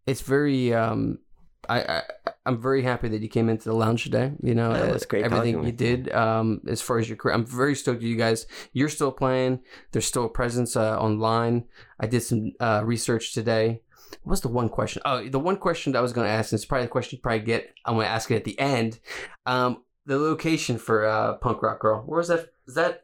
it's 0.06 0.22
very 0.22 0.74
um, 0.74 1.20
I, 1.68 1.82
I 1.82 2.02
I'm 2.46 2.62
very 2.62 2.82
happy 2.84 3.10
that 3.10 3.22
you 3.22 3.28
came 3.28 3.50
into 3.50 3.66
the 3.68 3.76
lounge 3.76 4.04
today. 4.04 4.32
You 4.42 4.56
know, 4.56 4.72
Yeah, 4.72 4.86
it 4.86 4.96
uh, 4.96 5.06
great 5.10 5.26
everything 5.26 5.64
you 5.66 5.72
did. 5.74 6.12
Um, 6.14 6.62
as 6.68 6.82
far 6.82 6.98
as 7.00 7.10
your 7.10 7.18
career, 7.18 7.34
I'm 7.36 7.46
very 7.46 7.76
stoked 7.76 8.02
you 8.04 8.16
guys. 8.16 8.46
You're 8.74 8.90
still 8.90 9.12
playing. 9.12 9.60
There's 9.92 10.06
still 10.06 10.26
a 10.26 10.30
presence 10.30 10.76
uh, 10.78 10.98
online. 11.00 11.66
I 12.00 12.08
did 12.08 12.22
some 12.22 12.54
uh, 12.60 12.84
research 12.86 13.34
today. 13.34 13.82
What 14.24 14.32
was 14.32 14.42
the 14.42 14.48
one 14.50 14.70
question? 14.70 15.02
Oh, 15.06 15.28
the 15.28 15.40
one 15.40 15.58
question 15.58 15.94
that 15.94 16.00
I 16.00 16.02
was 16.02 16.14
going 16.14 16.28
to 16.28 16.32
ask, 16.32 16.52
and 16.52 16.58
it's 16.58 16.66
probably 16.66 16.86
the 16.86 16.92
question 16.92 17.18
you 17.18 17.22
probably 17.22 17.40
get. 17.40 17.74
I'm 17.86 17.96
going 17.96 18.06
to 18.06 18.12
ask 18.12 18.30
it 18.32 18.36
at 18.36 18.44
the 18.44 18.60
end. 18.60 19.00
Um, 19.46 19.84
the 20.06 20.18
location 20.18 20.78
for 20.78 21.06
uh, 21.06 21.34
Punk 21.36 21.62
Rock 21.62 21.80
Girl. 21.80 22.02
Where 22.06 22.20
is 22.20 22.28
that? 22.30 22.50
Is 22.68 22.76
that 22.76 23.04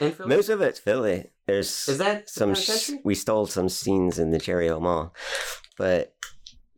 in 0.00 0.12
Philly? 0.12 0.28
most 0.28 0.48
of 0.48 0.60
it's 0.60 0.78
Philly. 0.78 1.30
There's 1.46 1.88
Is 1.88 1.98
that 1.98 2.28
some. 2.28 2.54
sh- 2.54 2.90
we 3.04 3.14
stole 3.14 3.46
some 3.46 3.68
scenes 3.68 4.18
in 4.18 4.30
the 4.30 4.38
Cherry 4.38 4.66
Hill 4.66 4.80
Mall, 4.80 5.14
but 5.78 6.14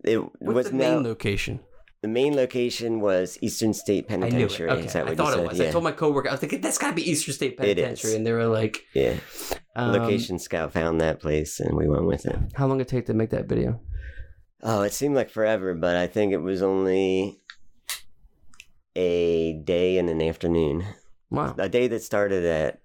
it 0.04 0.18
What's 0.18 0.54
was 0.54 0.66
the 0.70 0.72
now 0.76 0.94
main 0.96 1.04
location? 1.04 1.60
The 2.02 2.08
main 2.08 2.36
location 2.36 3.00
was 3.00 3.38
Eastern 3.40 3.74
State 3.74 4.06
Penitentiary. 4.08 4.70
I 4.70 4.74
knew 4.74 4.82
it. 4.82 4.86
Okay. 4.94 5.00
I 5.10 5.14
thought 5.14 5.38
it 5.38 5.48
was. 5.48 5.58
Yeah. 5.58 5.68
I 5.68 5.70
told 5.72 5.84
my 5.84 5.92
coworker, 5.92 6.28
I 6.28 6.32
was 6.32 6.40
thinking 6.40 6.60
that's 6.60 6.78
got 6.78 6.90
to 6.90 6.94
be 6.94 7.10
Eastern 7.10 7.34
State. 7.34 7.56
Penitentiary, 7.56 8.14
and 8.14 8.26
they 8.26 8.32
were 8.32 8.46
like, 8.46 8.84
yeah. 8.94 9.16
um, 9.74 9.92
Location 9.92 10.38
Scout 10.38 10.72
found 10.72 11.00
that 11.00 11.20
place, 11.20 11.58
and 11.60 11.76
we 11.76 11.88
went 11.88 12.04
with 12.06 12.24
it. 12.26 12.36
How 12.54 12.66
long 12.66 12.78
did 12.78 12.86
it 12.86 12.90
take 12.90 13.06
to 13.06 13.14
make 13.14 13.30
that 13.30 13.46
video? 13.48 13.80
Oh, 14.62 14.82
it 14.82 14.92
seemed 14.92 15.14
like 15.16 15.30
forever, 15.30 15.74
but 15.74 15.96
I 15.96 16.06
think 16.06 16.32
it 16.32 16.38
was 16.42 16.62
only 16.62 17.40
a 18.96 19.54
day 19.64 19.98
and 19.98 20.08
an 20.08 20.20
afternoon. 20.22 20.84
Wow. 21.30 21.54
A 21.58 21.68
day 21.68 21.88
that 21.88 22.02
started 22.02 22.44
at 22.44 22.80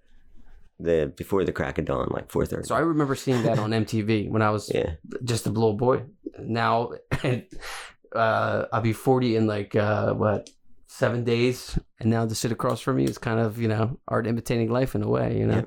the 0.78 1.12
before 1.16 1.44
the 1.44 1.52
crack 1.52 1.78
of 1.78 1.84
dawn, 1.86 2.08
like 2.10 2.30
four 2.30 2.46
thirty. 2.46 2.66
So 2.66 2.74
I 2.74 2.80
remember 2.80 3.14
seeing 3.14 3.42
that 3.44 3.58
on 3.58 3.70
MTV 3.70 4.28
when 4.28 4.42
I 4.42 4.50
was 4.50 4.70
Yeah. 4.74 4.94
just 5.24 5.46
a 5.46 5.50
little 5.50 5.74
boy. 5.74 6.02
Now, 6.38 6.90
uh, 8.14 8.66
I'll 8.72 8.80
be 8.80 8.92
40 8.92 9.36
in 9.36 9.46
like, 9.46 9.74
uh, 9.76 10.12
what, 10.14 10.50
seven 10.86 11.24
days. 11.24 11.78
And 11.98 12.10
now 12.10 12.26
to 12.26 12.34
sit 12.34 12.52
across 12.52 12.80
from 12.80 12.98
you 12.98 13.08
is 13.08 13.18
kind 13.18 13.40
of, 13.40 13.58
you 13.60 13.68
know, 13.68 13.98
art 14.08 14.26
imitating 14.26 14.70
life 14.70 14.94
in 14.94 15.02
a 15.02 15.08
way, 15.08 15.36
you 15.38 15.46
know? 15.46 15.64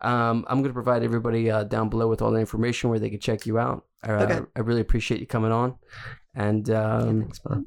Um, 0.00 0.44
I'm 0.48 0.58
going 0.58 0.68
to 0.70 0.74
provide 0.74 1.02
everybody 1.02 1.50
uh, 1.50 1.64
down 1.64 1.88
below 1.88 2.08
with 2.08 2.20
all 2.20 2.30
the 2.30 2.40
information 2.40 2.90
where 2.90 2.98
they 2.98 3.08
can 3.10 3.20
check 3.20 3.46
you 3.46 3.58
out. 3.58 3.86
Uh, 4.06 4.12
Okay. 4.28 4.40
I 4.54 4.60
really 4.60 4.82
appreciate 4.82 5.20
you 5.20 5.26
coming 5.26 5.50
on. 5.52 5.76
And 6.34 6.68
um, 6.68 7.20
Thanks, 7.22 7.38
Bob. 7.38 7.64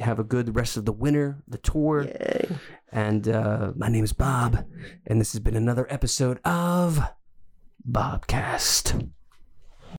have 0.00 0.18
a 0.20 0.24
good 0.24 0.54
rest 0.54 0.76
of 0.76 0.84
the 0.84 0.92
winter, 0.92 1.42
the 1.48 1.58
tour. 1.58 2.04
Yay. 2.04 2.48
And 2.92 3.26
uh, 3.28 3.72
my 3.74 3.88
name 3.88 4.04
is 4.04 4.12
Bob, 4.12 4.64
and 5.08 5.20
this 5.20 5.32
has 5.32 5.40
been 5.40 5.56
another 5.56 5.84
episode 5.90 6.38
of 6.44 7.00
Bobcast. 7.90 9.10